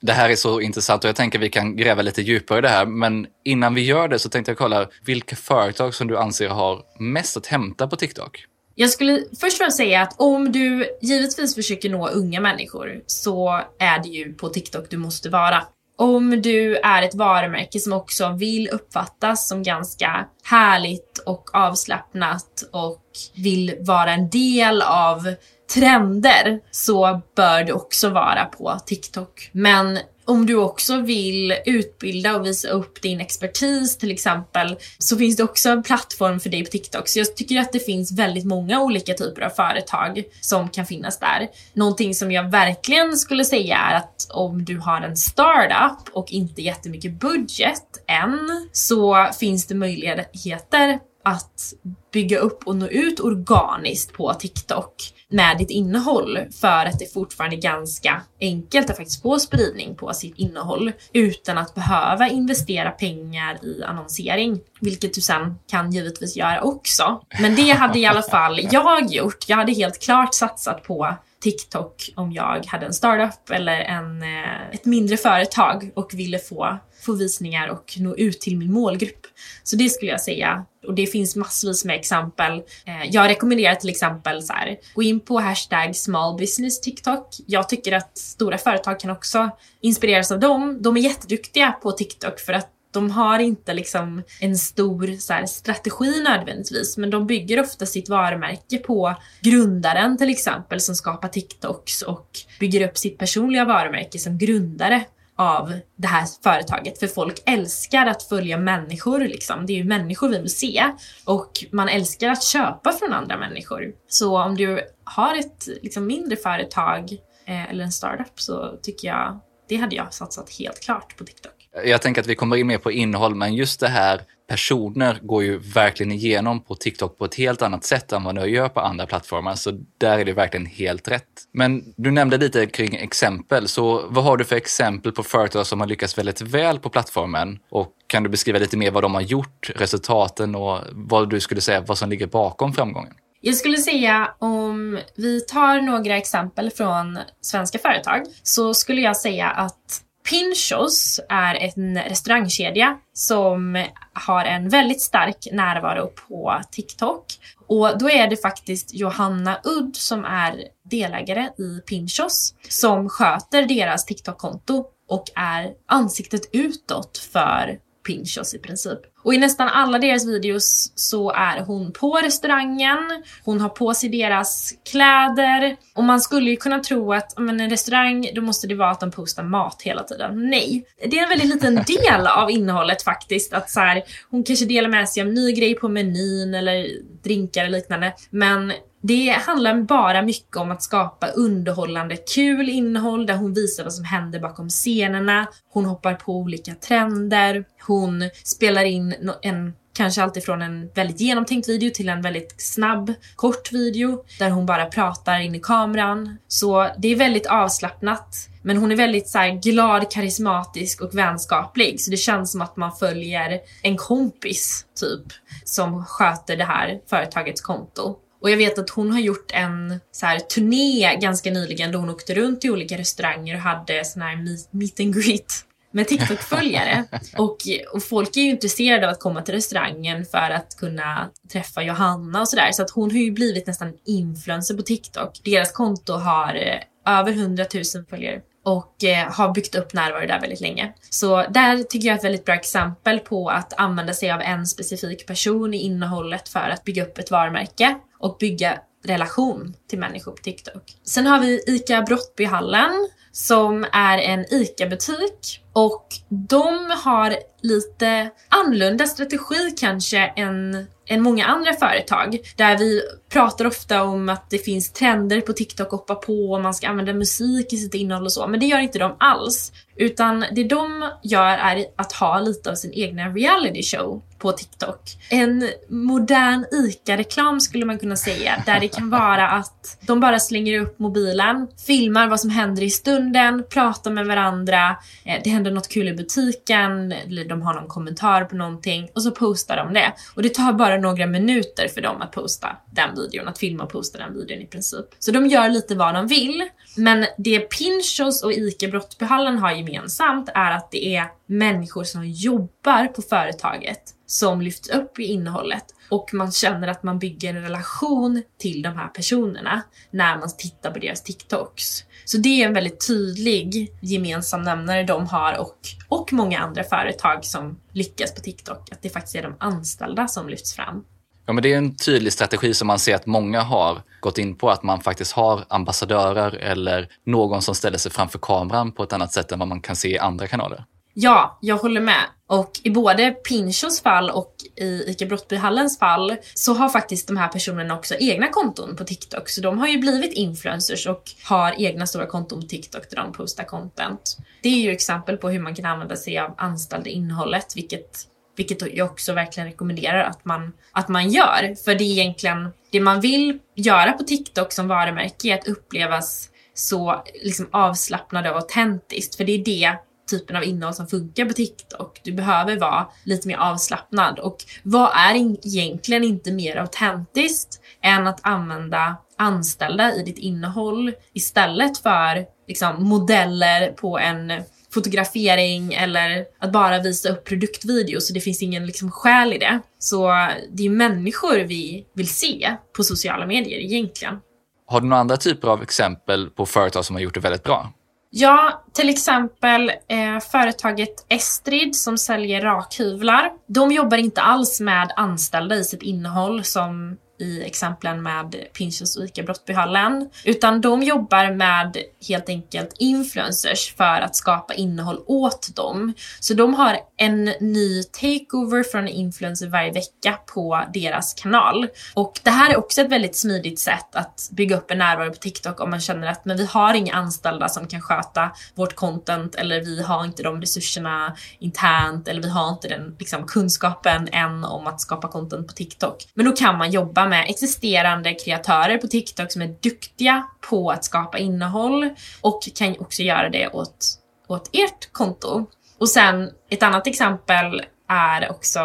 Det 0.02 0.12
här 0.12 0.30
är 0.30 0.37
så 0.37 0.61
intressant 0.61 1.04
och 1.04 1.09
jag 1.09 1.16
tänker 1.16 1.38
att 1.38 1.44
vi 1.44 1.49
kan 1.49 1.76
gräva 1.76 2.02
lite 2.02 2.23
djupare 2.23 2.59
i 2.59 2.62
det 2.62 2.68
här. 2.68 2.87
Men 2.87 3.26
innan 3.44 3.75
vi 3.75 3.80
gör 3.85 4.09
det 4.09 4.18
så 4.18 4.28
tänkte 4.28 4.50
jag 4.50 4.59
kolla 4.59 4.88
vilka 5.04 5.37
företag 5.37 5.94
som 5.94 6.09
du 6.09 6.18
anser 6.18 6.49
har 6.49 6.82
mest 6.99 7.37
att 7.37 7.47
hämta 7.47 7.88
på 7.88 7.97
TikTok? 7.97 8.44
Jag 8.75 8.90
skulle 8.90 9.25
först 9.40 9.61
vilja 9.61 9.71
säga 9.71 10.02
att 10.02 10.14
om 10.21 10.52
du 10.52 10.87
givetvis 11.02 11.54
försöker 11.54 11.90
nå 11.90 12.09
unga 12.09 12.40
människor 12.40 13.00
så 13.06 13.61
är 13.78 14.02
det 14.02 14.09
ju 14.09 14.35
på 14.35 14.49
TikTok 14.49 14.90
du 14.90 14.97
måste 14.97 15.30
vara. 15.30 15.62
Om 15.99 16.42
du 16.42 16.76
är 16.76 17.02
ett 17.02 17.14
varumärke 17.14 17.78
som 17.78 17.92
också 17.92 18.32
vill 18.38 18.68
uppfattas 18.68 19.49
som 19.49 19.62
ganska 19.62 20.26
härligt 20.44 21.18
och 21.26 21.54
avslappnat 21.54 22.64
och 22.73 23.02
vill 23.35 23.75
vara 23.80 24.12
en 24.12 24.30
del 24.30 24.82
av 24.82 25.35
trender 25.75 26.61
så 26.71 27.21
bör 27.37 27.64
du 27.64 27.73
också 27.73 28.09
vara 28.09 28.45
på 28.45 28.79
TikTok. 28.87 29.50
Men 29.52 29.99
om 30.25 30.47
du 30.47 30.55
också 30.55 31.00
vill 31.00 31.55
utbilda 31.67 32.37
och 32.37 32.47
visa 32.47 32.69
upp 32.69 33.02
din 33.02 33.21
expertis 33.21 33.99
till 33.99 34.11
exempel 34.11 34.76
så 34.99 35.17
finns 35.17 35.37
det 35.37 35.45
också 35.45 35.69
en 35.69 35.83
plattform 35.83 36.41
för 36.41 36.50
dig 36.50 36.64
på 36.64 36.71
TikTok. 36.71 37.09
Så 37.09 37.19
jag 37.19 37.37
tycker 37.37 37.61
att 37.61 37.73
det 37.73 37.79
finns 37.79 38.12
väldigt 38.12 38.45
många 38.45 38.81
olika 38.81 39.14
typer 39.14 39.43
av 39.43 39.50
företag 39.50 40.25
som 40.41 40.69
kan 40.69 40.87
finnas 40.87 41.19
där. 41.19 41.49
Någonting 41.73 42.14
som 42.14 42.33
jag 42.33 42.50
verkligen 42.50 43.17
skulle 43.17 43.45
säga 43.45 43.76
är 43.76 43.97
att 43.97 44.26
om 44.31 44.64
du 44.64 44.79
har 44.79 45.00
en 45.00 45.17
startup 45.17 46.09
och 46.12 46.33
inte 46.33 46.62
jättemycket 46.62 47.21
budget 47.21 48.05
än 48.07 48.69
så 48.73 49.29
finns 49.41 49.67
det 49.67 49.75
möjligheter 49.75 50.99
att 51.25 51.75
bygga 52.12 52.38
upp 52.38 52.67
och 52.67 52.76
nå 52.76 52.87
ut 52.87 53.21
organiskt 53.21 54.12
på 54.12 54.35
TikTok 54.35 54.95
med 55.33 55.59
ditt 55.59 55.71
innehåll 55.71 56.39
för 56.61 56.87
att 56.87 56.99
det 56.99 57.12
fortfarande 57.12 57.57
är 57.57 57.61
ganska 57.61 58.23
enkelt 58.41 58.91
att 58.91 58.97
faktiskt 58.97 59.23
få 59.23 59.39
spridning 59.39 59.97
på 59.97 60.12
sitt 60.12 60.39
innehåll 60.39 60.93
utan 61.12 61.59
att 61.59 61.75
behöva 61.75 62.29
investera 62.29 62.91
pengar 62.91 63.65
i 63.65 63.83
annonsering. 63.83 64.61
Vilket 64.81 65.15
du 65.15 65.21
sen 65.21 65.59
kan 65.71 65.93
givetvis 65.93 66.37
göra 66.37 66.61
också. 66.61 67.21
Men 67.41 67.55
det 67.55 67.71
hade 67.71 67.99
i 67.99 68.07
alla 68.07 68.23
fall 68.23 68.61
jag 68.71 69.12
gjort. 69.12 69.49
Jag 69.49 69.57
hade 69.57 69.73
helt 69.73 70.03
klart 70.03 70.35
satsat 70.35 70.83
på 70.83 71.15
TikTok 71.43 72.12
om 72.17 72.33
jag 72.33 72.67
hade 72.67 72.87
en 72.87 72.95
startup 72.95 73.51
eller 73.51 73.81
en, 73.81 74.23
eh, 74.23 74.71
ett 74.73 74.85
mindre 74.85 75.17
företag 75.17 75.91
och 75.95 76.15
ville 76.15 76.39
få, 76.39 76.79
få 77.07 77.12
visningar 77.12 77.69
och 77.69 77.95
nå 77.99 78.17
ut 78.17 78.41
till 78.41 78.59
min 78.59 78.73
målgrupp. 78.73 79.27
Så 79.62 79.77
det 79.77 79.89
skulle 79.89 80.11
jag 80.11 80.21
säga. 80.21 80.65
Och 80.87 80.95
det 80.95 81.07
finns 81.07 81.37
massvis 81.37 81.85
med 81.85 81.97
exempel. 81.97 82.53
Eh, 82.87 83.11
jag 83.11 83.29
rekommenderar 83.29 83.75
till 83.75 83.91
exempel 83.91 84.43
så 84.43 84.53
här, 84.53 84.77
gå 84.95 85.03
in 85.03 85.21
på 85.21 85.41
hashtag 85.41 85.97
small 85.97 86.37
business 86.39 86.81
TikTok. 86.81 87.29
Jag 87.47 87.69
tycker 87.69 87.93
att 87.93 88.19
stora 88.19 88.59
företag 88.59 89.01
kan 89.01 89.11
också 89.11 89.51
inspireras 89.81 90.33
av 90.33 90.41
dem. 90.41 90.79
De 90.83 90.97
är 90.97 91.01
jätteduktiga 91.01 91.73
på 91.73 91.93
TikTok 91.93 92.41
för 92.41 92.53
att 92.53 92.69
de 92.93 93.11
har 93.11 93.39
inte 93.39 93.75
liksom 93.75 94.23
en 94.41 94.59
stor 94.59 95.17
så 95.19 95.33
här, 95.33 95.47
strategi 95.47 96.23
nödvändigtvis, 96.23 96.97
men 96.97 97.11
de 97.11 97.27
bygger 97.27 97.61
ofta 97.61 97.87
sitt 97.87 98.09
varumärke 98.09 98.79
på 98.79 99.15
grundaren 99.41 100.19
till 100.19 100.31
exempel 100.31 100.81
som 100.81 100.95
skapar 100.95 101.29
TikToks 101.29 102.03
och 102.03 102.29
bygger 102.61 102.89
upp 102.89 102.99
sitt 102.99 103.19
personliga 103.19 103.65
varumärke 103.65 104.19
som 104.19 104.39
grundare 104.39 105.05
av 105.43 105.73
det 105.97 106.09
här 106.09 106.27
företaget. 106.43 106.99
För 106.99 107.07
folk 107.07 107.43
älskar 107.47 108.07
att 108.07 108.23
följa 108.23 108.59
människor 108.59 109.21
liksom. 109.21 109.67
Det 109.67 109.73
är 109.73 109.77
ju 109.77 109.85
människor 109.85 110.29
vi 110.29 110.39
vill 110.39 110.55
se. 110.55 110.85
Och 111.25 111.51
man 111.71 111.89
älskar 111.89 112.29
att 112.29 112.43
köpa 112.43 112.93
från 112.93 113.13
andra 113.13 113.39
människor. 113.39 113.93
Så 114.09 114.43
om 114.43 114.57
du 114.57 114.81
har 115.05 115.39
ett 115.39 115.69
liksom, 115.83 116.07
mindre 116.07 116.37
företag 116.37 117.13
eh, 117.47 117.71
eller 117.71 117.85
en 117.85 117.93
startup 117.93 118.41
så 118.41 118.79
tycker 118.83 119.09
jag 119.09 119.41
det 119.69 119.77
hade 119.77 119.97
jag 119.97 120.15
satsat 120.15 120.51
helt 120.51 120.81
klart 120.81 121.17
på 121.17 121.25
TikTok. 121.25 121.53
Jag 121.85 122.03
tänker 122.03 122.21
att 122.21 122.27
vi 122.27 122.35
kommer 122.35 122.57
in 122.57 122.67
mer 122.67 122.79
på 122.79 122.93
innehåll, 122.93 123.35
men 123.35 123.55
just 123.55 123.81
det 123.81 123.89
här 123.89 124.23
personer 124.52 125.18
går 125.23 125.42
ju 125.42 125.59
verkligen 125.59 126.12
igenom 126.12 126.61
på 126.61 126.75
TikTok 126.75 127.18
på 127.18 127.25
ett 127.25 127.35
helt 127.35 127.62
annat 127.62 127.85
sätt 127.85 128.12
än 128.12 128.25
vad 128.25 128.35
de 128.35 128.50
gör 128.50 128.68
på 128.68 128.80
andra 128.80 129.06
plattformar, 129.06 129.54
så 129.54 129.71
där 129.99 130.18
är 130.18 130.25
det 130.25 130.32
verkligen 130.32 130.66
helt 130.66 131.09
rätt. 131.09 131.28
Men 131.52 131.94
du 131.97 132.11
nämnde 132.11 132.38
lite 132.38 132.66
kring 132.66 132.94
exempel, 132.94 133.68
så 133.68 134.04
vad 134.09 134.25
har 134.25 134.37
du 134.37 134.44
för 134.44 134.56
exempel 134.56 135.12
på 135.12 135.23
företag 135.23 135.66
som 135.66 135.80
har 135.80 135.87
lyckats 135.87 136.18
väldigt 136.18 136.40
väl 136.40 136.78
på 136.78 136.88
plattformen? 136.88 137.59
Och 137.71 137.88
kan 138.06 138.23
du 138.23 138.28
beskriva 138.28 138.59
lite 138.59 138.76
mer 138.76 138.90
vad 138.90 139.04
de 139.04 139.14
har 139.14 139.21
gjort, 139.21 139.71
resultaten 139.76 140.54
och 140.54 140.78
vad 140.92 141.30
du 141.30 141.40
skulle 141.40 141.61
säga 141.61 141.80
vad 141.80 141.99
som 141.99 142.11
ligger 142.11 142.26
bakom 142.26 142.73
framgången? 142.73 143.14
Jag 143.40 143.54
skulle 143.54 143.78
säga 143.78 144.35
om 144.38 144.99
vi 145.16 145.40
tar 145.40 145.80
några 145.80 146.16
exempel 146.16 146.71
från 146.71 147.18
svenska 147.40 147.78
företag 147.78 148.23
så 148.42 148.75
skulle 148.75 149.00
jag 149.00 149.16
säga 149.16 149.50
att 149.50 150.02
Pinchos 150.31 151.21
är 151.29 151.55
en 151.55 151.99
restaurangkedja 151.99 152.99
som 153.12 153.85
har 154.12 154.45
en 154.45 154.69
väldigt 154.69 155.02
stark 155.02 155.49
närvaro 155.52 156.06
på 156.06 156.61
TikTok. 156.71 157.25
Och 157.67 157.99
då 157.99 158.11
är 158.11 158.28
det 158.28 158.37
faktiskt 158.37 158.95
Johanna 158.95 159.61
Udd 159.65 159.97
som 159.97 160.25
är 160.25 160.65
delägare 160.91 161.49
i 161.58 161.80
Pinchos 161.87 162.54
som 162.69 163.08
sköter 163.08 163.63
deras 163.63 164.04
TikTok-konto 164.06 164.85
och 165.08 165.25
är 165.35 165.71
ansiktet 165.87 166.43
utåt 166.52 167.19
för 167.32 167.78
Pinchos 168.06 168.54
i 168.54 168.58
princip. 168.58 168.99
Och 169.23 169.34
i 169.34 169.38
nästan 169.38 169.69
alla 169.69 169.99
deras 169.99 170.26
videos 170.26 170.93
så 170.95 171.30
är 171.30 171.60
hon 171.60 171.93
på 171.93 172.17
restaurangen, 172.17 172.99
hon 173.45 173.60
har 173.60 173.69
på 173.69 173.95
sig 173.95 174.08
deras 174.08 174.75
kläder 174.91 175.76
och 175.95 176.04
man 176.04 176.21
skulle 176.21 176.50
ju 176.50 176.56
kunna 176.56 176.78
tro 176.78 177.12
att 177.12 177.38
men 177.38 177.60
en 177.60 177.71
restaurang, 177.71 178.30
då 178.34 178.43
måste 178.43 178.67
det 178.67 178.75
vara 178.75 178.91
att 178.91 179.00
de 179.00 179.10
postar 179.10 179.43
mat 179.43 179.82
hela 179.82 180.02
tiden. 180.02 180.50
Nej, 180.50 180.86
det 181.08 181.19
är 181.19 181.23
en 181.23 181.28
väldigt 181.28 181.54
liten 181.54 181.75
del 181.86 182.26
av 182.26 182.50
innehållet 182.50 183.02
faktiskt. 183.02 183.52
Att 183.52 183.71
så 183.71 183.80
här, 183.80 184.02
hon 184.30 184.45
kanske 184.45 184.65
delar 184.65 184.88
med 184.88 185.08
sig 185.08 185.23
av 185.23 185.28
ny 185.28 185.52
grej 185.52 185.75
på 185.75 185.88
menyn 185.88 186.54
eller 186.54 186.88
drinkar 187.23 187.65
och 187.65 187.71
liknande. 187.71 188.12
Men 188.30 188.73
det 189.02 189.30
handlar 189.30 189.82
bara 189.82 190.23
mycket 190.23 190.56
om 190.56 190.71
att 190.71 190.82
skapa 190.82 191.26
underhållande 191.28 192.17
kul 192.17 192.69
innehåll 192.69 193.26
där 193.26 193.36
hon 193.36 193.54
visar 193.54 193.84
vad 193.84 193.95
som 193.95 194.04
händer 194.04 194.41
bakom 194.41 194.69
scenerna. 194.69 195.47
Hon 195.73 195.84
hoppar 195.84 196.15
på 196.15 196.36
olika 196.36 196.75
trender. 196.75 197.65
Hon 197.86 198.30
spelar 198.45 198.84
in 198.84 199.15
en 199.43 199.73
Kanske 199.95 200.23
alltifrån 200.23 200.62
en 200.62 200.91
väldigt 200.95 201.21
genomtänkt 201.21 201.69
video 201.69 201.91
till 201.91 202.08
en 202.08 202.23
väldigt 202.23 202.54
snabb, 202.58 203.12
kort 203.36 203.73
video 203.73 204.25
där 204.38 204.50
hon 204.50 204.67
bara 204.67 204.86
pratar 204.86 205.41
in 205.41 205.54
i 205.54 205.60
kameran. 205.60 206.38
Så 206.49 206.88
det 206.99 207.08
är 207.08 207.17
väldigt 207.17 207.47
avslappnat. 207.47 208.49
Men 208.62 208.76
hon 208.76 208.93
är 208.93 208.97
väldigt 208.97 209.28
så 209.28 209.60
glad, 209.62 210.10
karismatisk 210.10 211.00
och 211.00 211.19
vänskaplig. 211.19 212.00
Så 212.00 212.10
det 212.10 212.17
känns 212.17 212.52
som 212.52 212.62
att 212.62 212.76
man 212.76 212.93
följer 212.93 213.60
en 213.82 213.97
kompis, 213.97 214.86
typ, 215.00 215.32
som 215.65 216.04
sköter 216.04 216.56
det 216.56 216.65
här 216.65 217.00
företagets 217.10 217.60
konto. 217.60 218.17
Och 218.43 218.50
jag 218.50 218.57
vet 218.57 218.78
att 218.78 218.91
hon 218.91 219.11
har 219.11 219.21
gjort 219.21 219.50
en 219.55 220.00
så 220.13 220.26
här, 220.26 220.39
turné 220.39 221.17
ganska 221.21 221.50
nyligen 221.50 221.93
då 221.93 221.99
hon 221.99 222.11
åkte 222.11 222.35
runt 222.35 222.65
i 222.65 222.71
olika 222.71 222.99
restauranger 222.99 223.55
och 223.55 223.61
hade 223.61 224.05
sån 224.05 224.23
här 224.23 224.37
meet 224.71 225.00
and 225.00 225.15
greet 225.15 225.52
med 225.93 226.09
TikTok-följare. 226.09 227.05
och, 227.37 227.57
och 227.93 228.02
folk 228.02 228.37
är 228.37 228.41
ju 228.41 228.50
intresserade 228.50 229.07
av 229.07 229.13
att 229.13 229.21
komma 229.21 229.43
till 229.43 229.55
restaurangen 229.55 230.25
för 230.25 230.50
att 230.50 230.76
kunna 230.76 231.31
träffa 231.52 231.83
Johanna 231.83 232.41
och 232.41 232.49
sådär. 232.49 232.73
Så 232.73 232.83
att 232.83 232.91
hon 232.91 233.11
har 233.11 233.19
ju 233.19 233.31
blivit 233.31 233.67
nästan 233.67 233.89
en 233.89 233.99
influencer 234.07 234.75
på 234.75 234.83
TikTok. 234.83 235.41
Deras 235.45 235.73
konto 235.73 236.13
har 236.13 236.55
eh, 236.55 237.19
över 237.19 237.33
100 237.33 237.65
000 237.75 237.85
följare 238.11 238.41
och 238.65 239.05
eh, 239.05 239.33
har 239.33 239.53
byggt 239.53 239.75
upp 239.75 239.93
närvaro 239.93 240.27
där 240.27 240.41
väldigt 240.41 240.61
länge. 240.61 240.93
Så 241.11 241.47
där 241.49 241.83
tycker 241.83 242.07
jag 242.07 242.15
är 242.15 242.19
ett 242.19 242.25
väldigt 242.25 242.45
bra 242.45 242.55
exempel 242.55 243.19
på 243.19 243.49
att 243.49 243.73
använda 243.73 244.15
sig 244.15 244.31
av 244.31 244.41
en 244.41 244.67
specifik 244.67 245.27
person 245.27 245.75
i 245.75 245.79
innehållet 245.79 246.49
för 246.49 246.69
att 246.69 246.85
bygga 246.85 247.03
upp 247.03 247.19
ett 247.19 247.31
varumärke 247.31 247.99
och 248.19 248.37
bygga 248.41 248.79
relation 249.05 249.75
till 249.89 249.99
människor 249.99 250.33
på 250.33 250.43
TikTok. 250.43 250.83
Sen 251.05 251.27
har 251.27 251.41
vi 251.41 251.63
ICA 251.67 252.03
Brottbyhallen 252.03 253.09
som 253.33 253.87
är 253.93 254.19
en 254.19 254.55
ICA-butik 254.55 255.61
och 255.73 256.07
de 256.29 256.91
har 257.05 257.37
lite 257.63 258.31
annorlunda 258.49 259.07
strategi 259.07 259.75
kanske 259.79 260.19
än, 260.19 260.87
än 261.07 261.23
många 261.23 261.47
andra 261.47 261.73
företag. 261.73 262.39
Där 262.57 262.79
vi 262.79 263.03
pratar 263.29 263.65
ofta 263.65 264.03
om 264.03 264.29
att 264.29 264.51
det 264.51 264.59
finns 264.59 264.93
trender 264.93 265.41
på 265.41 265.53
TikTok 265.53 265.87
att 265.87 265.93
hoppa 265.93 266.15
på 266.15 266.53
och 266.53 266.61
man 266.61 266.75
ska 266.75 266.89
använda 266.89 267.13
musik 267.13 267.73
i 267.73 267.77
sitt 267.77 267.95
innehåll 267.95 268.25
och 268.25 268.33
så. 268.33 268.47
Men 268.47 268.61
det 268.61 268.67
gör 268.67 268.79
inte 268.79 268.99
de 268.99 269.17
alls. 269.19 269.73
Utan 269.97 270.45
det 270.53 270.65
de 270.65 271.11
gör 271.23 271.59
är 271.59 271.85
att 271.97 272.13
ha 272.13 272.41
lite 272.41 272.71
av 272.71 272.75
sin 272.75 272.93
egna 272.93 273.29
reality 273.29 273.83
show 273.83 274.23
på 274.39 274.53
TikTok. 274.53 275.01
En 275.31 275.69
modern 275.89 276.65
ICA-reklam 276.73 277.61
skulle 277.61 277.85
man 277.85 277.99
kunna 277.99 278.17
säga. 278.17 278.63
Där 278.67 278.81
det 278.81 278.89
kan 278.89 279.11
vara 279.11 279.49
att 279.49 279.99
de 280.01 280.21
bara 280.21 280.39
slänger 280.39 280.81
upp 280.81 280.99
mobilen, 280.99 281.69
filmar 281.87 282.29
vad 282.29 282.41
som 282.41 282.51
händer 282.51 282.83
i 282.83 282.91
stunden 282.91 283.65
pratar 283.71 284.11
med 284.11 284.27
varandra, 284.27 284.97
eh, 285.25 285.41
det 285.45 285.51
händer 285.51 285.71
något 285.71 285.89
kul 285.89 286.09
i 286.09 286.15
butiken, 286.15 287.13
eller 287.13 287.45
de 287.52 287.62
har 287.62 287.75
någon 287.75 287.88
kommentar 287.88 288.45
på 288.45 288.56
någonting 288.56 289.10
och 289.15 289.23
så 289.23 289.30
postar 289.30 289.76
de 289.76 289.95
det. 289.95 290.12
Och 290.34 290.43
det 290.43 290.54
tar 290.54 290.73
bara 290.73 290.97
några 290.97 291.26
minuter 291.26 291.88
för 291.88 292.00
dem 292.00 292.23
att 292.23 292.32
posta 292.32 292.76
den 292.91 293.15
videon, 293.15 293.49
att 293.49 293.58
filma 293.58 293.84
och 293.84 293.91
posta 293.91 294.19
den 294.19 294.34
videon 294.34 294.62
i 294.62 294.67
princip. 294.67 295.06
Så 295.19 295.32
de 295.32 295.47
gör 295.47 295.69
lite 295.69 295.95
vad 295.95 296.15
de 296.15 296.26
vill. 296.26 296.69
Men 296.97 297.26
det 297.38 297.60
Pinchos 297.60 298.43
och 298.43 298.52
ICA 298.52 298.88
Brottbyhallen 298.88 299.58
har 299.58 299.73
gemensamt 299.73 300.49
är 300.54 300.71
att 300.71 300.91
det 300.91 301.17
är 301.17 301.26
människor 301.47 302.04
som 302.04 302.28
jobbar 302.28 303.06
på 303.06 303.23
företaget 303.23 304.02
som 304.26 304.60
lyfts 304.60 304.88
upp 304.88 305.19
i 305.19 305.23
innehållet 305.23 305.84
och 306.08 306.34
man 306.34 306.52
känner 306.52 306.88
att 306.88 307.02
man 307.02 307.19
bygger 307.19 307.54
en 307.54 307.62
relation 307.62 308.43
till 308.58 308.82
de 308.82 308.97
här 308.97 309.08
personerna 309.08 309.82
när 310.10 310.38
man 310.38 310.49
tittar 310.58 310.91
på 310.91 310.99
deras 310.99 311.23
TikToks. 311.23 312.04
Så 312.25 312.39
det 312.39 312.63
är 312.63 312.67
en 312.67 312.75
väldigt 312.75 313.06
tydlig 313.06 313.93
gemensam 314.00 314.63
nämnare 314.63 315.02
de 315.02 315.26
har 315.26 315.58
och, 315.58 315.78
och 316.08 316.32
många 316.32 316.58
andra 316.58 316.85
företag 316.85 317.45
som 317.45 317.80
lyckas 317.93 318.35
på 318.35 318.41
TikTok, 318.41 318.93
att 318.93 319.02
det 319.02 319.11
faktiskt 319.11 319.37
är 319.37 319.43
de 319.43 319.54
anställda 319.58 320.28
som 320.28 320.49
lyfts 320.49 320.75
fram. 320.75 321.04
Ja, 321.47 321.52
men 321.52 321.63
det 321.63 321.73
är 321.73 321.78
en 321.78 321.95
tydlig 321.97 322.32
strategi 322.32 322.75
som 322.75 322.87
man 322.87 322.99
ser 322.99 323.15
att 323.15 323.26
många 323.26 323.61
har 323.61 324.02
gått 324.21 324.39
in 324.39 324.56
på, 324.56 324.71
att 324.71 324.82
man 324.82 325.00
faktiskt 325.00 325.32
har 325.32 325.65
ambassadörer 325.69 326.54
eller 326.54 327.08
någon 327.26 327.63
som 327.63 327.75
ställer 327.75 327.99
sig 327.99 328.13
framför 328.13 328.39
kameran 328.39 328.93
på 328.93 329.02
ett 329.02 329.13
annat 329.13 329.32
sätt 329.32 329.52
än 329.52 329.58
vad 329.58 329.69
man 329.69 329.80
kan 329.80 329.97
se 329.97 330.08
i 330.08 330.19
andra 330.19 330.47
kanaler. 330.47 330.85
Ja, 331.15 331.58
jag 331.61 331.76
håller 331.76 332.00
med. 332.00 332.23
Och 332.52 332.80
i 332.82 332.91
både 332.91 333.30
Pinchos 333.30 334.02
fall 334.02 334.30
och 334.30 334.54
i 334.76 335.10
ICA 335.10 335.26
Brottbyhallens 335.26 335.99
fall 335.99 336.36
så 336.54 336.75
har 336.75 336.88
faktiskt 336.88 337.28
de 337.28 337.36
här 337.36 337.49
personerna 337.49 337.99
också 337.99 338.15
egna 338.15 338.49
konton 338.49 338.97
på 338.97 339.04
TikTok. 339.04 339.49
Så 339.49 339.60
de 339.60 339.78
har 339.78 339.88
ju 339.88 339.99
blivit 339.99 340.32
influencers 340.32 341.06
och 341.06 341.23
har 341.45 341.75
egna 341.78 342.06
stora 342.06 342.26
konton 342.26 342.60
på 342.60 342.67
TikTok 342.67 343.10
där 343.10 343.17
de 343.17 343.32
postar 343.32 343.65
content. 343.65 344.36
Det 344.62 344.69
är 344.69 344.80
ju 344.80 344.91
exempel 344.91 345.36
på 345.36 345.49
hur 345.49 345.60
man 345.60 345.75
kan 345.75 345.84
använda 345.84 346.17
sig 346.17 346.38
av 346.38 346.54
anställda 346.58 347.10
innehållet, 347.10 347.76
vilket 347.76 348.28
vilket 348.56 348.97
jag 348.97 349.10
också 349.10 349.32
verkligen 349.32 349.69
rekommenderar 349.69 350.25
att 350.25 350.45
man, 350.45 350.73
att 350.93 351.08
man 351.08 351.30
gör. 351.30 351.84
För 351.84 351.95
det 351.95 352.04
är 352.04 352.12
egentligen 352.12 352.69
det 352.91 353.00
man 353.00 353.21
vill 353.21 353.58
göra 353.75 354.12
på 354.12 354.25
TikTok 354.25 354.73
som 354.73 354.88
varumärke 354.88 355.49
är 355.49 355.58
att 355.58 355.69
upplevas 355.69 356.49
så 356.75 357.25
liksom 357.43 357.69
avslappnad 357.73 358.47
och 358.47 358.56
autentiskt. 358.56 359.34
För 359.34 359.45
det 359.45 359.52
är 359.52 359.65
det 359.65 359.97
typen 360.30 360.56
av 360.56 360.65
innehåll 360.65 360.95
som 360.95 361.06
funkar 361.06 361.45
på 361.45 361.52
TikTok. 361.52 362.21
Du 362.25 362.32
behöver 362.32 362.78
vara 362.78 363.08
lite 363.25 363.49
mer 363.49 363.56
avslappnad. 363.56 364.39
Och 364.39 364.56
vad 364.82 365.11
är 365.15 365.35
egentligen 365.35 366.25
inte 366.25 366.52
mer 366.52 366.76
autentiskt 366.76 367.80
än 368.02 368.26
att 368.26 368.41
använda 368.43 369.17
anställda 369.37 370.15
i 370.15 370.23
ditt 370.23 370.39
innehåll 370.39 371.13
istället 371.32 371.99
för 371.99 372.47
liksom, 372.69 373.04
modeller 373.04 373.93
på 373.93 374.19
en 374.19 374.52
fotografering 374.95 375.93
eller 375.93 376.45
att 376.58 376.73
bara 376.73 376.99
visa 376.99 377.28
upp 377.28 377.45
produktvideos 377.45 378.28
så 378.28 378.35
det 378.35 378.41
finns 378.41 378.63
ingen 378.63 378.87
liksom 378.87 379.11
skäl 379.11 379.52
i 379.52 379.58
det. 379.58 379.80
Så 379.99 380.26
det 380.71 380.87
är 380.87 380.91
människor 380.91 381.58
vi 381.58 382.06
vill 382.15 382.28
se 382.28 382.76
på 382.97 383.04
sociala 383.04 383.47
medier 383.47 383.78
egentligen. 383.78 384.39
Har 384.87 385.00
du 385.00 385.06
några 385.06 385.21
andra 385.21 385.37
typer 385.37 385.69
av 385.69 385.82
exempel 385.82 386.50
på 386.50 386.67
företag 386.67 387.04
som 387.04 387.17
har 387.17 387.21
gjort 387.21 387.35
det 387.35 387.41
väldigt 387.41 387.63
bra? 387.63 387.93
Ja, 388.34 388.84
till 388.92 389.08
exempel 389.08 389.88
eh, 389.90 390.40
företaget 390.52 391.26
Estrid 391.28 391.97
som 391.97 392.18
säljer 392.18 392.60
rakhyvlar. 392.60 393.50
De 393.66 393.92
jobbar 393.92 394.16
inte 394.16 394.40
alls 394.40 394.80
med 394.80 395.12
anställda 395.16 395.75
i 395.75 395.84
sitt 395.84 396.02
innehåll 396.02 396.64
som 396.64 397.16
i 397.43 397.63
exemplen 397.67 398.23
med 398.23 398.57
Pinchos 398.73 399.17
och 399.17 399.25
ICA 399.25 399.43
Brottbyhallen. 399.43 400.31
Utan 400.45 400.81
de 400.81 401.02
jobbar 401.02 401.50
med 401.50 401.97
helt 402.28 402.49
enkelt 402.49 402.95
influencers 402.99 403.95
för 403.97 404.21
att 404.21 404.37
skapa 404.37 404.75
innehåll 404.75 405.23
åt 405.26 405.76
dem. 405.76 406.15
Så 406.41 406.55
de 406.55 406.75
har 406.75 406.97
en 407.17 407.45
ny 407.45 408.02
takeover 408.02 408.83
från 408.83 409.00
en 409.00 409.09
influencer 409.09 409.67
varje 409.67 409.93
vecka 409.93 410.39
på 410.55 410.85
deras 410.95 411.35
kanal. 411.35 411.89
Och 412.15 412.41
det 412.43 412.50
här 412.50 412.71
är 412.71 412.78
också 412.78 413.00
ett 413.00 413.11
väldigt 413.11 413.37
smidigt 413.37 413.78
sätt 413.78 414.17
att 414.17 414.49
bygga 414.52 414.76
upp 414.76 414.91
en 414.91 414.99
närvaro 414.99 415.31
på 415.31 415.37
TikTok 415.37 415.81
om 415.81 415.91
man 415.91 416.00
känner 416.00 416.26
att 416.26 416.45
men 416.45 416.57
vi 416.57 416.67
har 416.67 416.95
inga 416.95 417.15
anställda 417.15 417.69
som 417.69 417.87
kan 417.87 418.00
sköta 418.00 418.50
vårt 418.75 418.95
content 418.95 419.55
eller 419.55 419.81
vi 419.81 420.02
har 420.02 420.25
inte 420.25 420.43
de 420.43 420.61
resurserna 420.61 421.37
internt 421.59 422.28
eller 422.28 422.43
vi 422.43 422.49
har 422.49 422.69
inte 422.69 422.89
den 422.89 423.17
liksom, 423.19 423.47
kunskapen 423.47 424.28
än 424.33 424.65
om 424.65 424.87
att 424.87 425.00
skapa 425.00 425.28
content 425.28 425.67
på 425.67 425.73
TikTok. 425.73 426.26
Men 426.35 426.47
då 426.47 426.52
kan 426.52 426.78
man 426.78 426.91
jobba 426.91 427.28
med 427.32 427.45
existerande 427.49 428.34
kreatörer 428.34 428.99
på 428.99 429.06
TikTok 429.06 429.52
som 429.52 429.62
är 429.62 429.75
duktiga 429.80 430.47
på 430.71 430.90
att 430.90 431.04
skapa 431.04 431.38
innehåll 431.38 432.10
och 432.40 432.60
kan 432.75 432.97
också 432.99 433.23
göra 433.23 433.49
det 433.49 433.68
åt, 433.68 434.06
åt 434.49 434.71
ert 434.73 435.12
konto. 435.12 435.66
Och 435.99 436.08
sen 436.08 436.50
ett 436.71 436.82
annat 436.82 437.06
exempel 437.06 437.82
är 438.08 438.50
också 438.50 438.80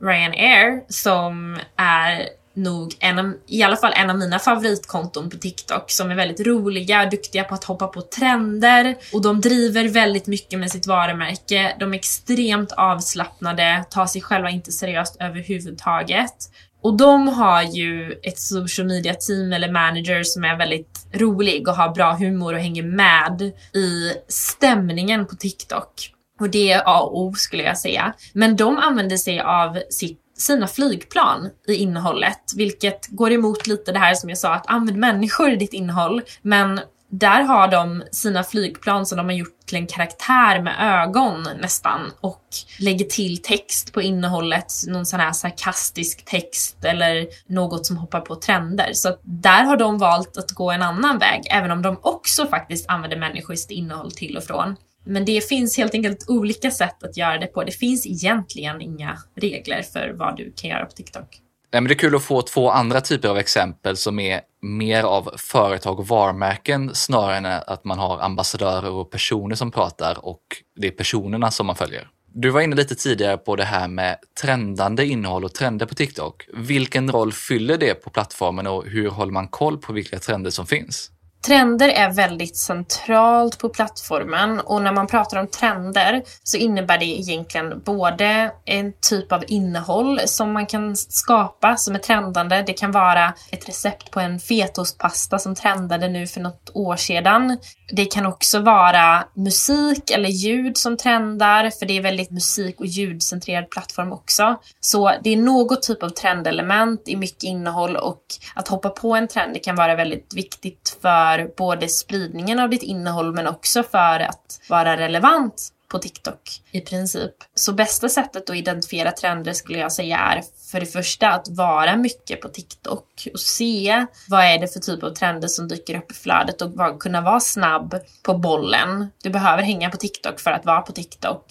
Ryanair 0.00 0.84
som 0.88 1.58
är 1.76 2.28
nog 2.54 2.96
en 3.00 3.18
av, 3.18 3.34
i 3.46 3.62
alla 3.62 3.76
fall 3.76 3.92
en 3.96 4.10
av 4.10 4.18
mina 4.18 4.38
favoritkonton 4.38 5.30
på 5.30 5.36
TikTok 5.36 5.90
som 5.90 6.10
är 6.10 6.14
väldigt 6.14 6.46
roliga, 6.46 7.06
duktiga 7.06 7.44
på 7.44 7.54
att 7.54 7.64
hoppa 7.64 7.86
på 7.86 8.00
trender 8.00 8.96
och 9.12 9.22
de 9.22 9.40
driver 9.40 9.88
väldigt 9.88 10.26
mycket 10.26 10.58
med 10.58 10.70
sitt 10.70 10.86
varumärke. 10.86 11.76
De 11.80 11.92
är 11.92 11.98
extremt 11.98 12.72
avslappnade, 12.72 13.84
tar 13.90 14.06
sig 14.06 14.22
själva 14.22 14.50
inte 14.50 14.72
seriöst 14.72 15.16
överhuvudtaget. 15.20 16.34
Och 16.82 16.96
de 16.96 17.28
har 17.28 17.62
ju 17.62 18.20
ett 18.22 18.38
social 18.38 18.86
media 18.86 19.14
team 19.14 19.52
eller 19.52 19.72
manager 19.72 20.22
som 20.22 20.44
är 20.44 20.58
väldigt 20.58 21.06
rolig 21.12 21.68
och 21.68 21.74
har 21.74 21.94
bra 21.94 22.12
humor 22.12 22.54
och 22.54 22.60
hänger 22.60 22.82
med 22.82 23.42
i 23.74 24.12
stämningen 24.28 25.26
på 25.26 25.36
TikTok. 25.36 26.12
Och 26.40 26.50
det 26.50 26.72
är 26.72 26.82
A 26.86 27.00
och 27.00 27.20
O 27.20 27.34
skulle 27.34 27.62
jag 27.62 27.78
säga. 27.78 28.14
Men 28.32 28.56
de 28.56 28.78
använder 28.78 29.16
sig 29.16 29.40
av 29.40 29.78
sitt 29.90 30.18
sina 30.36 30.66
flygplan 30.66 31.50
i 31.68 31.74
innehållet, 31.74 32.52
vilket 32.56 33.08
går 33.08 33.32
emot 33.32 33.66
lite 33.66 33.92
det 33.92 33.98
här 33.98 34.14
som 34.14 34.28
jag 34.28 34.38
sa 34.38 34.54
att 34.54 34.70
använd 34.70 34.98
människor 34.98 35.50
i 35.50 35.56
ditt 35.56 35.72
innehåll. 35.72 36.22
Men 36.42 36.80
där 37.12 37.42
har 37.42 37.68
de 37.68 38.02
sina 38.12 38.44
flygplan 38.44 39.06
som 39.06 39.16
de 39.16 39.26
har 39.26 39.32
gjort 39.32 39.66
till 39.66 39.76
en 39.76 39.86
karaktär 39.86 40.62
med 40.62 40.74
ögon 40.80 41.48
nästan 41.60 42.12
och 42.20 42.44
lägger 42.78 43.04
till 43.04 43.42
text 43.42 43.92
på 43.92 44.02
innehållet, 44.02 44.72
någon 44.88 45.06
sån 45.06 45.20
här 45.20 45.32
sarkastisk 45.32 46.24
text 46.24 46.84
eller 46.84 47.26
något 47.46 47.86
som 47.86 47.96
hoppar 47.96 48.20
på 48.20 48.36
trender. 48.36 48.90
Så 48.92 49.16
där 49.22 49.64
har 49.64 49.76
de 49.76 49.98
valt 49.98 50.36
att 50.36 50.50
gå 50.50 50.70
en 50.70 50.82
annan 50.82 51.18
väg, 51.18 51.42
även 51.50 51.70
om 51.70 51.82
de 51.82 51.98
också 52.02 52.46
faktiskt 52.46 52.88
använder 52.88 53.16
människors 53.16 53.66
innehåll 53.70 54.12
till 54.12 54.36
och 54.36 54.44
från. 54.44 54.76
Men 55.04 55.24
det 55.24 55.48
finns 55.48 55.76
helt 55.76 55.94
enkelt 55.94 56.24
olika 56.28 56.70
sätt 56.70 57.02
att 57.02 57.16
göra 57.16 57.38
det 57.38 57.46
på. 57.46 57.64
Det 57.64 57.72
finns 57.72 58.06
egentligen 58.06 58.80
inga 58.80 59.18
regler 59.36 59.82
för 59.82 60.14
vad 60.18 60.36
du 60.36 60.52
kan 60.56 60.70
göra 60.70 60.86
på 60.86 60.92
TikTok. 60.92 61.41
Nej, 61.72 61.80
men 61.80 61.88
det 61.88 61.94
är 61.94 61.98
kul 61.98 62.14
att 62.14 62.22
få 62.22 62.42
två 62.42 62.70
andra 62.70 63.00
typer 63.00 63.28
av 63.28 63.38
exempel 63.38 63.96
som 63.96 64.18
är 64.18 64.40
mer 64.62 65.02
av 65.02 65.30
företag 65.36 65.98
och 66.00 66.08
varumärken 66.08 66.94
snarare 66.94 67.36
än 67.36 67.46
att 67.46 67.84
man 67.84 67.98
har 67.98 68.20
ambassadörer 68.20 68.90
och 68.90 69.10
personer 69.10 69.54
som 69.54 69.70
pratar 69.70 70.24
och 70.26 70.42
det 70.76 70.86
är 70.86 70.90
personerna 70.90 71.50
som 71.50 71.66
man 71.66 71.76
följer. 71.76 72.08
Du 72.34 72.50
var 72.50 72.60
inne 72.60 72.76
lite 72.76 72.94
tidigare 72.94 73.36
på 73.36 73.56
det 73.56 73.64
här 73.64 73.88
med 73.88 74.18
trendande 74.42 75.06
innehåll 75.06 75.44
och 75.44 75.54
trender 75.54 75.86
på 75.86 75.94
TikTok. 75.94 76.48
Vilken 76.54 77.12
roll 77.12 77.32
fyller 77.32 77.78
det 77.78 77.94
på 77.94 78.10
plattformen 78.10 78.66
och 78.66 78.84
hur 78.86 79.10
håller 79.10 79.32
man 79.32 79.48
koll 79.48 79.78
på 79.78 79.92
vilka 79.92 80.18
trender 80.18 80.50
som 80.50 80.66
finns? 80.66 81.10
Trender 81.46 81.88
är 81.88 82.10
väldigt 82.10 82.56
centralt 82.56 83.58
på 83.58 83.68
plattformen 83.68 84.60
och 84.60 84.82
när 84.82 84.92
man 84.92 85.06
pratar 85.06 85.40
om 85.40 85.46
trender 85.46 86.22
så 86.42 86.56
innebär 86.56 86.98
det 86.98 87.04
egentligen 87.04 87.82
både 87.84 88.52
en 88.64 88.92
typ 89.00 89.32
av 89.32 89.44
innehåll 89.48 90.20
som 90.26 90.52
man 90.52 90.66
kan 90.66 90.96
skapa 90.96 91.76
som 91.76 91.94
är 91.94 91.98
trendande. 91.98 92.62
Det 92.66 92.72
kan 92.72 92.92
vara 92.92 93.34
ett 93.50 93.68
recept 93.68 94.10
på 94.10 94.20
en 94.20 94.40
fetostpasta 94.40 95.38
som 95.38 95.54
trendade 95.54 96.08
nu 96.08 96.26
för 96.26 96.40
något 96.40 96.70
år 96.74 96.96
sedan. 96.96 97.58
Det 97.94 98.04
kan 98.04 98.26
också 98.26 98.58
vara 98.58 99.24
musik 99.34 100.10
eller 100.10 100.28
ljud 100.28 100.76
som 100.76 100.96
trendar 100.96 101.70
för 101.70 101.86
det 101.86 101.98
är 101.98 102.02
väldigt 102.02 102.30
musik 102.30 102.80
och 102.80 102.86
ljudcentrerad 102.86 103.70
plattform 103.70 104.12
också. 104.12 104.60
Så 104.80 105.12
det 105.22 105.30
är 105.30 105.36
något 105.36 105.82
typ 105.82 106.02
av 106.02 106.08
trendelement 106.08 107.08
i 107.08 107.16
mycket 107.16 107.42
innehåll 107.42 107.96
och 107.96 108.22
att 108.54 108.68
hoppa 108.68 108.88
på 108.88 109.14
en 109.14 109.28
trend 109.28 109.62
kan 109.62 109.76
vara 109.76 109.94
väldigt 109.94 110.34
viktigt 110.34 110.98
för 111.02 111.50
både 111.56 111.88
spridningen 111.88 112.58
av 112.58 112.70
ditt 112.70 112.82
innehåll 112.82 113.34
men 113.34 113.46
också 113.46 113.82
för 113.82 114.20
att 114.20 114.60
vara 114.68 114.96
relevant 114.96 115.72
på 115.92 115.98
TikTok 115.98 116.62
i 116.70 116.80
princip. 116.80 117.34
Så 117.54 117.72
bästa 117.72 118.08
sättet 118.08 118.50
att 118.50 118.56
identifiera 118.56 119.12
trender 119.12 119.52
skulle 119.52 119.78
jag 119.78 119.92
säga 119.92 120.18
är 120.18 120.42
för 120.70 120.80
det 120.80 120.86
första 120.86 121.30
att 121.30 121.48
vara 121.48 121.96
mycket 121.96 122.40
på 122.40 122.48
TikTok 122.48 123.28
och 123.32 123.40
se 123.40 124.06
vad 124.28 124.44
är 124.44 124.58
det 124.58 124.68
för 124.68 124.80
typ 124.80 125.02
av 125.02 125.10
trender 125.10 125.48
som 125.48 125.68
dyker 125.68 125.98
upp 125.98 126.10
i 126.10 126.14
flödet 126.14 126.62
och 126.62 127.00
kunna 127.00 127.20
vara 127.20 127.40
snabb 127.40 127.94
på 128.22 128.38
bollen. 128.38 129.10
Du 129.22 129.30
behöver 129.30 129.62
hänga 129.62 129.90
på 129.90 129.96
TikTok 129.96 130.40
för 130.40 130.50
att 130.50 130.66
vara 130.66 130.80
på 130.80 130.92
TikTok. 130.92 131.44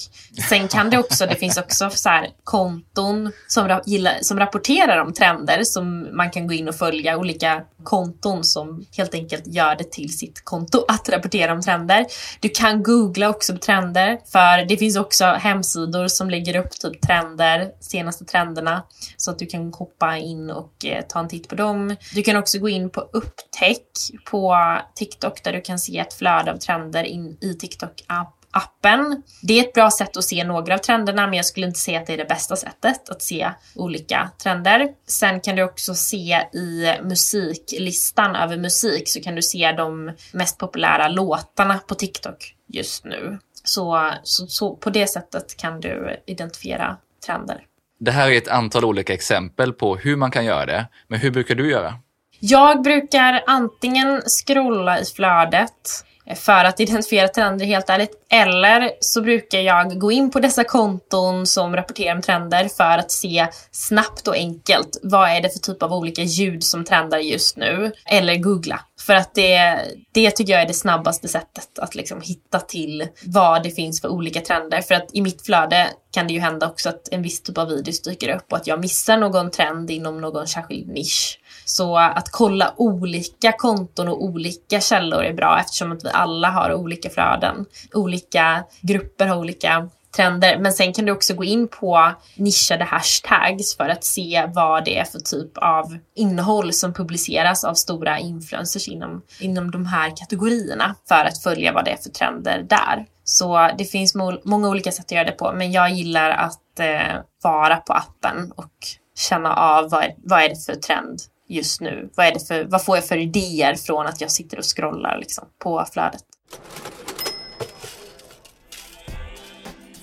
Sen 0.49 0.67
kan 0.67 0.89
det 0.89 0.97
också, 0.97 1.25
det 1.25 1.35
finns 1.35 1.57
också 1.57 1.89
så 1.89 2.09
här 2.09 2.27
konton 2.43 3.31
som, 3.47 3.79
som 4.21 4.39
rapporterar 4.39 5.01
om 5.01 5.13
trender 5.13 5.63
som 5.63 6.17
man 6.17 6.31
kan 6.31 6.47
gå 6.47 6.53
in 6.53 6.67
och 6.67 6.75
följa, 6.75 7.17
olika 7.17 7.63
konton 7.83 8.43
som 8.43 8.85
helt 8.97 9.13
enkelt 9.13 9.47
gör 9.47 9.75
det 9.75 9.91
till 9.91 10.17
sitt 10.17 10.45
konto 10.45 10.85
att 10.87 11.09
rapportera 11.09 11.53
om 11.53 11.61
trender. 11.61 12.05
Du 12.39 12.49
kan 12.49 12.83
googla 12.83 13.29
också 13.29 13.53
på 13.53 13.59
trender, 13.59 14.19
för 14.31 14.65
det 14.65 14.77
finns 14.77 14.97
också 14.97 15.25
hemsidor 15.25 16.07
som 16.07 16.29
lägger 16.29 16.55
upp 16.55 16.71
typ 16.71 17.01
trender, 17.01 17.71
senaste 17.79 18.25
trenderna, 18.25 18.83
så 19.17 19.31
att 19.31 19.39
du 19.39 19.45
kan 19.45 19.73
hoppa 19.73 20.17
in 20.17 20.51
och 20.51 20.85
eh, 20.85 21.03
ta 21.09 21.19
en 21.19 21.27
titt 21.27 21.47
på 21.47 21.55
dem. 21.55 21.95
Du 22.13 22.23
kan 22.23 22.35
också 22.35 22.59
gå 22.59 22.69
in 22.69 22.89
på 22.89 23.01
upptäck 23.01 23.87
på 24.25 24.57
TikTok 24.95 25.43
där 25.43 25.53
du 25.53 25.61
kan 25.61 25.79
se 25.79 25.99
ett 25.99 26.13
flöde 26.13 26.51
av 26.51 26.57
trender 26.57 27.03
in 27.03 27.37
i 27.41 27.53
TikTok 27.53 28.03
app 28.07 28.37
appen. 28.51 29.23
Det 29.41 29.59
är 29.59 29.63
ett 29.63 29.73
bra 29.73 29.91
sätt 29.91 30.17
att 30.17 30.23
se 30.23 30.43
några 30.43 30.73
av 30.73 30.77
trenderna, 30.77 31.27
men 31.27 31.33
jag 31.33 31.45
skulle 31.45 31.67
inte 31.67 31.79
säga 31.79 31.99
att 31.99 32.07
det 32.07 32.13
är 32.13 32.17
det 32.17 32.25
bästa 32.25 32.55
sättet 32.55 33.09
att 33.09 33.21
se 33.21 33.51
olika 33.75 34.29
trender. 34.43 34.89
Sen 35.07 35.41
kan 35.41 35.55
du 35.55 35.63
också 35.63 35.93
se 35.93 36.47
i 36.53 36.93
musiklistan 37.03 38.35
över 38.35 38.57
musik 38.57 39.09
så 39.09 39.21
kan 39.21 39.35
du 39.35 39.41
se 39.41 39.71
de 39.71 40.11
mest 40.31 40.57
populära 40.57 41.07
låtarna 41.07 41.77
på 41.77 41.95
TikTok 41.95 42.55
just 42.67 43.05
nu. 43.05 43.39
Så, 43.63 44.13
så, 44.23 44.47
så 44.47 44.75
på 44.75 44.89
det 44.89 45.07
sättet 45.07 45.57
kan 45.57 45.79
du 45.79 46.23
identifiera 46.25 46.97
trender. 47.25 47.65
Det 47.99 48.11
här 48.11 48.31
är 48.31 48.37
ett 48.37 48.47
antal 48.47 48.85
olika 48.85 49.13
exempel 49.13 49.73
på 49.73 49.95
hur 49.95 50.15
man 50.15 50.31
kan 50.31 50.45
göra 50.45 50.65
det, 50.65 50.87
men 51.07 51.19
hur 51.19 51.31
brukar 51.31 51.55
du 51.55 51.71
göra? 51.71 51.93
Jag 52.39 52.81
brukar 52.81 53.43
antingen 53.47 54.21
scrolla 54.21 54.99
i 54.99 55.05
flödet 55.05 56.05
för 56.35 56.65
att 56.65 56.79
identifiera 56.79 57.27
trender 57.27 57.65
helt 57.65 57.89
ärligt. 57.89 58.11
Eller 58.29 58.91
så 58.99 59.21
brukar 59.21 59.59
jag 59.59 59.99
gå 59.99 60.11
in 60.11 60.31
på 60.31 60.39
dessa 60.39 60.63
konton 60.63 61.47
som 61.47 61.75
rapporterar 61.75 62.15
om 62.15 62.21
trender 62.21 62.67
för 62.67 62.97
att 62.97 63.11
se 63.11 63.47
snabbt 63.71 64.27
och 64.27 64.35
enkelt 64.35 64.99
vad 65.03 65.29
är 65.29 65.41
det 65.41 65.49
för 65.49 65.59
typ 65.59 65.83
av 65.83 65.93
olika 65.93 66.21
ljud 66.21 66.63
som 66.63 66.85
trendar 66.85 67.17
just 67.17 67.57
nu. 67.57 67.91
Eller 68.05 68.35
googla. 68.35 68.79
För 68.99 69.13
att 69.13 69.35
det, 69.35 69.79
det 70.13 70.31
tycker 70.31 70.53
jag 70.53 70.61
är 70.61 70.67
det 70.67 70.73
snabbaste 70.73 71.27
sättet 71.27 71.79
att 71.79 71.95
liksom 71.95 72.21
hitta 72.21 72.59
till 72.59 73.07
vad 73.25 73.63
det 73.63 73.71
finns 73.71 74.01
för 74.01 74.07
olika 74.07 74.41
trender. 74.41 74.81
För 74.81 74.95
att 74.95 75.09
i 75.13 75.21
mitt 75.21 75.45
flöde 75.45 75.87
kan 76.11 76.27
det 76.27 76.33
ju 76.33 76.39
hända 76.39 76.67
också 76.67 76.89
att 76.89 77.07
en 77.11 77.21
viss 77.21 77.43
typ 77.43 77.57
av 77.57 77.67
videos 77.67 78.01
dyker 78.01 78.35
upp 78.35 78.51
och 78.51 78.57
att 78.57 78.67
jag 78.67 78.79
missar 78.79 79.17
någon 79.17 79.51
trend 79.51 79.91
inom 79.91 80.21
någon 80.21 80.47
särskild 80.47 80.87
nisch. 80.89 81.39
Så 81.71 81.97
att 81.97 82.31
kolla 82.31 82.73
olika 82.77 83.51
konton 83.51 84.07
och 84.07 84.23
olika 84.23 84.81
källor 84.81 85.23
är 85.23 85.33
bra 85.33 85.59
eftersom 85.59 85.91
att 85.91 86.05
vi 86.05 86.09
alla 86.13 86.49
har 86.49 86.73
olika 86.73 87.09
flöden. 87.09 87.65
Olika 87.93 88.63
grupper 88.81 89.27
har 89.27 89.37
olika 89.37 89.89
trender. 90.15 90.57
Men 90.59 90.73
sen 90.73 90.93
kan 90.93 91.05
du 91.05 91.11
också 91.11 91.33
gå 91.33 91.43
in 91.43 91.67
på 91.67 92.11
nischade 92.35 92.83
hashtags 92.83 93.77
för 93.77 93.89
att 93.89 94.03
se 94.03 94.49
vad 94.53 94.85
det 94.85 94.97
är 94.97 95.03
för 95.03 95.19
typ 95.19 95.57
av 95.57 95.97
innehåll 96.15 96.73
som 96.73 96.93
publiceras 96.93 97.63
av 97.63 97.73
stora 97.73 98.19
influencers 98.19 98.87
inom, 98.87 99.21
inom 99.39 99.71
de 99.71 99.85
här 99.85 100.17
kategorierna 100.17 100.95
för 101.07 101.25
att 101.25 101.43
följa 101.43 101.73
vad 101.73 101.85
det 101.85 101.91
är 101.91 101.97
för 101.97 102.09
trender 102.09 102.65
där. 102.69 103.05
Så 103.23 103.69
det 103.77 103.85
finns 103.85 104.15
många 104.43 104.69
olika 104.69 104.91
sätt 104.91 105.05
att 105.05 105.11
göra 105.11 105.23
det 105.23 105.31
på, 105.31 105.53
men 105.55 105.71
jag 105.71 105.89
gillar 105.89 106.29
att 106.29 106.79
eh, 106.79 107.21
vara 107.43 107.75
på 107.75 107.93
appen 107.93 108.51
och 108.55 108.73
känna 109.15 109.53
av 109.53 109.89
vad 109.89 110.03
är, 110.03 110.15
vad 110.17 110.43
är 110.43 110.49
det 110.49 110.65
för 110.65 110.75
trend 110.75 111.19
just 111.51 111.81
nu? 111.81 112.09
Vad, 112.15 112.25
är 112.25 112.33
det 112.33 112.47
för, 112.47 112.63
vad 112.63 112.85
får 112.85 112.97
jag 112.97 113.05
för 113.05 113.17
idéer 113.17 113.75
från 113.75 114.07
att 114.07 114.21
jag 114.21 114.31
sitter 114.31 114.57
och 114.57 114.75
scrollar 114.75 115.17
liksom, 115.19 115.45
på 115.63 115.85
flödet? 115.93 116.21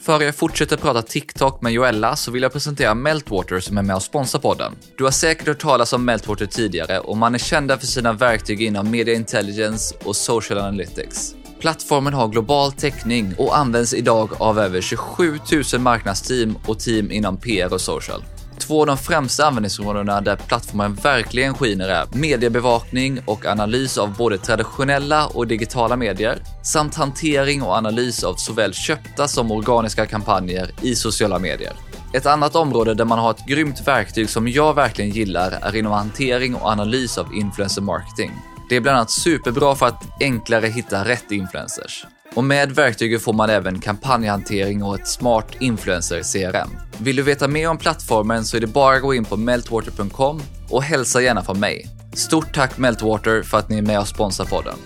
Före 0.01 0.25
jag 0.25 0.35
fortsätter 0.35 0.77
prata 0.77 1.03
TikTok 1.03 1.63
med 1.63 1.73
Joella 1.73 2.17
så 2.17 2.31
vill 2.31 2.43
jag 2.43 2.53
presentera 2.53 2.95
Meltwater 2.95 3.61
som 3.61 3.79
är 3.79 3.83
med 3.83 3.97
och 3.97 4.03
sponsrar 4.03 4.41
podden. 4.41 4.73
Du 4.99 5.05
har 5.05 5.11
säkert 5.11 5.47
hört 5.47 5.61
talas 5.61 5.93
om 5.93 6.05
Meltwater 6.05 6.47
tidigare 6.47 6.99
och 7.01 7.17
man 7.17 7.35
är 7.35 7.39
kända 7.39 7.79
för 7.79 7.87
sina 7.87 8.13
verktyg 8.13 8.63
inom 8.63 8.91
media 8.91 9.15
intelligence 9.15 9.95
och 10.05 10.17
social 10.17 10.59
analytics. 10.59 11.35
Plattformen 11.61 12.15
har 12.15 12.29
global 12.29 12.73
täckning 12.73 13.35
och 13.39 13.59
används 13.59 13.95
idag 13.95 14.31
av 14.39 14.59
över 14.59 14.81
27 14.81 15.39
000 15.73 15.81
marknadsteam 15.81 16.59
och 16.67 16.79
team 16.79 17.11
inom 17.11 17.37
PR 17.37 17.73
och 17.73 17.81
social. 17.81 18.23
Två 18.59 18.81
av 18.81 18.87
de 18.87 18.99
främsta 18.99 19.47
användningsområdena 19.47 20.21
där 20.21 20.37
plattformen 20.37 20.95
verkligen 20.95 21.55
skiner 21.55 21.89
är 21.89 22.07
mediebevakning 22.13 23.21
och 23.25 23.47
analys 23.47 23.99
av 23.99 24.17
både 24.17 24.39
traditionella 24.39 25.27
och 25.27 25.47
digitala 25.47 25.97
medier 25.97 26.39
samt 26.63 26.95
hantering 26.95 27.63
och 27.63 27.73
analys 27.73 28.25
av 28.25 28.35
såväl 28.35 28.75
köpta 28.75 29.29
som 29.29 29.51
organiska 29.51 30.07
kampanjer 30.07 30.71
i 30.83 30.95
sociala 30.95 31.39
medier. 31.39 31.73
Ett 32.13 32.27
annat 32.27 32.57
område 32.57 32.95
där 32.95 33.05
man 33.05 33.19
har 33.19 33.31
ett 33.31 33.47
grymt 33.47 33.89
verktyg 33.89 34.31
som 34.31 34.49
jag 34.49 34.75
verkligen 34.75 35.11
gillar 35.11 35.59
är 35.63 35.77
inom 35.77 35.93
hantering 35.93 36.55
och 36.55 36.69
analys 36.69 37.19
av 37.19 37.35
influencer 37.35 37.83
marketing. 37.83 38.33
Det 38.69 38.77
är 38.77 38.81
bland 38.81 38.97
annat 38.97 39.11
superbra 39.11 39.75
för 39.75 39.87
att 39.87 40.05
enklare 40.21 40.67
hitta 40.67 41.05
rätt 41.05 41.31
influencers. 41.31 42.07
Och 42.35 42.45
med 42.45 42.73
verktyget 42.73 43.23
får 43.23 43.33
man 43.33 43.51
även 43.51 43.81
kampanjhantering 43.81 44.83
och 44.83 45.01
ett 45.01 45.09
smart 45.09 45.47
influencer 45.61 46.23
CRM. 46.23 46.69
Vill 46.99 47.17
du 47.17 47.23
veta 47.23 47.49
mer 47.49 47.69
om 47.71 47.79
plattformen 47.79 48.45
så 48.45 48.57
är 48.57 48.61
det 48.61 48.67
bara 48.67 48.97
att 48.97 49.03
gå 49.03 49.15
in 49.15 49.25
på 49.25 49.37
meltwater.com 49.37 50.43
och 50.71 50.83
hälsa 50.83 51.21
gärna 51.21 51.43
från 51.43 51.61
mig. 51.61 51.87
Stort 52.13 52.55
tack 52.55 52.79
Meltwater 52.79 53.43
för 53.43 53.59
att 53.59 53.69
ni 53.69 53.79
är 53.79 53.83
med 53.83 54.01
och 54.01 54.09
sponsrar 54.09 54.47
podden. 54.47 54.77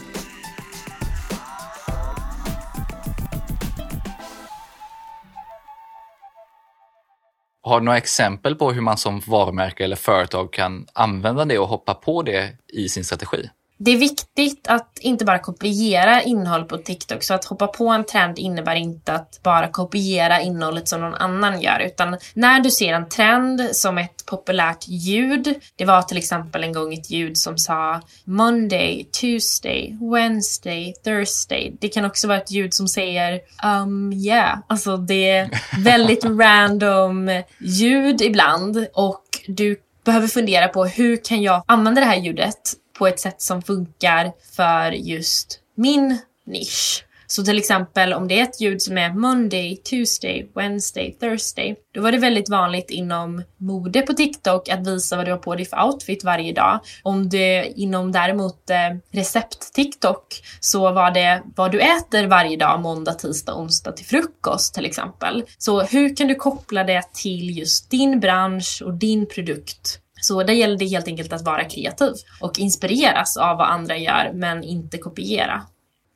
Har 7.64 7.80
du 7.80 7.84
några 7.84 7.98
exempel 7.98 8.54
på 8.54 8.72
hur 8.72 8.80
man 8.80 8.96
som 8.96 9.20
varumärke 9.26 9.84
eller 9.84 9.96
företag 9.96 10.52
kan 10.52 10.86
använda 10.92 11.44
det 11.44 11.58
och 11.58 11.68
hoppa 11.68 11.94
på 11.94 12.22
det 12.22 12.52
i 12.68 12.88
sin 12.88 13.04
strategi? 13.04 13.50
Det 13.84 13.90
är 13.90 13.98
viktigt 13.98 14.68
att 14.68 14.98
inte 15.00 15.24
bara 15.24 15.38
kopiera 15.38 16.22
innehåll 16.22 16.64
på 16.64 16.78
TikTok. 16.78 17.22
Så 17.22 17.34
att 17.34 17.44
hoppa 17.44 17.66
på 17.66 17.88
en 17.88 18.04
trend 18.04 18.38
innebär 18.38 18.74
inte 18.74 19.12
att 19.12 19.40
bara 19.42 19.68
kopiera 19.68 20.40
innehållet 20.40 20.88
som 20.88 21.00
någon 21.00 21.14
annan 21.14 21.60
gör. 21.60 21.80
Utan 21.80 22.16
när 22.34 22.60
du 22.60 22.70
ser 22.70 22.94
en 22.94 23.08
trend 23.08 23.68
som 23.72 23.98
ett 23.98 24.26
populärt 24.26 24.88
ljud. 24.88 25.54
Det 25.76 25.84
var 25.84 26.02
till 26.02 26.16
exempel 26.16 26.64
en 26.64 26.72
gång 26.72 26.94
ett 26.94 27.10
ljud 27.10 27.36
som 27.36 27.58
sa 27.58 28.00
Monday, 28.24 29.04
Tuesday, 29.20 29.98
Wednesday, 30.12 30.94
Thursday. 31.04 31.76
Det 31.80 31.88
kan 31.88 32.04
också 32.04 32.28
vara 32.28 32.38
ett 32.38 32.50
ljud 32.50 32.74
som 32.74 32.88
säger 32.88 33.40
um 33.80 34.12
yeah. 34.12 34.58
Alltså 34.66 34.96
det 34.96 35.30
är 35.30 35.50
väldigt 35.78 36.24
random 36.24 37.42
ljud 37.58 38.20
ibland. 38.20 38.86
Och 38.94 39.24
du 39.46 39.76
behöver 40.04 40.28
fundera 40.28 40.68
på 40.68 40.84
hur 40.84 41.24
kan 41.24 41.42
jag 41.42 41.62
använda 41.66 42.00
det 42.00 42.06
här 42.06 42.16
ljudet 42.16 42.81
på 43.02 43.06
ett 43.06 43.20
sätt 43.20 43.42
som 43.42 43.62
funkar 43.62 44.32
för 44.56 44.92
just 44.92 45.60
min 45.76 46.18
nisch. 46.46 47.04
Så 47.26 47.44
till 47.44 47.58
exempel 47.58 48.12
om 48.12 48.28
det 48.28 48.40
är 48.40 48.42
ett 48.42 48.60
ljud 48.60 48.82
som 48.82 48.98
är 48.98 49.10
Monday, 49.10 49.76
Tuesday, 49.76 50.50
Wednesday, 50.54 51.12
Thursday. 51.20 51.76
Då 51.94 52.00
var 52.00 52.12
det 52.12 52.18
väldigt 52.18 52.48
vanligt 52.48 52.90
inom 52.90 53.42
mode 53.56 54.02
på 54.02 54.12
TikTok 54.12 54.68
att 54.68 54.86
visa 54.86 55.16
vad 55.16 55.26
du 55.26 55.30
har 55.30 55.38
på 55.38 55.54
dig 55.54 55.64
för 55.64 55.84
outfit 55.84 56.24
varje 56.24 56.52
dag. 56.52 56.80
Om 57.02 57.28
det 57.28 57.72
inom 57.76 58.12
däremot 58.12 58.70
eh, 58.70 58.76
recept-TikTok 59.12 60.42
så 60.60 60.92
var 60.92 61.10
det 61.10 61.42
vad 61.56 61.72
du 61.72 61.80
äter 61.80 62.26
varje 62.26 62.56
dag, 62.56 62.80
måndag, 62.80 63.14
tisdag, 63.14 63.54
onsdag 63.54 63.92
till 63.92 64.06
frukost 64.06 64.74
till 64.74 64.86
exempel. 64.86 65.44
Så 65.58 65.82
hur 65.82 66.16
kan 66.16 66.28
du 66.28 66.34
koppla 66.34 66.84
det 66.84 67.02
till 67.12 67.58
just 67.58 67.90
din 67.90 68.20
bransch 68.20 68.82
och 68.84 68.94
din 68.94 69.26
produkt 69.26 69.98
så 70.24 70.42
där 70.42 70.54
gäller 70.54 70.78
det 70.78 70.86
helt 70.86 71.08
enkelt 71.08 71.32
att 71.32 71.42
vara 71.42 71.64
kreativ 71.64 72.12
och 72.40 72.58
inspireras 72.58 73.36
av 73.36 73.56
vad 73.56 73.68
andra 73.68 73.96
gör, 73.96 74.30
men 74.34 74.64
inte 74.64 74.98
kopiera. 74.98 75.62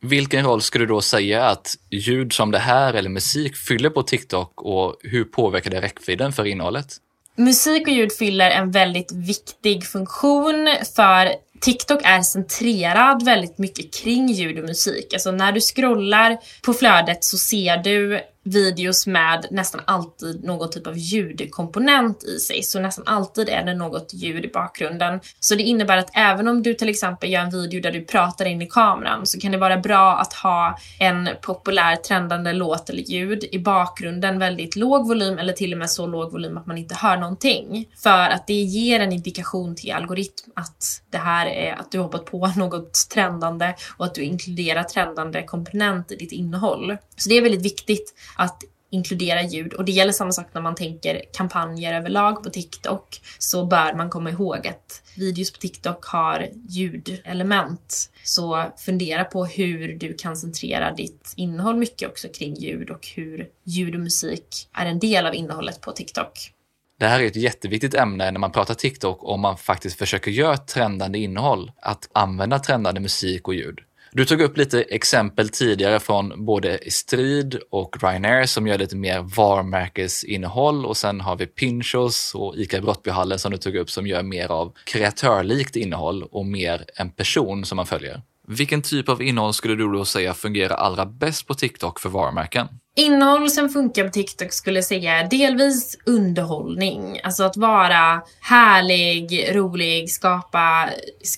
Vilken 0.01 0.45
roll 0.45 0.63
skulle 0.63 0.85
du 0.85 0.89
då 0.89 1.01
säga 1.01 1.45
att 1.45 1.77
ljud 1.91 2.33
som 2.33 2.51
det 2.51 2.59
här 2.59 2.95
eller 2.95 3.11
musik 3.11 3.57
fyller 3.57 3.91
på 3.91 4.03
TikTok 4.03 4.63
och 4.63 4.97
hur 5.01 5.25
påverkar 5.25 5.71
det 5.71 5.81
räckvidden 5.81 6.33
för 6.33 6.45
innehållet? 6.45 6.97
Musik 7.37 7.87
och 7.87 7.93
ljud 7.93 8.13
fyller 8.13 8.51
en 8.51 8.71
väldigt 8.71 9.13
viktig 9.13 9.87
funktion 9.87 10.69
för 10.97 11.29
TikTok 11.67 12.01
är 12.05 12.23
centrerad 12.23 13.23
väldigt 13.25 13.59
mycket 13.59 13.95
kring 13.95 14.29
ljud 14.29 14.59
och 14.59 14.65
musik. 14.65 15.13
Alltså 15.13 15.31
när 15.31 15.53
du 15.53 15.61
scrollar 15.61 16.39
på 16.63 16.73
flödet 16.73 17.25
så 17.25 17.39
ser 17.39 17.77
du 17.77 18.21
videos 18.47 19.07
med 19.07 19.47
nästan 19.51 19.81
alltid 19.85 20.45
någon 20.45 20.71
typ 20.71 20.87
av 20.87 20.99
ljudkomponent 20.99 22.25
i 22.25 22.39
sig. 22.39 22.63
Så 22.63 22.81
nästan 22.81 23.05
alltid 23.07 23.49
är 23.49 23.65
det 23.65 23.75
något 23.75 24.15
ljud 24.15 24.45
i 24.45 24.49
bakgrunden. 24.49 25.21
Så 25.41 25.55
det 25.55 25.63
innebär 25.63 25.99
att 25.99 26.11
även 26.15 26.49
om 26.49 26.63
du 26.63 26.75
till 26.75 26.89
exempel 26.89 27.31
gör 27.31 27.41
en 27.41 27.51
video 27.51 27.81
där 27.81 27.93
du 27.93 28.05
pratar 28.05 28.45
in 28.45 28.63
i 28.63 28.67
kameran 28.67 29.27
så 29.27 29.41
kan 29.41 29.53
det 29.53 29.59
vara 29.59 29.77
bra 29.77 30.17
att 30.17 30.33
ha 30.33 30.79
en 31.01 31.29
populär 31.43 31.97
trendande 31.97 32.53
låt 32.53 32.91
eller 32.91 33.03
ljud 33.03 33.45
i 33.53 33.59
bakgrunden, 33.59 34.39
väldigt 34.39 34.77
låg 34.77 35.09
volym 35.09 35.39
eller 35.39 35.53
till 35.53 35.73
och 35.73 35.79
med 35.79 35.91
så 35.91 36.07
låg 36.07 36.33
volym 36.33 36.57
att 36.57 36.67
man 36.67 36.79
inte 36.79 36.95
hör 36.95 37.17
någonting. 37.17 37.89
För 38.03 38.31
att 38.31 38.47
det 38.47 38.55
ger 38.55 39.01
en 39.01 39.13
indikation 39.13 39.77
till 39.77 39.93
algoritm 39.93 40.51
att 40.57 41.03
det 41.11 41.19
här 41.19 41.47
är 41.57 41.73
att 41.73 41.93
du 41.93 41.99
hoppat 41.99 42.25
på 42.25 42.47
något 42.57 43.09
trendande 43.11 43.75
och 43.97 44.05
att 44.05 44.15
du 44.15 44.23
inkluderar 44.23 44.83
trendande 44.83 45.43
komponent 45.43 46.13
i 46.13 46.17
ditt 46.17 46.33
innehåll. 46.33 46.97
Så 47.17 47.29
det 47.29 47.35
är 47.35 47.43
väldigt 47.43 47.65
viktigt 47.65 48.15
att 48.37 48.63
inkludera 48.91 49.43
ljud 49.43 49.73
och 49.73 49.85
det 49.85 49.93
gäller 49.93 50.13
samma 50.13 50.33
sak 50.33 50.47
när 50.53 50.61
man 50.61 50.75
tänker 50.75 51.23
kampanjer 51.33 51.95
överlag 51.95 52.43
på 52.43 52.51
TikTok 52.51 53.21
så 53.39 53.67
bör 53.67 53.95
man 53.95 54.11
komma 54.11 54.31
ihåg 54.31 54.67
att 54.67 55.03
videos 55.17 55.53
på 55.53 55.59
TikTok 55.59 56.05
har 56.05 56.49
ljudelement. 56.69 58.11
Så 58.25 58.65
fundera 58.77 59.25
på 59.25 59.45
hur 59.47 59.99
du 59.99 60.15
kan 60.15 60.37
centrera 60.37 60.93
ditt 60.93 61.33
innehåll 61.37 61.77
mycket 61.77 62.09
också 62.09 62.29
kring 62.29 62.55
ljud 62.55 62.91
och 62.91 63.09
hur 63.17 63.49
ljud 63.65 63.95
och 63.95 64.01
musik 64.01 64.69
är 64.73 64.87
en 64.87 64.99
del 64.99 65.27
av 65.27 65.35
innehållet 65.35 65.81
på 65.81 65.93
TikTok. 65.93 66.53
Det 66.99 67.07
här 67.07 67.21
är 67.21 67.27
ett 67.27 67.37
jätteviktigt 67.37 67.95
ämne 67.95 68.31
när 68.31 68.41
man 68.41 68.53
pratar 68.53 68.75
TikTok 68.75 69.25
om 69.25 69.41
man 69.41 69.57
faktiskt 69.57 69.99
försöker 69.99 70.31
göra 70.31 70.57
trendande 70.57 71.19
innehåll, 71.19 71.73
att 71.83 72.09
använda 72.13 72.59
trendande 72.59 73.01
musik 73.01 73.49
och 73.49 73.55
ljud. 73.55 73.79
Du 74.13 74.25
tog 74.25 74.41
upp 74.41 74.57
lite 74.57 74.83
exempel 74.83 75.49
tidigare 75.49 76.01
från 76.01 76.45
både 76.45 76.79
Strid 76.91 77.59
och 77.71 78.03
Ryanair 78.03 78.47
som 78.47 78.67
gör 78.67 78.79
lite 78.79 78.97
mer 78.97 79.21
varumärkesinnehåll 79.21 80.87
och 80.87 80.97
sen 80.97 81.21
har 81.21 81.37
vi 81.37 81.47
Pinchos 81.47 82.35
och 82.35 82.57
ICA 82.57 82.81
Brottbyhallen 82.81 83.39
som 83.39 83.53
du 83.53 83.59
tog 83.59 83.77
upp 83.77 83.91
som 83.91 84.07
gör 84.07 84.23
mer 84.23 84.49
av 84.49 84.73
kreatörlikt 84.85 85.77
innehåll 85.77 86.23
och 86.23 86.47
mer 86.47 86.85
en 86.97 87.11
person 87.11 87.65
som 87.65 87.77
man 87.77 87.87
följer. 87.87 88.23
Vilken 88.49 88.83
typ 88.83 89.09
av 89.09 89.23
innehåll 89.23 89.55
skulle 89.55 89.75
du 89.75 89.93
då 89.93 90.05
säga 90.05 90.35
fungerar 90.35 90.75
allra 90.75 91.07
bäst 91.07 91.47
på 91.47 91.55
TikTok 91.55 92.01
för 92.01 92.09
varumärken? 92.09 92.69
Innehåll 92.99 93.51
som 93.51 93.69
funkar 93.69 94.05
på 94.05 94.11
TikTok 94.11 94.53
skulle 94.53 94.79
jag 94.79 94.85
säga 94.85 95.23
delvis 95.23 95.99
underhållning. 96.07 97.21
Alltså 97.25 97.45
att 97.45 97.57
vara 97.57 98.23
härlig, 98.41 99.51
rolig, 99.57 100.11
skapa 100.11 100.89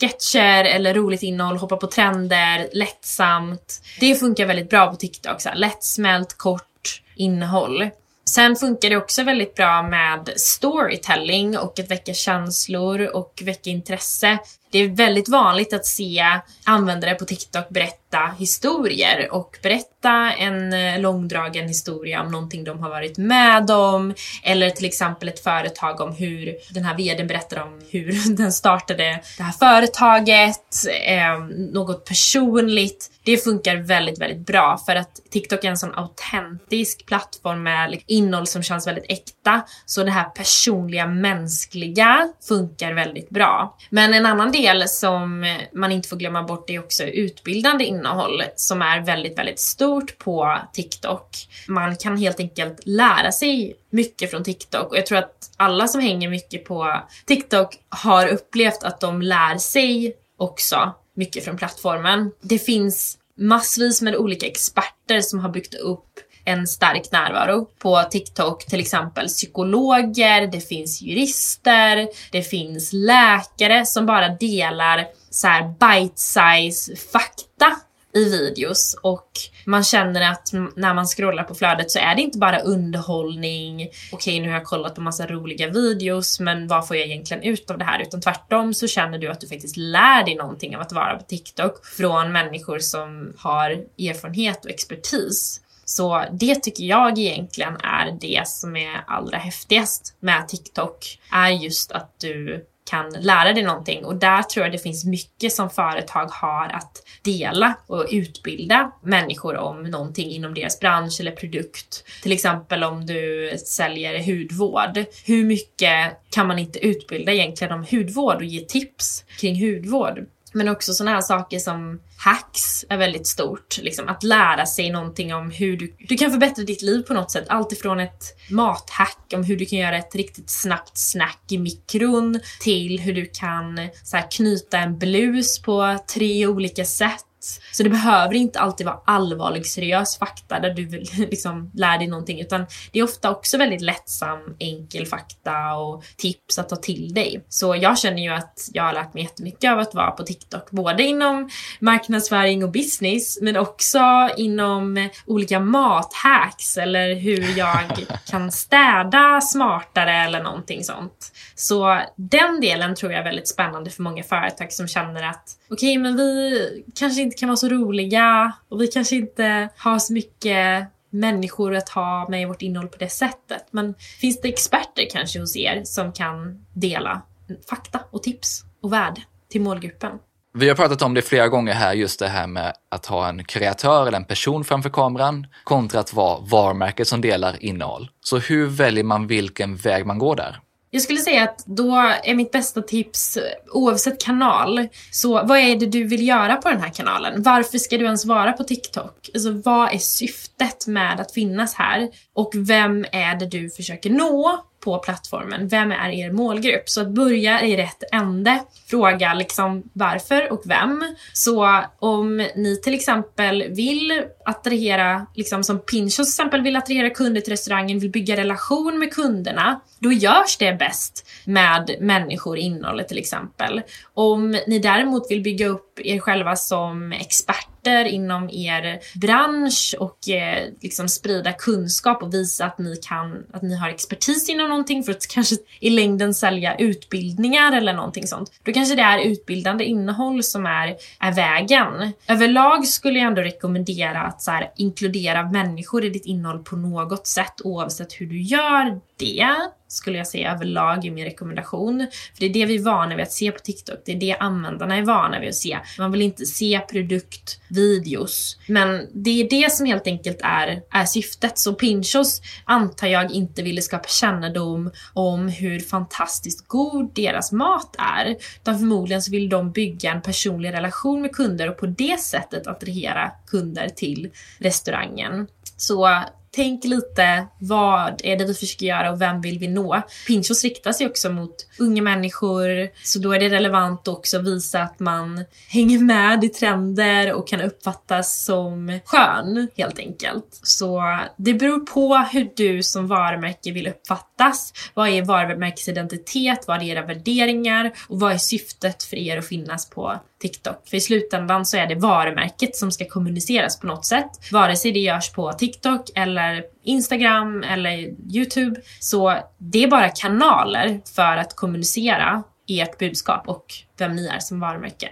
sketcher 0.01 0.65
eller 0.65 0.95
roligt 0.95 1.23
innehåll, 1.23 1.57
hoppa 1.57 1.77
på 1.77 1.87
trender, 1.87 2.69
lättsamt. 2.73 3.83
Det 4.01 4.15
funkar 4.15 4.47
väldigt 4.47 4.71
bra 4.71 4.87
på 4.87 4.97
TikTok. 4.97 5.41
Så 5.41 5.49
här, 5.49 5.57
lättsmält, 5.57 6.39
kort 6.39 7.03
innehåll. 7.17 7.91
Sen 8.25 8.57
funkar 8.57 8.91
det 8.91 8.97
också 8.97 9.23
väldigt 9.23 9.55
bra 9.55 9.83
med 9.83 10.33
storytelling 10.37 11.59
och 11.59 11.79
att 11.79 11.91
väcka 11.91 12.15
känslor 12.15 13.01
och 13.01 13.43
väcka 13.45 13.71
intresse. 13.71 14.39
Det 14.71 14.79
är 14.79 14.89
väldigt 14.89 15.29
vanligt 15.29 15.73
att 15.73 15.87
se 15.87 16.25
användare 16.65 17.15
på 17.15 17.25
TikTok 17.25 17.69
berätta 17.69 18.08
historier 18.39 19.29
och 19.33 19.59
berätta 19.63 20.33
en 20.33 20.73
eh, 20.73 21.01
långdragen 21.01 21.69
historia 21.69 22.23
om 22.23 22.33
någonting 22.33 22.65
de 22.65 22.79
har 22.79 22.89
varit 22.89 23.19
med 23.19 23.71
om. 23.71 24.15
Eller 24.43 24.71
till 24.71 24.85
exempel 24.85 25.29
ett 25.29 25.41
företag 25.41 26.01
om 26.01 26.15
hur 26.15 26.55
den 26.71 26.85
här 26.85 26.97
vdn 26.97 27.27
berättar 27.27 27.63
om 27.63 27.81
hur 27.91 28.37
den 28.37 28.53
startade 28.53 29.21
det 29.37 29.43
här 29.43 29.53
företaget. 29.53 30.87
Eh, 31.07 31.39
något 31.73 32.05
personligt. 32.05 33.11
Det 33.25 33.37
funkar 33.37 33.77
väldigt, 33.77 34.21
väldigt 34.21 34.47
bra 34.47 34.79
för 34.87 34.97
att 34.97 35.21
TikTok 35.31 35.65
är 35.65 35.69
en 35.69 35.79
sån 35.79 35.95
autentisk 35.95 37.07
plattform 37.07 37.63
med 37.63 37.91
liksom, 37.91 38.05
innehåll 38.07 38.47
som 38.47 38.63
känns 38.63 38.87
väldigt 38.87 39.07
äkta. 39.09 39.63
Så 39.87 40.05
det 40.05 40.11
här 40.11 40.25
personliga, 40.25 41.07
mänskliga 41.07 42.29
funkar 42.49 42.93
väldigt 42.93 43.31
bra. 43.31 43.77
Men 43.91 44.15
en 44.15 44.27
annan 44.27 44.53
del 44.53 44.89
som 44.89 45.47
man 45.75 45.93
inte 45.93 46.09
får 46.09 46.17
glömma 46.17 46.43
bort 46.43 46.71
är 46.71 46.79
också 46.79 47.05
utbildande 47.05 47.85
innehåll 47.99 48.43
som 48.57 48.83
är 48.83 49.01
väldigt, 49.01 49.39
väldigt 49.39 49.61
stort 49.61 50.19
på 50.19 50.59
TikTok. 50.73 51.29
Man 51.69 51.97
kan 51.97 52.17
helt 52.17 52.41
enkelt 52.41 52.81
lära 52.85 53.33
sig 53.33 53.77
mycket 53.91 54.31
från 54.31 54.45
TikTok 54.45 54.91
och 54.91 54.97
jag 54.97 55.07
tror 55.07 55.19
att 55.19 55.51
alla 55.57 55.89
som 55.89 56.01
hänger 56.01 56.29
mycket 56.29 56.65
på 56.65 57.03
TikTok 57.27 57.79
har 57.89 58.29
upplevt 58.29 58.83
att 58.83 59.01
de 59.01 59.23
lär 59.23 59.59
sig 59.59 60.15
också 60.39 60.95
mycket 61.17 61.45
från 61.45 61.57
plattformen. 61.57 62.31
Det 62.41 62.59
finns 62.59 63.19
massvis 63.37 64.03
med 64.03 64.17
olika 64.17 64.47
experter 64.47 65.21
som 65.21 65.39
har 65.39 65.49
byggt 65.49 65.75
upp 65.75 66.05
en 66.45 66.67
stark 66.67 67.13
närvaro 67.13 67.67
på 67.79 68.03
TikTok. 68.11 68.67
Till 68.67 68.81
exempel 68.81 69.27
psykologer, 69.27 70.47
det 70.47 70.61
finns 70.61 71.03
jurister, 71.03 72.09
det 72.33 72.43
finns 72.43 72.93
läkare 72.93 73.87
som 73.87 74.07
bara 74.07 74.29
delar 74.29 75.07
så 75.31 75.47
här 75.47 75.63
bite-size 75.63 76.97
fakta 77.13 77.77
i 78.19 78.31
videos 78.31 78.97
och 79.03 79.31
man 79.65 79.85
känner 79.85 80.33
att 80.33 80.53
när 80.77 80.95
man 80.95 81.07
scrollar 81.07 81.45
på 81.45 81.55
flödet 81.55 81.91
så 81.91 81.99
är 81.99 82.15
det 82.15 82.23
inte 82.23 82.39
bara 82.39 82.61
underhållning. 82.61 83.83
Okej, 83.83 83.97
okay, 84.13 84.41
nu 84.41 84.49
har 84.49 84.55
jag 84.55 84.65
kollat 84.65 84.95
på 84.95 85.01
massa 85.01 85.27
roliga 85.27 85.69
videos, 85.71 86.41
men 86.41 86.69
vad 86.69 86.89
får 86.89 86.97
jag 86.97 87.07
egentligen 87.07 87.43
ut 87.43 87.71
av 87.71 87.79
det 87.79 87.85
här? 87.85 88.03
Utan 88.03 88.21
tvärtom 88.21 88.75
så 88.75 88.87
känner 88.87 89.19
du 89.19 89.29
att 89.29 89.41
du 89.41 89.49
faktiskt 89.49 89.77
lär 89.77 90.25
dig 90.25 90.35
någonting 90.35 90.77
av 90.77 90.83
att 90.83 90.93
vara 90.93 91.17
på 91.17 91.25
TikTok 91.25 91.87
från 91.87 92.33
människor 92.33 92.79
som 92.79 93.33
har 93.39 93.71
erfarenhet 93.99 94.65
och 94.65 94.71
expertis. 94.71 95.61
Så 95.85 96.25
det 96.33 96.55
tycker 96.55 96.85
jag 96.85 97.19
egentligen 97.19 97.77
är 97.77 98.19
det 98.21 98.49
som 98.49 98.77
är 98.77 99.05
allra 99.07 99.39
häftigast 99.39 100.17
med 100.21 100.49
TikTok. 100.49 101.19
Är 101.33 101.49
just 101.49 101.93
att 101.93 102.21
du 102.21 102.67
kan 102.91 103.11
lära 103.11 103.53
dig 103.53 103.63
någonting 103.63 104.05
och 104.05 104.17
där 104.17 104.43
tror 104.43 104.67
jag 104.67 104.73
det 104.73 104.79
finns 104.79 105.05
mycket 105.05 105.53
som 105.53 105.71
företag 105.71 106.27
har 106.27 106.69
att 106.69 107.03
dela 107.23 107.75
och 107.87 108.07
utbilda 108.11 108.93
människor 109.03 109.57
om 109.57 109.83
någonting 109.83 110.31
inom 110.31 110.55
deras 110.55 110.81
bransch 110.81 111.21
eller 111.21 111.33
produkt. 111.33 112.05
Till 112.23 112.33
exempel 112.33 112.85
om 112.85 113.07
du 113.07 113.53
säljer 113.67 114.23
hudvård. 114.23 115.05
Hur 115.25 115.45
mycket 115.45 116.17
kan 116.31 116.47
man 116.47 116.59
inte 116.59 116.87
utbilda 116.87 117.33
egentligen 117.33 117.73
om 117.73 117.87
hudvård 117.91 118.37
och 118.37 118.45
ge 118.45 118.61
tips 118.61 119.25
kring 119.41 119.67
hudvård? 119.67 120.27
Men 120.59 120.69
också 120.69 120.93
sådana 120.93 121.11
här 121.11 121.21
saker 121.21 121.59
som 121.59 122.01
hacks 122.17 122.85
är 122.89 122.97
väldigt 122.97 123.27
stort. 123.27 123.79
Liksom, 123.79 124.09
att 124.09 124.23
lära 124.23 124.67
sig 124.67 124.91
någonting 124.91 125.35
om 125.35 125.51
hur 125.51 125.77
du, 125.77 125.97
du 125.99 126.17
kan 126.17 126.31
förbättra 126.31 126.65
ditt 126.65 126.83
liv 126.83 127.03
på 127.03 127.15
något 127.15 127.31
sätt. 127.31 127.45
Allt 127.49 127.73
ifrån 127.73 128.01
ett 128.01 128.51
mathack 128.51 129.33
om 129.35 129.45
hur 129.45 129.57
du 129.57 129.65
kan 129.65 129.79
göra 129.79 129.99
ett 129.99 130.15
riktigt 130.15 130.51
snabbt 130.51 130.99
snack 130.99 131.43
i 131.49 131.59
mikron 131.59 132.41
till 132.61 133.01
hur 133.01 133.15
du 133.15 133.27
kan 133.27 133.89
så 134.05 134.17
här, 134.17 134.31
knyta 134.31 134.79
en 134.79 134.99
blus 134.99 135.63
på 135.63 135.99
tre 136.15 136.47
olika 136.47 136.85
sätt 136.85 137.25
så 137.73 137.83
det 137.83 137.91
behöver 137.91 138.35
inte 138.35 138.61
alltid 138.61 138.87
vara 138.87 139.01
allvarlig, 139.05 139.67
seriös 139.67 140.19
fakta 140.19 140.61
där 140.61 140.71
du 140.71 140.87
liksom 141.31 141.71
lär 141.75 141.99
dig 141.99 142.07
någonting 142.07 142.41
utan 142.41 142.67
det 142.93 142.99
är 142.99 143.03
ofta 143.03 143.31
också 143.31 143.59
väldigt 143.59 143.81
lättsam, 143.81 144.57
enkel 144.59 145.07
fakta 145.07 145.75
och 145.75 146.05
tips 146.17 146.59
att 146.59 146.69
ta 146.69 146.77
till 146.77 147.15
dig. 147.15 147.45
Så 147.49 147.77
jag 147.77 147.99
känner 147.99 148.23
ju 148.23 148.29
att 148.29 148.69
jag 148.73 148.83
har 148.83 148.93
lärt 148.93 149.15
mig 149.15 149.23
jättemycket 149.23 149.73
av 149.73 149.79
att 149.79 149.95
vara 149.95 150.11
på 150.11 150.23
TikTok, 150.23 150.71
både 150.71 151.03
inom 151.03 151.51
marknadsföring 151.81 152.65
och 152.65 152.71
business 152.71 153.39
men 153.43 153.57
också 153.57 154.31
inom 154.37 155.09
olika 155.27 155.61
mathacks 155.61 156.77
eller 156.77 157.15
hur 157.15 157.59
jag 157.59 157.79
kan 158.31 158.53
städa 158.53 159.41
smartare 159.41 160.13
eller 160.13 160.43
någonting 160.43 160.85
sånt. 160.85 161.33
Så 161.55 162.01
den 162.17 162.61
delen 162.61 162.95
tror 162.95 163.13
jag 163.13 163.21
är 163.21 163.25
väldigt 163.25 163.49
spännande 163.49 163.91
för 163.91 164.03
många 164.03 164.23
företag 164.23 164.73
som 164.73 164.89
känner 164.89 165.23
att 165.23 165.59
okej, 165.71 165.99
okay, 165.99 166.03
men 166.03 166.17
vi 166.17 166.85
kanske 166.95 167.23
inte 167.23 167.38
kan 167.39 167.49
vara 167.49 167.57
så 167.57 167.69
roliga 167.69 168.53
och 168.69 168.81
vi 168.83 168.87
kanske 168.87 169.17
inte 169.17 169.69
har 169.77 169.99
så 169.99 170.13
mycket 170.13 170.89
människor 171.11 171.75
att 171.75 171.89
ha 171.89 172.29
med 172.29 172.43
i 172.43 172.45
vårt 172.45 172.63
innehåll 172.63 172.89
på 172.89 172.99
det 172.99 173.09
sättet. 173.09 173.67
Men 173.71 173.95
finns 174.21 174.41
det 174.41 174.49
experter 174.49 175.07
kanske 175.11 175.41
hos 175.41 175.57
er 175.57 175.83
som 175.85 176.13
kan 176.13 176.67
dela 176.75 177.23
fakta 177.71 178.01
och 178.11 178.23
tips 178.23 178.65
och 178.83 178.93
värde 178.93 179.23
till 179.51 179.61
målgruppen? 179.61 180.19
Vi 180.55 180.69
har 180.69 180.77
pratat 180.77 181.03
om 181.03 181.15
det 181.15 181.23
flera 181.23 181.49
gånger 181.49 181.73
här, 181.73 181.95
just 181.95 182.19
det 182.19 182.29
här 182.29 182.47
med 182.47 182.73
att 182.89 183.07
ha 183.07 183.29
en 183.29 183.45
kreatör 183.45 184.07
eller 184.07 184.19
en 184.19 184.25
person 184.25 184.65
framför 184.65 184.91
kameran 184.91 185.47
kontra 185.65 186.01
att 186.01 186.15
vara 186.15 186.41
varumärket 186.41 187.09
som 187.09 187.21
delar 187.21 187.65
innehåll. 187.65 188.11
Så 188.21 188.39
hur 188.39 188.67
väljer 188.67 189.05
man 189.05 189.27
vilken 189.27 189.77
väg 189.77 190.07
man 190.07 190.19
går 190.19 190.37
där? 190.37 190.61
Jag 190.91 191.03
skulle 191.03 191.19
säga 191.19 191.43
att 191.43 191.65
då 191.67 191.97
är 192.25 192.35
mitt 192.35 192.53
bästa 192.53 192.83
tips, 192.83 193.39
oavsett 193.73 194.25
kanal, 194.25 194.89
så 195.13 195.33
vad 195.33 195.59
är 195.59 195.77
det 195.77 195.87
du 195.87 196.05
vill 196.05 196.29
göra 196.29 196.57
på 196.57 196.69
den 196.69 196.81
här 196.81 196.91
kanalen? 196.91 197.43
Varför 197.43 197.79
ska 197.79 197.99
du 197.99 198.05
ens 198.05 198.25
vara 198.25 198.53
på 198.53 198.65
TikTok? 198.65 199.31
Alltså 199.35 199.51
vad 199.51 199.95
är 199.95 199.99
syftet 199.99 200.87
med 200.87 201.21
att 201.21 201.33
finnas 201.33 201.75
här? 201.75 202.09
Och 202.35 202.51
vem 202.55 203.07
är 203.13 203.37
det 203.37 203.47
du 203.47 203.71
försöker 203.71 204.11
nå? 204.11 204.65
på 204.81 204.99
plattformen. 204.99 205.69
Vem 205.69 205.93
är 205.93 206.11
er 206.11 206.33
målgrupp? 206.33 206.89
Så 206.89 207.01
att 207.01 207.09
börja 207.09 207.63
i 207.63 207.77
rätt 207.77 208.03
ände. 208.13 208.59
Fråga 208.87 209.35
liksom 209.35 209.83
varför 209.93 210.53
och 210.53 210.63
vem. 210.65 211.05
Så 211.33 211.83
om 211.99 212.37
ni 212.37 212.81
till 212.83 212.95
exempel 212.95 213.65
vill 213.71 214.23
attrahera, 214.49 215.27
liksom 215.35 215.65
som 215.65 215.79
Pinchos 215.79 216.15
till 216.17 216.23
exempel 216.23 216.63
vill 216.63 216.77
attrahera 216.77 217.11
kunder 217.11 217.41
till 217.41 217.53
restaurangen, 217.53 217.99
vill 217.99 218.11
bygga 218.11 218.37
relation 218.37 218.99
med 218.99 219.13
kunderna, 219.13 219.81
då 219.99 220.13
görs 220.13 220.57
det 220.59 220.73
bäst 220.73 221.27
med 221.45 221.97
människor 222.01 222.59
i 222.59 222.61
innehållet 222.61 223.09
till 223.09 223.19
exempel. 223.19 223.83
Om 224.15 224.51
ni 224.67 224.79
däremot 224.79 225.31
vill 225.31 225.43
bygga 225.43 225.67
upp 225.67 226.01
er 226.01 226.19
själva 226.19 226.57
som 226.57 227.13
experter 227.13 228.05
inom 228.05 228.51
er 228.51 229.19
bransch 229.21 229.95
och 229.99 230.29
eh, 230.29 230.69
liksom 230.81 231.09
sprida 231.09 231.53
kunskap 231.53 232.23
och 232.23 232.35
visa 232.35 232.65
att 232.65 232.79
ni 232.79 232.97
kan, 233.03 233.47
att 233.53 233.63
ni 233.63 233.77
har 233.77 233.89
expertis 233.89 234.49
inom 234.49 234.69
någonting 234.69 235.03
för 235.03 235.13
att 235.13 235.29
kanske 235.29 235.57
i 235.81 235.91
längden 235.91 236.35
sälja 236.35 236.77
utbildningar 236.77 237.73
eller 237.73 237.93
någonting 237.93 238.27
sånt. 238.27 238.53
Då 238.63 238.73
kanske 238.73 238.95
det 238.95 239.03
är 239.03 239.19
utbildande 239.19 239.85
innehåll 239.85 240.43
som 240.43 240.67
är, 240.67 240.97
är 241.21 241.33
vägen. 241.33 242.13
Överlag 242.29 242.87
skulle 242.87 243.19
jag 243.19 243.29
ändå 243.29 243.43
rekommendera 243.43 244.21
att 244.21 244.38
så 244.43 244.51
här, 244.51 244.73
inkludera 244.77 245.51
människor 245.51 246.05
i 246.05 246.11
ditt 246.11 246.27
innehåll 246.27 246.65
på 246.65 246.77
något 246.77 247.27
sätt 247.27 247.61
oavsett 247.65 248.13
hur 248.13 248.27
du 248.27 248.43
gör 248.43 249.01
det 249.19 249.49
skulle 249.89 250.19
jag 250.19 250.27
säga 250.27 250.53
överlag 250.53 251.05
i 251.05 251.11
min 251.11 251.25
rekommendation. 251.25 252.07
För 252.35 252.41
det 252.41 252.47
är 252.47 252.53
det 252.53 252.67
vi 252.67 252.77
är 252.77 252.83
vana 252.83 253.17
vid 253.17 253.23
att 253.23 253.33
se 253.33 253.53
på 253.53 253.59
TikTok. 253.59 254.03
Det 254.05 254.13
är 254.13 254.17
det 254.17 254.37
användarna 254.37 254.97
är 254.97 255.03
vana 255.03 255.41
vid 255.41 255.49
att 255.49 255.55
se. 255.55 255.79
Man 255.99 256.13
vill 256.13 256.23
inte 256.23 256.47
se 256.47 256.81
produktvideos. 256.91 258.59
Men 258.67 259.09
det 259.15 259.31
är 259.31 259.51
det 259.51 259.73
som 259.73 259.87
helt 259.87 260.07
enkelt 260.07 260.41
är, 260.43 260.83
är 260.91 261.05
syftet. 261.05 261.59
Så 261.59 261.75
Pinchos 261.75 262.43
antar 262.65 263.07
jag 263.07 263.31
inte 263.31 263.63
ville 263.63 263.83
skapa 263.83 264.09
kännedom 264.09 264.91
om 265.13 265.49
hur 265.49 265.81
fantastiskt 265.81 266.69
god 266.69 267.15
deras 267.15 267.53
mat 267.53 267.97
är. 267.99 268.37
Utan 268.63 268.79
förmodligen 268.79 269.23
så 269.23 269.31
vill 269.31 269.49
de 269.49 269.73
bygga 269.73 270.13
en 270.13 270.23
personlig 270.23 270.73
relation 270.73 271.23
med 271.23 271.33
kunder 271.33 271.71
och 271.71 271.79
på 271.79 271.87
det 271.87 272.21
sättet 272.21 272.67
attrahera 272.67 273.31
kunder 273.47 273.89
till 273.89 274.31
restaurangen. 274.59 275.47
Så 275.77 276.23
tänk 276.59 276.85
lite, 276.85 277.47
vad 277.59 278.21
är 278.25 278.37
det 278.37 278.45
vi 278.45 278.55
försöker 278.55 278.87
göra 278.87 279.11
och 279.11 279.21
vem 279.21 279.41
vill 279.41 279.59
vi 279.59 279.69
nå? 279.69 280.03
Pinchos 280.27 280.65
riktar 280.65 280.93
sig 280.93 281.07
också 281.07 281.31
mot 281.31 281.67
unga 281.79 282.03
människor, 282.03 282.89
så 283.05 283.19
då 283.19 283.33
är 283.33 283.41
det 283.41 283.49
relevant 283.49 284.01
att 284.01 284.09
också 284.09 284.39
visa 284.39 284.83
att 284.83 285.01
man 285.01 285.45
hänger 285.69 285.99
med 285.99 286.45
i 286.45 286.49
trender 286.49 287.33
och 287.33 287.49
kan 287.49 287.61
uppfattas 287.61 288.45
som 288.45 289.01
skön, 289.05 289.69
helt 289.77 289.99
enkelt. 289.99 290.61
Så 290.63 291.19
det 291.37 291.55
beror 291.55 291.87
på 291.87 292.17
hur 292.17 292.51
du 292.57 292.83
som 292.83 293.07
varumärke 293.07 293.73
vill 293.73 293.89
uppfattas. 293.89 294.73
Vad 294.95 295.09
är 295.09 295.23
varumärkesidentitet? 295.23 296.65
Vad 296.67 296.83
är 296.83 296.87
era 296.87 297.07
värderingar? 297.07 297.93
Och 298.09 298.21
vad 298.21 298.33
är 298.33 298.39
syftet 298.39 299.03
för 299.03 299.17
er 299.17 299.39
att 299.39 299.49
finnas 299.49 299.91
på 299.91 300.21
TikTok. 300.39 300.89
För 300.89 300.97
i 300.97 301.01
slutändan 301.01 301.67
så 301.67 301.77
är 301.77 301.87
det 301.87 301.95
varumärket 301.95 302.77
som 302.77 302.91
ska 302.91 303.05
kommuniceras 303.05 303.81
på 303.81 303.87
något 303.87 304.07
sätt. 304.07 304.31
Vare 304.53 304.77
sig 304.77 304.93
det 304.93 304.99
görs 304.99 305.33
på 305.33 305.53
TikTok 305.53 306.11
eller 306.15 306.65
Instagram 306.83 307.63
eller 307.63 308.15
YouTube. 308.35 308.81
Så 309.01 309.39
det 309.59 309.85
är 309.85 309.89
bara 309.89 310.09
kanaler 310.09 311.01
för 311.15 311.37
att 311.37 311.57
kommunicera 311.57 312.43
ert 312.69 312.99
budskap 312.99 313.49
och 313.49 313.65
vem 313.99 314.17
ni 314.17 314.27
är 314.27 314.39
som 314.39 314.61
varumärke. 314.61 315.11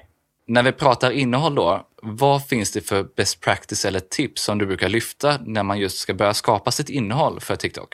När 0.48 0.62
vi 0.62 0.72
pratar 0.72 1.10
innehåll 1.10 1.54
då, 1.54 1.86
vad 2.02 2.46
finns 2.46 2.72
det 2.72 2.80
för 2.80 3.06
best 3.16 3.40
practice 3.40 3.84
eller 3.84 4.00
tips 4.00 4.42
som 4.42 4.58
du 4.58 4.66
brukar 4.66 4.88
lyfta 4.88 5.38
när 5.44 5.62
man 5.62 5.78
just 5.78 5.98
ska 5.98 6.14
börja 6.14 6.34
skapa 6.34 6.70
sitt 6.70 6.88
innehåll 6.88 7.40
för 7.40 7.56
TikTok? 7.56 7.88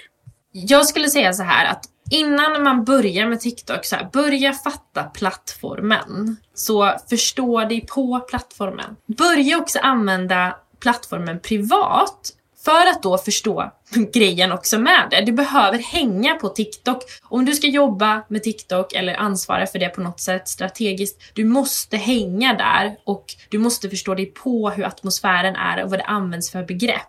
Jag 0.52 0.86
skulle 0.86 1.08
säga 1.08 1.32
så 1.32 1.42
här 1.42 1.70
att 1.70 1.84
innan 2.12 2.62
man 2.62 2.84
börjar 2.84 3.26
med 3.26 3.40
TikTok, 3.40 3.84
så 3.84 3.96
här, 3.96 4.08
börja 4.12 4.52
fatta 4.52 5.02
plattformen. 5.02 6.36
Så 6.54 6.92
förstå 7.10 7.64
dig 7.64 7.86
på 7.86 8.20
plattformen. 8.20 8.96
Börja 9.06 9.58
också 9.58 9.78
använda 9.78 10.56
plattformen 10.80 11.40
privat 11.40 12.32
för 12.64 12.86
att 12.86 13.02
då 13.02 13.18
förstå 13.18 13.72
grejen 14.12 14.52
också 14.52 14.78
med 14.78 15.08
det. 15.10 15.20
Du 15.20 15.32
behöver 15.32 15.78
hänga 15.78 16.34
på 16.34 16.48
TikTok. 16.48 17.02
Om 17.22 17.44
du 17.44 17.52
ska 17.54 17.66
jobba 17.66 18.22
med 18.28 18.42
TikTok 18.42 18.92
eller 18.92 19.14
ansvara 19.14 19.66
för 19.66 19.78
det 19.78 19.88
på 19.88 20.00
något 20.00 20.20
sätt 20.20 20.48
strategiskt, 20.48 21.22
du 21.34 21.44
måste 21.44 21.96
hänga 21.96 22.54
där 22.54 22.96
och 23.04 23.24
du 23.48 23.58
måste 23.58 23.90
förstå 23.90 24.14
dig 24.14 24.26
på 24.26 24.70
hur 24.70 24.84
atmosfären 24.84 25.56
är 25.56 25.84
och 25.84 25.90
vad 25.90 25.98
det 25.98 26.04
används 26.04 26.50
för 26.50 26.64
begrepp. 26.64 27.08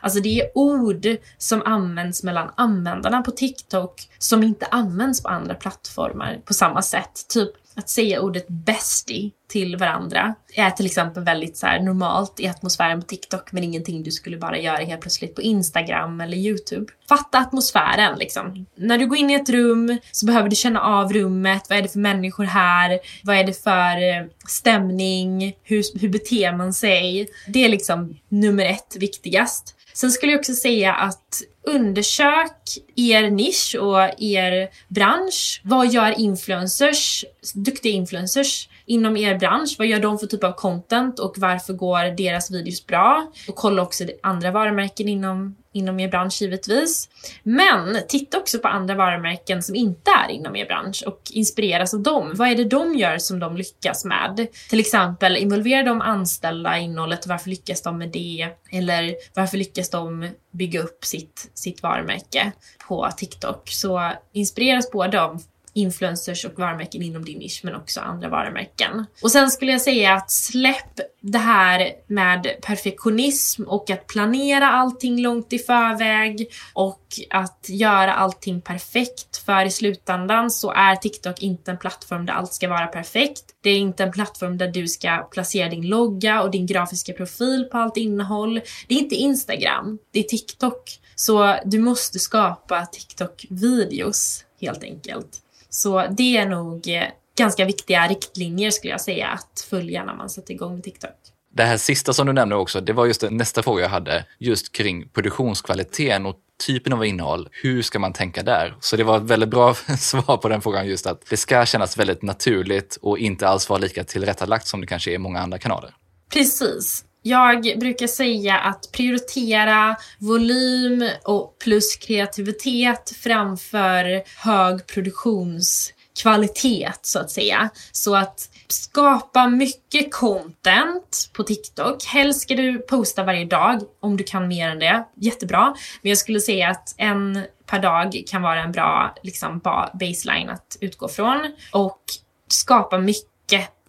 Alltså 0.00 0.20
det 0.20 0.40
är 0.40 0.50
ord 0.54 1.06
som 1.38 1.62
används 1.62 2.22
mellan 2.22 2.50
användarna 2.56 3.22
på 3.22 3.30
TikTok 3.30 4.08
som 4.18 4.42
inte 4.42 4.66
används 4.66 5.22
på 5.22 5.28
andra 5.28 5.54
plattformar 5.54 6.40
på 6.44 6.54
samma 6.54 6.82
sätt. 6.82 7.26
Typ 7.28 7.50
att 7.76 7.88
säga 7.88 8.20
ordet 8.20 8.48
bestie 8.48 9.30
till 9.48 9.76
varandra 9.76 10.34
är 10.54 10.70
till 10.70 10.86
exempel 10.86 11.24
väldigt 11.24 11.56
så 11.56 11.66
normalt 11.66 12.40
i 12.40 12.48
atmosfären 12.48 13.00
på 13.00 13.06
TikTok 13.06 13.52
men 13.52 13.64
ingenting 13.64 14.02
du 14.02 14.10
skulle 14.10 14.36
bara 14.36 14.58
göra 14.58 14.76
helt 14.76 15.00
plötsligt 15.00 15.34
på 15.34 15.42
Instagram 15.42 16.20
eller 16.20 16.36
YouTube. 16.36 16.86
Fatta 17.08 17.38
atmosfären 17.38 18.18
liksom. 18.18 18.66
När 18.76 18.98
du 18.98 19.06
går 19.06 19.18
in 19.18 19.30
i 19.30 19.34
ett 19.34 19.48
rum 19.48 19.98
så 20.12 20.26
behöver 20.26 20.48
du 20.48 20.56
känna 20.56 20.80
av 20.80 21.12
rummet. 21.12 21.66
Vad 21.68 21.78
är 21.78 21.82
det 21.82 21.88
för 21.88 21.98
människor 21.98 22.44
här? 22.44 22.98
Vad 23.22 23.36
är 23.36 23.44
det 23.44 23.62
för 23.62 23.96
eh, 23.96 24.26
stämning? 24.48 25.56
Hur, 25.62 26.00
hur 26.00 26.08
beter 26.08 26.56
man 26.56 26.74
sig? 26.74 27.28
Det 27.46 27.64
är 27.64 27.68
liksom 27.68 28.16
nummer 28.28 28.64
ett 28.64 28.96
viktigast. 29.00 29.74
Sen 29.94 30.10
skulle 30.10 30.32
jag 30.32 30.38
också 30.38 30.54
säga 30.54 30.94
att 30.94 31.42
undersök 31.66 32.56
er 32.96 33.30
nisch 33.30 33.76
och 33.80 34.22
er 34.22 34.68
bransch. 34.88 35.60
Vad 35.64 35.92
gör 35.92 36.18
influencers, 36.20 37.24
duktiga 37.54 37.92
influencers 37.92 38.68
inom 38.86 39.16
er 39.16 39.38
bransch? 39.38 39.74
Vad 39.78 39.86
gör 39.86 40.00
de 40.00 40.18
för 40.18 40.26
typ 40.26 40.44
av 40.44 40.52
content 40.52 41.18
och 41.18 41.34
varför 41.38 41.72
går 41.72 42.16
deras 42.16 42.50
videos 42.50 42.86
bra? 42.86 43.32
Och 43.48 43.54
kolla 43.54 43.82
också 43.82 44.04
andra 44.22 44.50
varumärken 44.50 45.08
inom 45.08 45.56
inom 45.72 46.00
er 46.00 46.08
bransch 46.08 46.42
givetvis. 46.42 47.08
Men 47.42 47.98
titta 48.08 48.38
också 48.38 48.58
på 48.58 48.68
andra 48.68 48.94
varumärken 48.94 49.62
som 49.62 49.74
inte 49.74 50.10
är 50.10 50.30
inom 50.30 50.56
er 50.56 50.66
bransch 50.66 51.02
och 51.06 51.20
inspireras 51.30 51.94
av 51.94 52.00
dem. 52.00 52.32
Vad 52.34 52.48
är 52.48 52.56
det 52.56 52.64
de 52.64 52.94
gör 52.94 53.18
som 53.18 53.38
de 53.38 53.56
lyckas 53.56 54.04
med? 54.04 54.46
Till 54.70 54.80
exempel 54.80 55.36
involvera 55.36 55.82
de 55.82 56.00
anställda 56.00 56.78
i 56.78 56.82
innehållet. 56.82 57.26
Varför 57.26 57.50
lyckas 57.50 57.82
de 57.82 57.98
med 57.98 58.08
det? 58.08 58.48
Eller 58.70 59.14
varför 59.34 59.58
lyckas 59.58 59.90
de 59.90 60.28
bygga 60.50 60.82
upp 60.82 61.04
sitt, 61.04 61.50
sitt 61.54 61.82
varumärke 61.82 62.52
på 62.88 63.10
TikTok? 63.16 63.68
Så 63.68 64.12
inspireras 64.32 64.90
både 64.90 65.22
av 65.22 65.42
influencers 65.72 66.44
och 66.44 66.58
varumärken 66.58 67.02
inom 67.02 67.24
din 67.24 67.38
nisch 67.38 67.60
men 67.64 67.74
också 67.74 68.00
andra 68.00 68.28
varumärken. 68.28 69.04
Och 69.22 69.30
sen 69.30 69.50
skulle 69.50 69.72
jag 69.72 69.80
säga 69.80 70.14
att 70.14 70.30
släpp 70.30 71.00
det 71.20 71.38
här 71.38 71.92
med 72.06 72.46
perfektionism 72.62 73.62
och 73.62 73.90
att 73.90 74.06
planera 74.06 74.70
allting 74.70 75.22
långt 75.22 75.52
i 75.52 75.58
förväg 75.58 76.48
och 76.72 77.02
att 77.30 77.66
göra 77.68 78.14
allting 78.14 78.60
perfekt. 78.60 79.36
För 79.36 79.64
i 79.64 79.70
slutändan 79.70 80.50
så 80.50 80.72
är 80.72 80.96
TikTok 80.96 81.42
inte 81.42 81.70
en 81.70 81.78
plattform 81.78 82.26
där 82.26 82.32
allt 82.32 82.52
ska 82.52 82.68
vara 82.68 82.86
perfekt. 82.86 83.44
Det 83.62 83.70
är 83.70 83.78
inte 83.78 84.02
en 84.02 84.12
plattform 84.12 84.58
där 84.58 84.68
du 84.68 84.88
ska 84.88 85.28
placera 85.32 85.68
din 85.68 85.86
logga 85.86 86.42
och 86.42 86.50
din 86.50 86.66
grafiska 86.66 87.12
profil 87.12 87.68
på 87.72 87.78
allt 87.78 87.96
innehåll. 87.96 88.60
Det 88.88 88.94
är 88.94 88.98
inte 88.98 89.14
Instagram, 89.14 89.98
det 90.10 90.18
är 90.18 90.22
TikTok. 90.22 91.00
Så 91.14 91.56
du 91.64 91.78
måste 91.78 92.18
skapa 92.18 92.86
TikTok-videos 92.92 94.44
helt 94.60 94.82
enkelt. 94.82 95.42
Så 95.70 96.06
det 96.06 96.36
är 96.36 96.46
nog 96.46 96.88
eh, 96.88 97.02
ganska 97.38 97.64
viktiga 97.64 98.08
riktlinjer 98.08 98.70
skulle 98.70 98.90
jag 98.90 99.00
säga 99.00 99.28
att 99.28 99.66
följa 99.70 100.04
när 100.04 100.14
man 100.14 100.30
sätter 100.30 100.54
igång 100.54 100.74
med 100.74 100.84
TikTok. 100.84 101.16
Det 101.52 101.64
här 101.64 101.76
sista 101.76 102.12
som 102.12 102.26
du 102.26 102.32
nämnde 102.32 102.56
också, 102.56 102.80
det 102.80 102.92
var 102.92 103.06
just 103.06 103.20
det, 103.20 103.30
nästa 103.30 103.62
fråga 103.62 103.82
jag 103.82 103.88
hade, 103.88 104.24
just 104.38 104.72
kring 104.72 105.08
produktionskvaliteten 105.08 106.26
och 106.26 106.36
typen 106.66 106.92
av 106.92 107.04
innehåll. 107.04 107.48
Hur 107.52 107.82
ska 107.82 107.98
man 107.98 108.12
tänka 108.12 108.42
där? 108.42 108.76
Så 108.80 108.96
det 108.96 109.04
var 109.04 109.16
ett 109.16 109.22
väldigt 109.22 109.48
bra 109.48 109.74
svar 109.98 110.36
på 110.36 110.48
den 110.48 110.60
frågan, 110.62 110.86
just 110.86 111.06
att 111.06 111.26
det 111.30 111.36
ska 111.36 111.66
kännas 111.66 111.96
väldigt 111.96 112.22
naturligt 112.22 112.98
och 113.02 113.18
inte 113.18 113.48
alls 113.48 113.68
vara 113.68 113.78
lika 113.78 114.04
tillrättalagt 114.04 114.66
som 114.66 114.80
det 114.80 114.86
kanske 114.86 115.10
är 115.10 115.14
i 115.14 115.18
många 115.18 115.40
andra 115.40 115.58
kanaler. 115.58 115.94
Precis. 116.32 117.04
Jag 117.22 117.78
brukar 117.80 118.06
säga 118.06 118.58
att 118.58 118.92
prioritera 118.92 119.96
volym 120.18 121.10
och 121.24 121.58
plus 121.58 121.96
kreativitet 121.96 123.12
framför 123.16 124.22
hög 124.44 124.86
produktionskvalitet 124.86 126.98
så 127.02 127.18
att 127.18 127.30
säga. 127.30 127.70
Så 127.92 128.16
att 128.16 128.50
skapa 128.68 129.46
mycket 129.46 130.14
content 130.14 131.30
på 131.32 131.42
TikTok. 131.42 132.04
Helst 132.04 132.40
ska 132.40 132.54
du 132.54 132.78
posta 132.78 133.24
varje 133.24 133.44
dag 133.44 133.80
om 134.00 134.16
du 134.16 134.24
kan 134.24 134.48
mer 134.48 134.68
än 134.68 134.78
det. 134.78 135.04
Jättebra. 135.16 135.74
Men 136.02 136.08
jag 136.08 136.18
skulle 136.18 136.40
säga 136.40 136.68
att 136.68 136.94
en 136.96 137.44
per 137.66 137.78
dag 137.78 138.22
kan 138.26 138.42
vara 138.42 138.62
en 138.62 138.72
bra 138.72 139.14
liksom, 139.22 139.60
baseline 140.00 140.50
att 140.50 140.76
utgå 140.80 141.08
från. 141.08 141.52
Och 141.72 142.02
skapa 142.48 142.98
mycket 142.98 143.29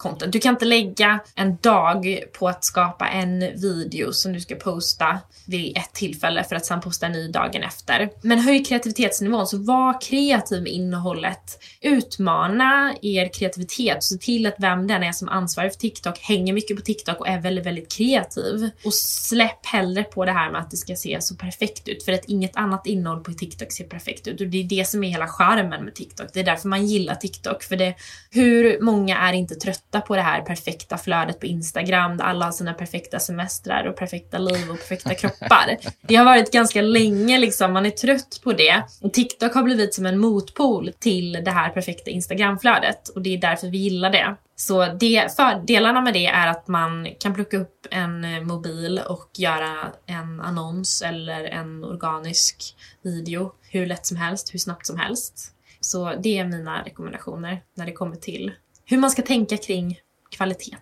content. 0.01 0.33
Du 0.33 0.39
kan 0.39 0.53
inte 0.55 0.65
lägga 0.65 1.19
en 1.35 1.57
dag 1.61 2.19
på 2.39 2.47
att 2.49 2.65
skapa 2.65 3.07
en 3.07 3.39
video 3.39 4.13
som 4.13 4.33
du 4.33 4.39
ska 4.39 4.55
posta 4.55 5.19
vid 5.45 5.77
ett 5.77 5.93
tillfälle 5.93 6.43
för 6.43 6.55
att 6.55 6.65
sen 6.65 6.81
posta 6.81 7.05
en 7.05 7.11
ny 7.11 7.27
dagen 7.27 7.63
efter. 7.63 8.09
Men 8.21 8.39
höj 8.39 8.63
kreativitetsnivån, 8.63 9.47
så 9.47 9.57
var 9.57 10.01
kreativ 10.01 10.63
med 10.63 10.71
innehållet. 10.71 11.63
Utmana 11.81 12.93
er 13.01 13.33
kreativitet, 13.33 14.03
se 14.03 14.17
till 14.17 14.45
att 14.45 14.55
vem 14.57 14.87
den 14.87 15.03
är 15.03 15.11
som 15.11 15.29
ansvarar 15.29 15.69
för 15.69 15.77
TikTok 15.77 16.19
hänger 16.19 16.53
mycket 16.53 16.77
på 16.77 16.83
TikTok 16.83 17.19
och 17.19 17.27
är 17.27 17.39
väldigt, 17.41 17.65
väldigt 17.65 17.91
kreativ. 17.91 18.69
Och 18.85 18.93
släpp 18.93 19.65
hellre 19.65 20.03
på 20.03 20.25
det 20.25 20.31
här 20.31 20.51
med 20.51 20.61
att 20.61 20.71
det 20.71 20.77
ska 20.77 20.95
se 20.95 21.21
så 21.21 21.35
perfekt 21.35 21.87
ut, 21.87 22.03
för 22.03 22.11
att 22.11 22.25
inget 22.25 22.55
annat 22.55 22.87
innehåll 22.87 23.23
på 23.23 23.33
TikTok 23.33 23.71
ser 23.71 23.83
perfekt 23.83 24.27
ut. 24.27 24.41
Och 24.41 24.47
det 24.47 24.57
är 24.57 24.63
det 24.63 24.87
som 24.87 25.03
är 25.03 25.09
hela 25.09 25.27
charmen 25.27 25.85
med 25.85 25.95
TikTok. 25.95 26.27
Det 26.33 26.39
är 26.39 26.43
därför 26.43 26.69
man 26.69 26.85
gillar 26.85 27.15
TikTok, 27.15 27.63
för 27.63 27.75
det, 27.75 27.95
hur 28.29 28.81
många 28.81 29.17
är 29.17 29.33
inte 29.33 29.55
trötta 29.55 29.90
på 29.99 30.15
det 30.15 30.21
här 30.21 30.41
perfekta 30.41 30.97
flödet 30.97 31.39
på 31.39 31.45
Instagram, 31.45 32.17
där 32.17 32.25
alla 32.25 32.45
har 32.45 32.51
sina 32.51 32.73
perfekta 32.73 33.19
semestrar 33.19 33.85
och 33.85 33.95
perfekta 33.95 34.37
liv 34.37 34.71
och 34.71 34.77
perfekta 34.77 35.13
kroppar. 35.13 35.77
Det 36.01 36.15
har 36.15 36.25
varit 36.25 36.51
ganska 36.51 36.81
länge 36.81 37.39
liksom, 37.39 37.73
man 37.73 37.85
är 37.85 37.89
trött 37.89 38.41
på 38.43 38.53
det. 38.53 38.83
Och 39.01 39.13
TikTok 39.13 39.53
har 39.53 39.63
blivit 39.63 39.93
som 39.93 40.05
en 40.05 40.19
motpol 40.19 40.91
till 40.99 41.31
det 41.31 41.51
här 41.51 41.69
perfekta 41.69 42.09
Instagramflödet 42.09 43.09
och 43.09 43.21
det 43.21 43.33
är 43.33 43.37
därför 43.37 43.67
vi 43.67 43.77
gillar 43.77 44.09
det. 44.09 44.35
Så 44.55 44.85
det, 44.85 45.35
fördelarna 45.35 46.01
med 46.01 46.13
det 46.13 46.25
är 46.25 46.47
att 46.47 46.67
man 46.67 47.07
kan 47.19 47.33
plocka 47.33 47.57
upp 47.57 47.87
en 47.91 48.23
eh, 48.23 48.41
mobil 48.41 49.01
och 49.09 49.29
göra 49.37 49.91
en 50.05 50.41
annons 50.41 51.01
eller 51.01 51.43
en 51.43 51.83
organisk 51.83 52.75
video 53.01 53.51
hur 53.69 53.85
lätt 53.85 54.05
som 54.05 54.17
helst, 54.17 54.53
hur 54.53 54.59
snabbt 54.59 54.87
som 54.87 54.99
helst. 54.99 55.53
Så 55.79 56.13
det 56.23 56.37
är 56.37 56.45
mina 56.45 56.83
rekommendationer 56.83 57.61
när 57.75 57.85
det 57.85 57.91
kommer 57.91 58.15
till 58.15 58.51
hur 58.91 58.97
man 58.97 59.11
ska 59.11 59.21
tänka 59.21 59.57
kring 59.57 59.99
kvalitet. 60.29 60.77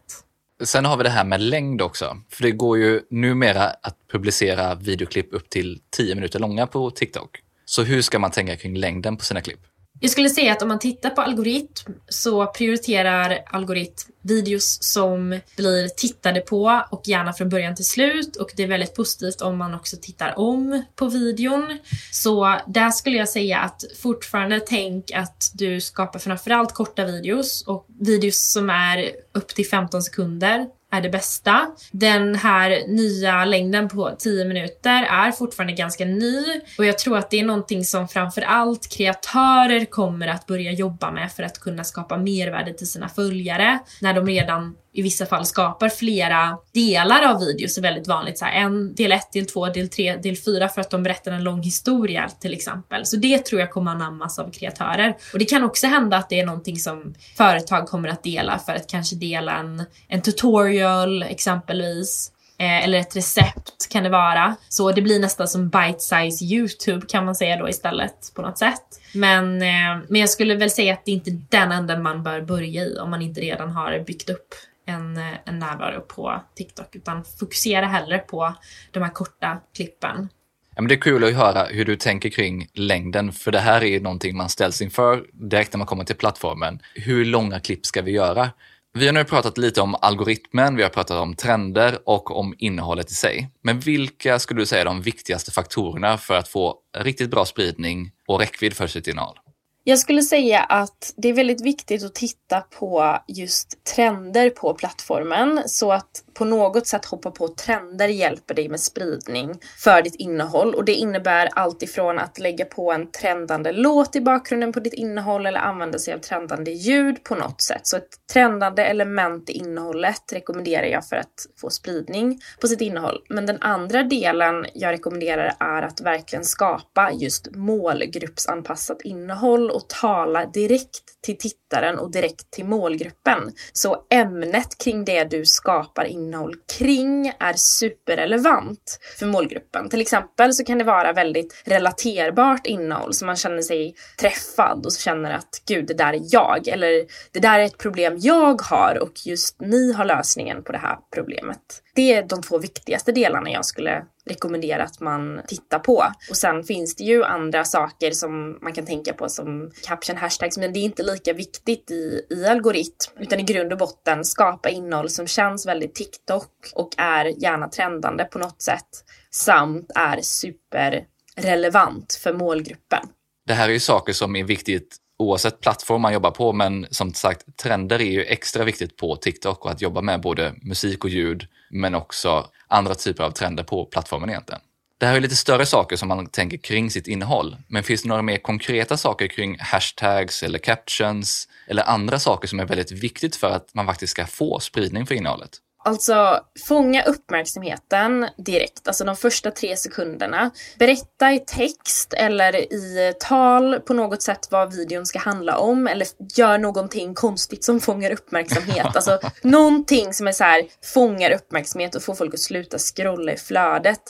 Sen 0.63 0.85
har 0.85 0.97
vi 0.97 1.03
det 1.03 1.09
här 1.09 1.25
med 1.25 1.41
längd 1.41 1.81
också. 1.81 2.17
För 2.29 2.43
det 2.43 2.51
går 2.51 2.77
ju 2.77 3.01
numera 3.09 3.63
att 3.63 3.97
publicera 4.11 4.75
videoklipp 4.75 5.33
upp 5.33 5.49
till 5.49 5.81
10 5.89 6.15
minuter 6.15 6.39
långa 6.39 6.67
på 6.67 6.91
TikTok. 6.91 7.39
Så 7.65 7.83
hur 7.83 8.01
ska 8.01 8.19
man 8.19 8.31
tänka 8.31 8.55
kring 8.55 8.75
längden 8.75 9.17
på 9.17 9.23
sina 9.23 9.41
klipp? 9.41 9.59
Jag 9.99 10.11
skulle 10.11 10.29
säga 10.29 10.51
att 10.51 10.61
om 10.61 10.67
man 10.67 10.79
tittar 10.79 11.09
på 11.09 11.21
algoritm 11.21 11.93
så 12.09 12.45
prioriterar 12.45 13.39
algoritm 13.45 14.11
videos 14.21 14.77
som 14.81 15.39
blir 15.57 15.87
tittade 15.87 16.41
på 16.41 16.83
och 16.91 17.01
gärna 17.05 17.33
från 17.33 17.49
början 17.49 17.75
till 17.75 17.85
slut 17.85 18.35
och 18.35 18.49
det 18.55 18.63
är 18.63 18.67
väldigt 18.67 18.95
positivt 18.95 19.41
om 19.41 19.57
man 19.57 19.73
också 19.73 19.97
tittar 20.01 20.39
om 20.39 20.83
på 20.95 21.07
videon. 21.07 21.77
Så 22.11 22.59
där 22.67 22.89
skulle 22.89 23.17
jag 23.17 23.29
säga 23.29 23.59
att 23.59 23.83
fortfarande 24.01 24.59
tänk 24.59 25.11
att 25.11 25.51
du 25.53 25.81
skapar 25.81 26.19
framförallt 26.19 26.73
korta 26.73 27.05
videos 27.05 27.63
och 27.67 27.85
videos 27.99 28.51
som 28.51 28.69
är 28.69 29.11
upp 29.33 29.47
till 29.47 29.67
15 29.67 30.03
sekunder 30.03 30.67
är 30.91 31.01
det 31.01 31.09
bästa. 31.09 31.67
Den 31.91 32.35
här 32.35 32.87
nya 32.87 33.45
längden 33.45 33.89
på 33.89 34.15
10 34.19 34.45
minuter 34.45 35.03
är 35.03 35.31
fortfarande 35.31 35.73
ganska 35.73 36.05
ny 36.05 36.61
och 36.77 36.85
jag 36.85 36.97
tror 36.97 37.17
att 37.17 37.29
det 37.29 37.39
är 37.39 37.45
någonting 37.45 37.85
som 37.85 38.07
framförallt 38.07 38.89
kreatörer 38.89 39.85
kommer 39.85 40.27
att 40.27 40.45
börja 40.45 40.71
jobba 40.71 41.11
med 41.11 41.31
för 41.31 41.43
att 41.43 41.59
kunna 41.59 41.83
skapa 41.83 42.17
mervärde 42.17 42.73
till 42.73 42.89
sina 42.89 43.09
följare 43.09 43.79
när 44.01 44.13
de 44.13 44.27
redan 44.27 44.75
i 44.93 45.01
vissa 45.01 45.25
fall 45.25 45.45
skapar 45.45 45.89
flera 45.89 46.57
delar 46.73 47.23
av 47.23 47.39
videos 47.39 47.77
är 47.77 47.81
väldigt 47.81 48.07
vanligt. 48.07 48.37
Så 48.37 48.45
här, 48.45 48.61
en 48.61 48.95
del 48.95 49.11
1, 49.11 49.31
del 49.33 49.45
2, 49.45 49.65
del 49.65 49.89
3, 49.89 50.15
del 50.15 50.37
4 50.37 50.69
för 50.69 50.81
att 50.81 50.89
de 50.89 51.03
berättar 51.03 51.31
en 51.31 51.43
lång 51.43 51.61
historia 51.61 52.29
till 52.39 52.53
exempel. 52.53 53.05
Så 53.05 53.17
det 53.17 53.45
tror 53.45 53.61
jag 53.61 53.71
kommer 53.71 53.91
anammas 53.91 54.39
av 54.39 54.51
kreatörer. 54.51 55.17
Och 55.33 55.39
det 55.39 55.45
kan 55.45 55.63
också 55.63 55.87
hända 55.87 56.17
att 56.17 56.29
det 56.29 56.39
är 56.39 56.45
någonting 56.45 56.77
som 56.77 57.13
företag 57.37 57.87
kommer 57.87 58.09
att 58.09 58.23
dela 58.23 58.59
för 58.59 58.75
att 58.75 58.89
kanske 58.89 59.15
dela 59.15 59.57
en, 59.57 59.85
en 60.07 60.21
tutorial 60.21 61.23
exempelvis. 61.23 62.31
Eh, 62.57 62.83
eller 62.83 62.99
ett 62.99 63.15
recept 63.15 63.89
kan 63.89 64.03
det 64.03 64.09
vara. 64.09 64.55
Så 64.69 64.91
det 64.91 65.01
blir 65.01 65.19
nästan 65.19 65.47
som 65.47 65.69
bite-size 65.69 66.45
YouTube 66.45 67.05
kan 67.07 67.25
man 67.25 67.35
säga 67.35 67.57
då 67.57 67.69
istället 67.69 68.31
på 68.35 68.41
något 68.41 68.57
sätt. 68.57 68.83
Men, 69.13 69.61
eh, 69.61 70.03
men 70.07 70.21
jag 70.21 70.29
skulle 70.29 70.55
väl 70.55 70.71
säga 70.71 70.93
att 70.93 71.05
det 71.05 71.11
är 71.11 71.15
inte 71.15 71.31
den 71.49 71.71
änden 71.71 72.03
man 72.03 72.23
bör 72.23 72.41
börja 72.41 72.83
i 72.83 72.97
om 72.97 73.09
man 73.09 73.21
inte 73.21 73.41
redan 73.41 73.69
har 73.69 73.99
byggt 73.99 74.29
upp 74.29 74.55
en, 74.89 75.17
en 75.45 75.59
närvaro 75.59 76.01
på 76.01 76.41
TikTok 76.55 76.95
utan 76.95 77.23
fokusera 77.39 77.85
hellre 77.85 78.17
på 78.17 78.53
de 78.91 79.03
här 79.03 79.09
korta 79.09 79.61
klippen. 79.75 80.29
Ja, 80.75 80.81
men 80.81 80.87
det 80.89 80.95
är 80.95 81.01
kul 81.01 81.23
att 81.23 81.33
höra 81.33 81.65
hur 81.65 81.85
du 81.85 81.95
tänker 81.95 82.29
kring 82.29 82.67
längden, 82.73 83.31
för 83.31 83.51
det 83.51 83.59
här 83.59 83.81
är 83.81 83.85
ju 83.85 83.99
någonting 83.99 84.37
man 84.37 84.49
ställs 84.49 84.81
inför 84.81 85.25
direkt 85.33 85.73
när 85.73 85.77
man 85.77 85.87
kommer 85.87 86.03
till 86.03 86.15
plattformen. 86.15 86.79
Hur 86.93 87.25
långa 87.25 87.59
klipp 87.59 87.85
ska 87.85 88.01
vi 88.01 88.11
göra? 88.11 88.49
Vi 88.93 89.05
har 89.05 89.13
nu 89.13 89.23
pratat 89.23 89.57
lite 89.57 89.81
om 89.81 89.95
algoritmen, 90.01 90.75
vi 90.75 90.83
har 90.83 90.89
pratat 90.89 91.17
om 91.17 91.35
trender 91.35 91.99
och 92.05 92.37
om 92.37 92.55
innehållet 92.57 93.11
i 93.11 93.13
sig. 93.13 93.49
Men 93.61 93.79
vilka 93.79 94.39
skulle 94.39 94.61
du 94.61 94.65
säga 94.65 94.81
är 94.81 94.85
de 94.85 95.01
viktigaste 95.01 95.51
faktorerna 95.51 96.17
för 96.17 96.33
att 96.33 96.47
få 96.47 96.75
riktigt 96.97 97.29
bra 97.29 97.45
spridning 97.45 98.11
och 98.27 98.39
räckvidd 98.39 98.73
för 98.73 98.87
sitt 98.87 99.07
innehåll? 99.07 99.39
Jag 99.83 99.99
skulle 99.99 100.21
säga 100.21 100.59
att 100.59 101.13
det 101.17 101.29
är 101.29 101.33
väldigt 101.33 101.61
viktigt 101.61 102.03
att 102.03 102.15
titta 102.15 102.61
på 102.61 103.17
just 103.27 103.83
trender 103.83 104.49
på 104.49 104.73
plattformen 104.73 105.61
så 105.65 105.91
att 105.91 106.23
på 106.33 106.45
något 106.45 106.87
sätt 106.87 107.05
hoppa 107.05 107.31
på 107.31 107.47
trender 107.47 108.07
hjälper 108.07 108.53
dig 108.53 108.69
med 108.69 108.79
spridning 108.79 109.59
för 109.77 110.01
ditt 110.01 110.15
innehåll 110.15 110.75
och 110.75 110.85
det 110.85 110.93
innebär 110.93 111.49
allt 111.53 111.83
ifrån 111.83 112.19
att 112.19 112.39
lägga 112.39 112.65
på 112.65 112.91
en 112.91 113.11
trendande 113.11 113.71
låt 113.71 114.15
i 114.15 114.21
bakgrunden 114.21 114.71
på 114.71 114.79
ditt 114.79 114.93
innehåll 114.93 115.45
eller 115.45 115.59
använda 115.59 115.99
sig 115.99 116.13
av 116.13 116.17
trendande 116.17 116.71
ljud 116.71 117.23
på 117.23 117.35
något 117.35 117.61
sätt. 117.61 117.87
Så 117.87 117.97
ett 117.97 118.27
trendande 118.33 118.85
element 118.85 119.49
i 119.49 119.53
innehållet 119.53 120.33
rekommenderar 120.33 120.85
jag 120.85 121.07
för 121.07 121.15
att 121.15 121.47
få 121.61 121.69
spridning 121.69 122.41
på 122.61 122.67
sitt 122.67 122.81
innehåll. 122.81 123.21
Men 123.29 123.45
den 123.45 123.61
andra 123.61 124.03
delen 124.03 124.65
jag 124.73 124.91
rekommenderar 124.91 125.55
är 125.59 125.81
att 125.81 126.01
verkligen 126.01 126.45
skapa 126.45 127.11
just 127.11 127.55
målgruppsanpassat 127.55 129.01
innehåll 129.01 129.68
och 129.69 129.77
att 129.77 129.89
tala 129.89 130.45
direkt 130.45 131.21
till 131.21 131.37
tittarna 131.37 131.59
tittaren 131.69 131.99
och 131.99 132.11
direkt 132.11 132.51
till 132.51 132.65
målgruppen. 132.65 133.51
Så 133.73 134.05
ämnet 134.09 134.77
kring 134.77 135.05
det 135.05 135.23
du 135.23 135.45
skapar 135.45 136.05
innehåll 136.05 136.55
kring 136.77 137.27
är 137.39 137.53
superrelevant 137.53 138.99
för 139.19 139.25
målgruppen. 139.25 139.89
Till 139.89 140.01
exempel 140.01 140.53
så 140.53 140.63
kan 140.63 140.77
det 140.77 140.83
vara 140.83 141.13
väldigt 141.13 141.61
relaterbart 141.65 142.67
innehåll 142.67 143.13
så 143.13 143.25
man 143.25 143.35
känner 143.35 143.61
sig 143.61 143.95
träffad 144.19 144.85
och 144.85 144.91
känner 144.91 145.31
att 145.31 145.61
gud, 145.67 145.87
det 145.87 145.93
där 145.93 146.13
är 146.13 146.21
jag. 146.23 146.67
Eller 146.67 147.05
det 147.31 147.39
där 147.39 147.59
är 147.59 147.63
ett 147.63 147.77
problem 147.77 148.17
jag 148.19 148.61
har 148.61 148.99
och 149.01 149.13
just 149.25 149.61
ni 149.61 149.93
har 149.93 150.05
lösningen 150.05 150.63
på 150.63 150.71
det 150.71 150.77
här 150.77 150.97
problemet. 151.15 151.83
Det 151.95 152.13
är 152.13 152.23
de 152.23 152.41
två 152.41 152.57
viktigaste 152.57 153.11
delarna 153.11 153.51
jag 153.51 153.65
skulle 153.65 154.03
rekommendera 154.29 154.83
att 154.83 154.99
man 154.99 155.41
tittar 155.47 155.79
på. 155.79 156.05
Och 156.29 156.37
sen 156.37 156.63
finns 156.63 156.95
det 156.95 157.03
ju 157.03 157.23
andra 157.23 157.65
saker 157.65 158.11
som 158.11 158.59
man 158.61 158.73
kan 158.73 158.85
tänka 158.85 159.13
på 159.13 159.29
som 159.29 159.71
caption 159.87 160.17
hashtags, 160.17 160.57
men 160.57 160.73
det 160.73 160.79
är 160.79 160.83
inte 160.83 161.03
lika 161.03 161.33
viktigt 161.33 161.58
i, 161.67 162.21
i 162.29 162.45
algoritm, 162.45 163.11
utan 163.19 163.39
i 163.39 163.43
grund 163.43 163.71
och 163.71 163.77
botten 163.77 164.25
skapa 164.25 164.69
innehåll 164.69 165.09
som 165.09 165.27
känns 165.27 165.67
väldigt 165.67 165.95
TikTok 165.95 166.51
och 166.75 166.89
är 166.97 167.25
gärna 167.25 167.67
trendande 167.67 168.23
på 168.23 168.39
något 168.39 168.61
sätt 168.61 168.89
samt 169.31 169.91
är 169.95 170.19
superrelevant 170.21 172.13
för 172.13 172.33
målgruppen. 172.33 173.07
Det 173.45 173.53
här 173.53 173.69
är 173.69 173.73
ju 173.73 173.79
saker 173.79 174.13
som 174.13 174.35
är 174.35 174.43
viktigt 174.43 174.97
oavsett 175.19 175.61
plattform 175.61 176.01
man 176.01 176.13
jobbar 176.13 176.31
på, 176.31 176.53
men 176.53 176.87
som 176.91 177.13
sagt, 177.13 177.57
trender 177.57 178.01
är 178.01 178.11
ju 178.11 178.23
extra 178.23 178.63
viktigt 178.63 178.97
på 178.97 179.15
TikTok 179.15 179.65
och 179.65 179.71
att 179.71 179.81
jobba 179.81 180.01
med 180.01 180.21
både 180.21 180.53
musik 180.61 181.03
och 181.03 181.09
ljud, 181.09 181.47
men 181.69 181.95
också 181.95 182.47
andra 182.67 182.95
typer 182.95 183.23
av 183.23 183.31
trender 183.31 183.63
på 183.63 183.85
plattformen 183.85 184.29
egentligen. 184.29 184.61
Det 184.99 185.05
här 185.05 185.15
är 185.15 185.19
lite 185.19 185.35
större 185.35 185.65
saker 185.65 185.95
som 185.95 186.07
man 186.07 186.27
tänker 186.27 186.57
kring 186.57 186.91
sitt 186.91 187.07
innehåll, 187.07 187.57
men 187.67 187.83
finns 187.83 188.03
det 188.03 188.09
några 188.09 188.21
mer 188.21 188.37
konkreta 188.37 188.97
saker 188.97 189.27
kring 189.27 189.57
hashtags 189.59 190.43
eller 190.43 190.59
captions 190.59 191.47
eller 191.67 191.83
andra 191.83 192.19
saker 192.19 192.47
som 192.47 192.59
är 192.59 192.65
väldigt 192.65 192.91
viktigt 192.91 193.35
för 193.35 193.49
att 193.49 193.73
man 193.73 193.85
faktiskt 193.85 194.11
ska 194.11 194.25
få 194.25 194.59
spridning 194.59 195.05
för 195.05 195.15
innehållet? 195.15 195.49
Alltså 195.83 196.39
fånga 196.67 197.03
uppmärksamheten 197.03 198.27
direkt, 198.37 198.87
alltså 198.87 199.03
de 199.03 199.15
första 199.15 199.51
tre 199.51 199.77
sekunderna. 199.77 200.51
Berätta 200.79 201.31
i 201.31 201.39
text 201.39 202.13
eller 202.13 202.73
i 202.73 203.13
tal 203.19 203.79
på 203.79 203.93
något 203.93 204.21
sätt 204.21 204.47
vad 204.51 204.75
videon 204.75 205.05
ska 205.05 205.19
handla 205.19 205.57
om 205.57 205.87
eller 205.87 206.07
gör 206.35 206.57
någonting 206.57 207.13
konstigt 207.13 207.63
som 207.63 207.79
fångar 207.79 208.11
uppmärksamhet. 208.11 208.95
Alltså 208.95 209.19
någonting 209.41 210.13
som 210.13 210.27
är 210.27 210.31
så 210.31 210.43
här, 210.43 210.63
fångar 210.93 211.31
uppmärksamhet 211.31 211.95
och 211.95 212.03
får 212.03 212.15
folk 212.15 212.33
att 212.33 212.39
sluta 212.39 212.77
scrolla 212.77 213.31
i 213.31 213.37
flödet 213.37 214.01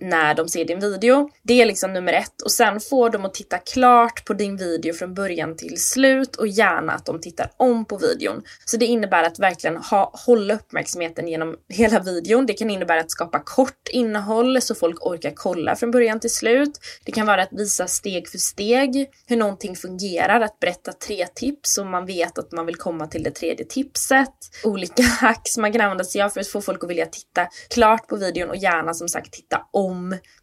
när 0.00 0.34
de 0.34 0.48
ser 0.48 0.64
din 0.64 0.80
video. 0.80 1.30
Det 1.42 1.62
är 1.62 1.66
liksom 1.66 1.92
nummer 1.92 2.12
ett. 2.12 2.42
Och 2.42 2.52
sen 2.52 2.80
får 2.80 3.10
de 3.10 3.24
att 3.24 3.34
titta 3.34 3.58
klart 3.58 4.24
på 4.24 4.34
din 4.34 4.56
video 4.56 4.94
från 4.94 5.14
början 5.14 5.56
till 5.56 5.82
slut 5.82 6.36
och 6.36 6.48
gärna 6.48 6.92
att 6.92 7.06
de 7.06 7.20
tittar 7.20 7.50
om 7.56 7.84
på 7.84 7.96
videon. 7.96 8.42
Så 8.64 8.76
det 8.76 8.86
innebär 8.86 9.22
att 9.22 9.38
verkligen 9.38 9.76
ha, 9.76 10.12
hålla 10.26 10.54
uppmärksamheten 10.54 11.28
genom 11.28 11.56
hela 11.68 12.00
videon. 12.00 12.46
Det 12.46 12.52
kan 12.52 12.70
innebära 12.70 13.00
att 13.00 13.10
skapa 13.10 13.38
kort 13.38 13.88
innehåll 13.90 14.62
så 14.62 14.74
folk 14.74 15.06
orkar 15.06 15.32
kolla 15.34 15.76
från 15.76 15.90
början 15.90 16.20
till 16.20 16.34
slut. 16.34 16.80
Det 17.04 17.12
kan 17.12 17.26
vara 17.26 17.42
att 17.42 17.52
visa 17.52 17.86
steg 17.86 18.28
för 18.28 18.38
steg 18.38 19.10
hur 19.26 19.36
någonting 19.36 19.76
fungerar, 19.76 20.40
att 20.40 20.60
berätta 20.60 20.92
tre 20.92 21.26
tips 21.34 21.74
så 21.74 21.84
man 21.84 22.06
vet 22.06 22.38
att 22.38 22.52
man 22.52 22.66
vill 22.66 22.76
komma 22.76 23.06
till 23.06 23.22
det 23.22 23.30
tredje 23.30 23.66
tipset. 23.66 24.34
Olika 24.64 25.02
hacks 25.20 25.58
man 25.58 25.72
kan 25.72 25.80
använda 25.80 26.04
sig 26.04 26.22
av 26.22 26.30
för 26.30 26.40
att 26.40 26.48
få 26.48 26.60
folk 26.60 26.84
att 26.84 26.90
vilja 26.90 27.06
titta 27.06 27.48
klart 27.70 28.08
på 28.08 28.16
videon 28.16 28.50
och 28.50 28.56
gärna 28.56 28.94
som 28.94 29.08
sagt 29.08 29.32
titta 29.32 29.66
om 29.72 29.87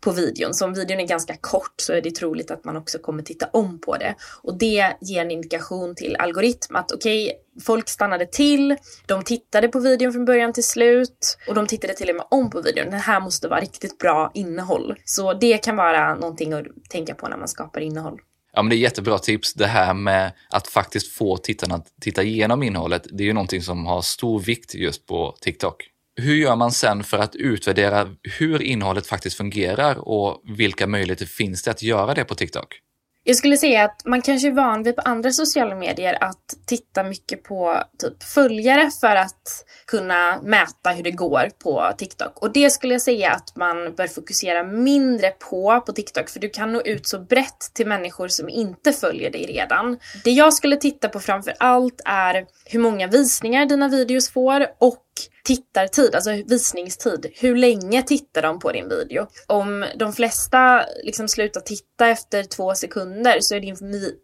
på 0.02 0.12
videon. 0.12 0.54
Så 0.54 0.66
om 0.66 0.74
videon 0.74 1.00
är 1.00 1.08
ganska 1.08 1.36
kort 1.42 1.74
så 1.78 1.94
är 1.94 2.02
det 2.02 2.12
troligt 2.12 2.52
att 2.52 2.66
man 2.66 2.78
också 2.78 3.00
kommer 3.00 3.24
titta 3.24 3.46
om 3.54 3.82
på 3.82 3.98
det. 3.98 4.16
Och 4.42 4.58
det 4.58 4.94
ger 5.02 5.22
en 5.22 5.32
indikation 5.32 5.96
till 5.96 6.16
algoritm 6.16 6.76
att 6.76 6.92
okej, 6.92 7.26
okay, 7.26 7.64
folk 7.66 7.90
stannade 7.90 8.26
till, 8.26 8.76
de 9.06 9.24
tittade 9.24 9.68
på 9.68 9.80
videon 9.80 10.14
från 10.14 10.26
början 10.26 10.54
till 10.54 10.64
slut 10.64 11.38
och 11.48 11.56
de 11.56 11.68
tittade 11.68 11.94
till 11.94 12.10
och 12.10 12.16
med 12.16 12.26
om 12.32 12.50
på 12.50 12.62
videon. 12.62 12.92
Det 12.92 12.98
här 12.98 13.20
måste 13.20 13.48
vara 13.48 13.62
riktigt 13.62 13.98
bra 13.98 14.32
innehåll. 14.34 14.96
Så 15.06 15.34
det 15.34 15.58
kan 15.58 15.76
vara 15.76 16.16
någonting 16.16 16.54
att 16.54 16.66
tänka 16.90 17.16
på 17.16 17.28
när 17.28 17.38
man 17.38 17.48
skapar 17.48 17.82
innehåll. 17.82 18.20
Ja, 18.54 18.62
men 18.62 18.70
det 18.70 18.76
är 18.76 18.78
jättebra 18.78 19.20
tips. 19.20 19.54
Det 19.54 19.68
här 19.68 19.94
med 19.94 20.32
att 20.50 20.68
faktiskt 20.68 21.14
få 21.14 21.38
tittarna 21.38 21.76
att 21.76 21.88
titta 22.02 22.24
igenom 22.24 22.64
innehållet, 22.64 23.08
det 23.12 23.24
är 23.24 23.28
ju 23.28 23.34
någonting 23.34 23.62
som 23.62 23.86
har 23.86 24.02
stor 24.02 24.40
vikt 24.40 24.76
just 24.76 25.06
på 25.06 25.38
TikTok. 25.42 25.84
Hur 26.22 26.36
gör 26.36 26.56
man 26.56 26.72
sen 26.72 27.04
för 27.04 27.18
att 27.18 27.36
utvärdera 27.36 28.08
hur 28.40 28.62
innehållet 28.62 29.08
faktiskt 29.08 29.38
fungerar 29.38 30.08
och 30.08 30.42
vilka 30.58 30.88
möjligheter 30.88 31.26
finns 31.26 31.64
det 31.64 31.72
att 31.72 31.82
göra 31.82 32.14
det 32.14 32.24
på 32.24 32.36
TikTok? 32.36 32.82
Jag 33.28 33.36
skulle 33.38 33.58
säga 33.58 33.84
att 33.84 34.02
man 34.06 34.22
kanske 34.22 34.48
är 34.48 34.52
van 34.52 34.84
vid 34.84 34.96
på 34.96 35.02
andra 35.02 35.32
sociala 35.32 35.76
medier 35.76 36.24
att 36.24 36.56
titta 36.66 37.04
mycket 37.04 37.44
på 37.44 37.84
typ 37.98 38.24
följare 38.24 38.92
för 39.02 39.16
att 39.16 39.66
kunna 39.88 40.42
mäta 40.42 40.90
hur 40.90 41.04
det 41.04 41.12
går 41.12 41.50
på 41.64 41.92
TikTok. 41.98 42.42
Och 42.42 42.54
det 42.54 42.70
skulle 42.70 42.94
jag 42.94 43.02
säga 43.02 43.32
att 43.32 43.56
man 43.56 43.96
bör 43.96 44.08
fokusera 44.08 44.64
mindre 44.64 45.30
på 45.30 45.84
på 45.86 45.92
TikTok 45.92 46.30
för 46.30 46.40
du 46.40 46.50
kan 46.50 46.74
nå 46.74 46.82
ut 46.82 47.08
så 47.08 47.20
brett 47.20 47.72
till 47.74 47.88
människor 47.88 48.28
som 48.28 48.50
inte 48.50 48.94
följer 48.94 49.32
dig 49.32 49.46
redan. 49.46 49.98
Det 50.24 50.32
jag 50.32 50.54
skulle 50.54 50.78
titta 50.78 51.10
på 51.10 51.20
framför 51.20 51.54
allt 51.60 52.02
är 52.06 52.46
hur 52.66 52.80
många 52.80 53.08
visningar 53.08 53.66
dina 53.66 53.88
videos 53.88 54.30
får 54.30 54.68
och 54.80 55.05
tittartid, 55.44 56.16
alltså 56.16 56.32
visningstid. 56.32 57.32
Hur 57.36 57.56
länge 57.56 58.04
tittar 58.04 58.42
de 58.42 58.60
på 58.60 58.72
din 58.72 58.90
video? 58.90 59.28
Om 59.48 59.86
de 59.96 60.14
flesta 60.14 60.86
liksom 61.04 61.28
slutar 61.28 61.62
titta 61.62 62.08
efter 62.08 62.44
två 62.44 62.76
sekunder 62.76 63.38
så 63.40 63.56
är 63.56 63.60
din, 63.60 63.78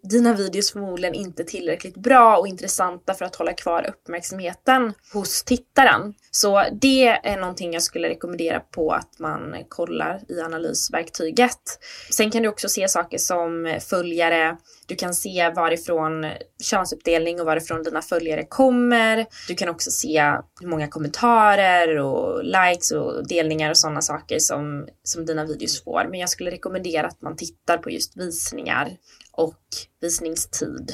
dina 0.04 0.34
videos 0.34 0.72
förmodligen 0.72 1.16
inte 1.16 1.44
tillräckligt 1.44 1.98
bra 1.98 2.38
och 2.38 2.48
intressanta 2.48 3.14
för 3.14 3.26
att 3.26 3.36
hålla 3.36 3.54
kvar 3.54 3.89
uppmärksamheten 3.89 4.94
hos 5.14 5.44
tittaren. 5.44 6.14
Så 6.32 6.64
det 6.82 7.08
är 7.08 7.38
någonting 7.38 7.74
jag 7.74 7.84
skulle 7.84 8.10
rekommendera 8.10 8.60
på 8.60 8.92
att 8.92 9.20
man 9.20 9.56
kollar 9.70 10.22
i 10.28 10.42
analysverktyget. 10.42 11.80
Sen 12.12 12.32
kan 12.32 12.44
du 12.44 12.50
också 12.50 12.70
se 12.70 12.88
saker 12.88 13.18
som 13.18 13.78
följare, 13.89 14.58
du 14.92 14.96
kan 14.96 15.14
se 15.14 15.50
varifrån 15.56 16.26
könsuppdelning 16.64 17.39
och 17.39 17.46
varifrån 17.46 17.84
dina 17.84 18.02
följare 18.02 18.46
kommer. 18.46 19.26
Du 19.48 19.56
kan 19.56 19.70
också 19.70 19.92
se 19.92 20.22
hur 20.62 20.68
många 20.68 20.88
kommentarer 20.88 21.98
och 21.98 22.44
likes 22.44 22.92
och 22.92 23.28
delningar 23.28 23.70
och 23.70 23.78
sådana 23.78 24.02
saker 24.02 24.39
som, 24.39 24.88
som 25.04 25.26
dina 25.26 25.46
videos 25.46 25.84
får. 25.84 26.08
Men 26.10 26.20
jag 26.20 26.30
skulle 26.30 26.52
rekommendera 26.52 27.08
att 27.08 27.22
man 27.22 27.36
tittar 27.36 27.78
på 27.78 27.89
just 27.89 28.18
visningar 28.18 28.98
och 29.32 29.64
visningstid. 30.02 30.94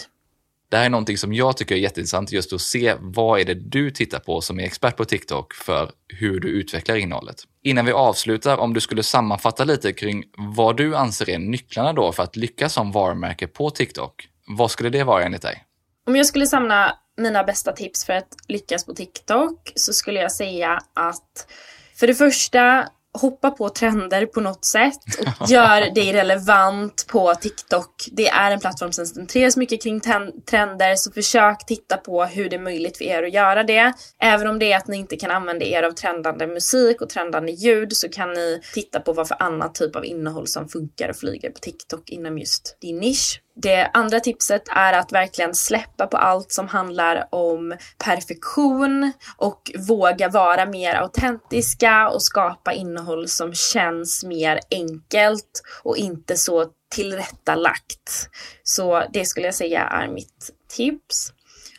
Det 0.69 0.77
här 0.77 0.85
är 0.85 0.89
någonting 0.89 1.17
som 1.17 1.33
jag 1.33 1.57
tycker 1.57 1.75
är 1.75 1.79
jätteintressant, 1.79 2.31
just 2.31 2.53
att 2.53 2.61
se 2.61 2.95
vad 2.99 3.39
är 3.39 3.45
det 3.45 3.53
du 3.53 3.91
tittar 3.91 4.19
på 4.19 4.41
som 4.41 4.59
är 4.59 4.63
expert 4.63 4.97
på 4.97 5.05
TikTok 5.05 5.53
för 5.53 5.91
hur 6.07 6.39
du 6.39 6.47
utvecklar 6.47 6.95
innehållet. 6.95 7.43
Innan 7.63 7.85
vi 7.85 7.91
avslutar, 7.91 8.57
om 8.57 8.73
du 8.73 8.81
skulle 8.81 9.03
sammanfatta 9.03 9.63
lite 9.63 9.93
kring 9.93 10.23
vad 10.37 10.77
du 10.77 10.95
anser 10.95 11.29
är 11.29 11.39
nycklarna 11.39 11.93
då 11.93 12.11
för 12.11 12.23
att 12.23 12.35
lyckas 12.35 12.73
som 12.73 12.91
varumärke 12.91 13.47
på 13.47 13.69
TikTok. 13.69 14.29
Vad 14.47 14.71
skulle 14.71 14.89
det 14.89 15.03
vara 15.03 15.23
enligt 15.23 15.41
dig? 15.41 15.63
Om 16.07 16.15
jag 16.15 16.25
skulle 16.25 16.47
samla 16.47 16.97
mina 17.17 17.43
bästa 17.43 17.71
tips 17.71 18.05
för 18.05 18.13
att 18.13 18.35
lyckas 18.47 18.85
på 18.85 18.93
TikTok 18.93 19.71
så 19.75 19.93
skulle 19.93 20.19
jag 20.19 20.31
säga 20.31 20.79
att 20.93 21.47
för 21.95 22.07
det 22.07 22.15
första 22.15 22.87
hoppa 23.21 23.51
på 23.51 23.69
trender 23.69 24.25
på 24.25 24.41
något 24.41 24.65
sätt 24.65 24.99
och 25.39 25.47
gör 25.49 25.95
dig 25.95 26.13
relevant 26.13 27.05
på 27.07 27.35
TikTok. 27.35 28.05
Det 28.11 28.27
är 28.27 28.51
en 28.51 28.59
plattform 28.59 28.91
som 28.91 29.05
centreras 29.05 29.57
mycket 29.57 29.83
kring 29.83 30.01
trender 30.49 30.95
så 30.95 31.11
försök 31.11 31.65
titta 31.65 31.97
på 31.97 32.25
hur 32.25 32.49
det 32.49 32.55
är 32.55 32.59
möjligt 32.59 32.97
för 32.97 33.05
er 33.05 33.23
att 33.23 33.33
göra 33.33 33.63
det. 33.63 33.93
Även 34.21 34.47
om 34.47 34.59
det 34.59 34.71
är 34.71 34.77
att 34.77 34.87
ni 34.87 34.97
inte 34.97 35.17
kan 35.17 35.31
använda 35.31 35.65
er 35.65 35.83
av 35.83 35.91
trendande 35.91 36.47
musik 36.47 37.01
och 37.01 37.09
trendande 37.09 37.51
ljud 37.51 37.93
så 37.93 38.09
kan 38.09 38.33
ni 38.33 38.61
titta 38.73 38.99
på 38.99 39.13
vad 39.13 39.27
för 39.27 39.43
annat 39.43 39.75
typ 39.75 39.95
av 39.95 40.05
innehåll 40.05 40.47
som 40.47 40.67
funkar 40.67 41.09
och 41.09 41.15
flyger 41.15 41.49
på 41.49 41.59
TikTok 41.59 42.09
inom 42.09 42.37
just 42.37 42.77
din 42.81 42.97
nisch. 42.97 43.41
Det 43.61 43.89
andra 43.93 44.19
tipset 44.19 44.63
är 44.75 44.93
att 44.93 45.11
verkligen 45.11 45.55
släppa 45.55 46.07
på 46.07 46.17
allt 46.17 46.51
som 46.51 46.67
handlar 46.67 47.27
om 47.31 47.77
perfektion 48.05 49.11
och 49.37 49.71
våga 49.87 50.29
vara 50.29 50.65
mer 50.65 50.95
autentiska 50.95 52.09
och 52.09 52.23
skapa 52.23 52.73
innehåll 52.73 53.27
som 53.27 53.53
känns 53.53 54.23
mer 54.23 54.59
enkelt 54.71 55.61
och 55.83 55.97
inte 55.97 56.37
så 56.37 56.65
tillrättalagt. 56.95 58.29
Så 58.63 59.03
det 59.13 59.25
skulle 59.25 59.47
jag 59.47 59.55
säga 59.55 59.81
är 59.81 60.07
mitt 60.07 60.51
tips. 60.69 61.33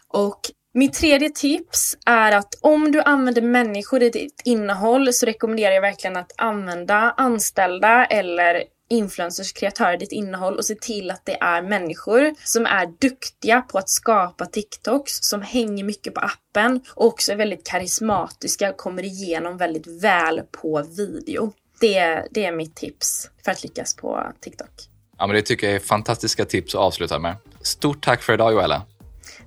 Och 0.09 0.41
mitt 0.74 0.93
tredje 0.93 1.31
tips 1.31 1.97
är 2.07 2.33
att 2.33 2.55
om 2.61 2.93
du 2.93 3.01
använder 3.01 3.43
människor 3.43 4.03
i 4.03 4.11
ditt 4.11 4.43
innehåll 4.45 5.12
så 5.12 5.26
rekommenderar 5.26 5.74
jag 5.74 5.83
verkligen 5.83 6.16
att 6.16 6.33
använda 6.37 7.14
anställda 7.16 8.05
eller 8.05 8.64
influencers, 8.89 9.53
kreatörer, 9.53 9.97
ditt 9.97 10.12
innehåll 10.12 10.57
och 10.57 10.64
se 10.64 10.74
till 10.74 11.11
att 11.11 11.24
det 11.24 11.36
är 11.41 11.62
människor 11.62 12.34
som 12.45 12.66
är 12.66 12.86
duktiga 13.01 13.61
på 13.61 13.78
att 13.78 13.89
skapa 13.89 14.47
TikToks, 14.47 15.12
som 15.22 15.43
hänger 15.43 15.84
mycket 15.84 16.14
på 16.14 16.20
appen 16.20 16.80
och 16.95 17.07
också 17.07 17.32
är 17.32 17.36
väldigt 17.36 17.66
karismatiska 17.66 18.70
och 18.70 18.76
kommer 18.76 19.03
igenom 19.03 19.57
väldigt 19.57 20.03
väl 20.03 20.43
på 20.62 20.82
video. 20.97 21.53
Det, 21.80 22.24
det 22.30 22.45
är 22.45 22.53
mitt 22.53 22.76
tips 22.76 23.30
för 23.45 23.53
att 23.53 23.62
lyckas 23.62 23.97
på 23.97 24.32
TikTok. 24.41 24.70
Ja, 25.18 25.26
men 25.26 25.36
det 25.36 25.43
tycker 25.43 25.66
jag 25.66 25.76
är 25.76 25.80
fantastiska 25.80 26.45
tips 26.45 26.74
att 26.74 26.80
avsluta 26.80 27.18
med. 27.18 27.36
Stort 27.61 28.05
tack 28.05 28.22
för 28.22 28.32
idag 28.32 28.53
Joella. 28.53 28.82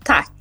Tack. 0.04 0.34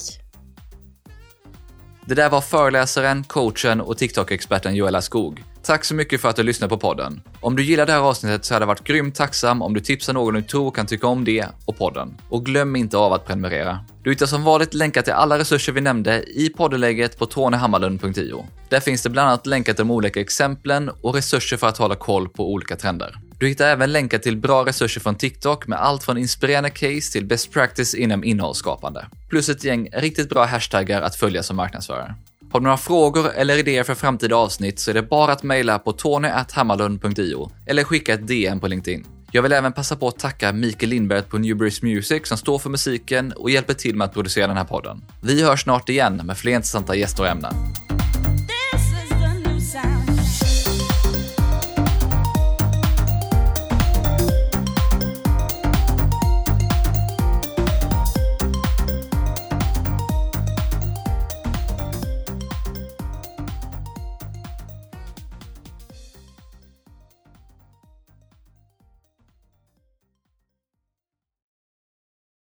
Det 2.07 2.14
där 2.14 2.30
var 2.30 2.40
föreläsaren, 2.40 3.24
coachen 3.24 3.80
och 3.80 3.98
TikTok-experten 3.98 4.74
Joella 4.74 5.03
Skog. 5.03 5.44
Tack 5.63 5.85
så 5.85 5.95
mycket 5.95 6.21
för 6.21 6.29
att 6.29 6.37
du 6.37 6.43
lyssnade 6.43 6.69
på 6.69 6.79
podden. 6.79 7.21
Om 7.41 7.57
du 7.57 7.63
gillar 7.63 7.87
det 7.87 7.93
här 7.93 8.01
avsnittet 8.01 8.45
så 8.45 8.55
hade 8.55 8.63
jag 8.63 8.67
varit 8.67 8.85
grymt 8.85 9.15
tacksam 9.15 9.63
om 9.63 9.75
du 9.75 9.81
tipsar 9.81 10.13
någon 10.13 10.35
du 10.35 10.43
tror 10.43 10.71
kan 10.71 10.87
tycka 10.87 11.07
om 11.07 11.25
det 11.25 11.47
och 11.65 11.79
podden. 11.79 12.17
Och 12.29 12.47
glöm 12.47 12.77
inte 12.77 12.97
av 12.97 13.13
att 13.13 13.27
prenumerera. 13.27 13.79
Du 14.03 14.11
hittar 14.11 14.27
som 14.27 14.45
vanligt 14.45 14.75
länkar 14.75 15.03
till 15.03 15.13
alla 15.13 15.39
resurser 15.39 15.73
vi 15.73 15.81
nämnde 15.81 16.23
i 16.23 16.49
poddelägget 16.49 17.19
på 17.19 17.27
tonyhammarlund.io. 17.27 18.47
Där 18.69 18.81
finns 18.81 19.03
det 19.03 19.11
bland 19.11 19.29
annat 19.29 19.47
länkar 19.47 19.73
till 19.73 19.87
de 19.87 19.91
olika 19.91 20.21
exemplen 20.21 20.91
och 21.03 21.15
resurser 21.15 21.57
för 21.57 21.67
att 21.67 21.79
hålla 21.79 21.97
koll 21.97 22.29
på 22.29 22.53
olika 22.53 22.77
trender. 22.77 23.15
Du 23.39 23.49
hittar 23.49 23.67
även 23.67 23.93
länkar 23.93 24.19
till 24.19 24.37
bra 24.37 24.67
resurser 24.67 25.01
från 25.01 25.15
TikTok 25.15 25.67
med 25.67 25.83
allt 25.83 26.05
från 26.05 26.19
inspirerande 26.19 26.71
case 26.71 27.13
till 27.13 27.27
best 27.27 27.53
practice 27.53 27.95
inom 27.95 28.25
innehållsskapande. 28.25 29.07
Plus 29.29 29.49
ett 29.49 29.65
gäng 29.65 29.89
riktigt 29.93 30.29
bra 30.29 30.45
hashtaggar 30.45 31.03
att 31.03 31.17
följa 31.17 31.43
som 31.43 31.57
marknadsförare. 31.57 32.15
Har 32.53 32.61
du 32.61 32.64
några 32.64 32.76
frågor 32.76 33.30
eller 33.30 33.59
idéer 33.59 33.84
för 33.84 33.94
framtida 33.94 34.36
avsnitt 34.36 34.78
så 34.78 34.90
är 34.90 34.94
det 34.94 35.03
bara 35.03 35.32
att 35.32 35.42
mejla 35.42 35.78
på 35.78 35.92
tony.hammarlund.io 35.92 37.51
eller 37.66 37.84
skicka 37.84 38.14
ett 38.14 38.26
DM 38.26 38.61
på 38.61 38.68
LinkedIn. 38.68 39.07
Jag 39.32 39.42
vill 39.42 39.53
även 39.53 39.72
passa 39.72 39.96
på 39.96 40.09
att 40.09 40.18
tacka 40.18 40.53
Mikael 40.53 40.90
Lindberg 40.90 41.22
på 41.22 41.38
Newberries 41.38 41.82
Music 41.82 42.28
som 42.28 42.38
står 42.38 42.59
för 42.59 42.70
musiken 42.70 43.32
och 43.32 43.51
hjälper 43.51 43.74
till 43.74 43.96
med 43.96 44.05
att 44.05 44.12
producera 44.12 44.46
den 44.46 44.57
här 44.57 44.64
podden. 44.64 45.05
Vi 45.22 45.42
hörs 45.42 45.62
snart 45.62 45.88
igen 45.88 46.20
med 46.24 46.38
fler 46.38 46.53
intressanta 46.53 46.94
gäster 46.96 47.22
och 47.22 47.28
ämnen. 47.28 47.55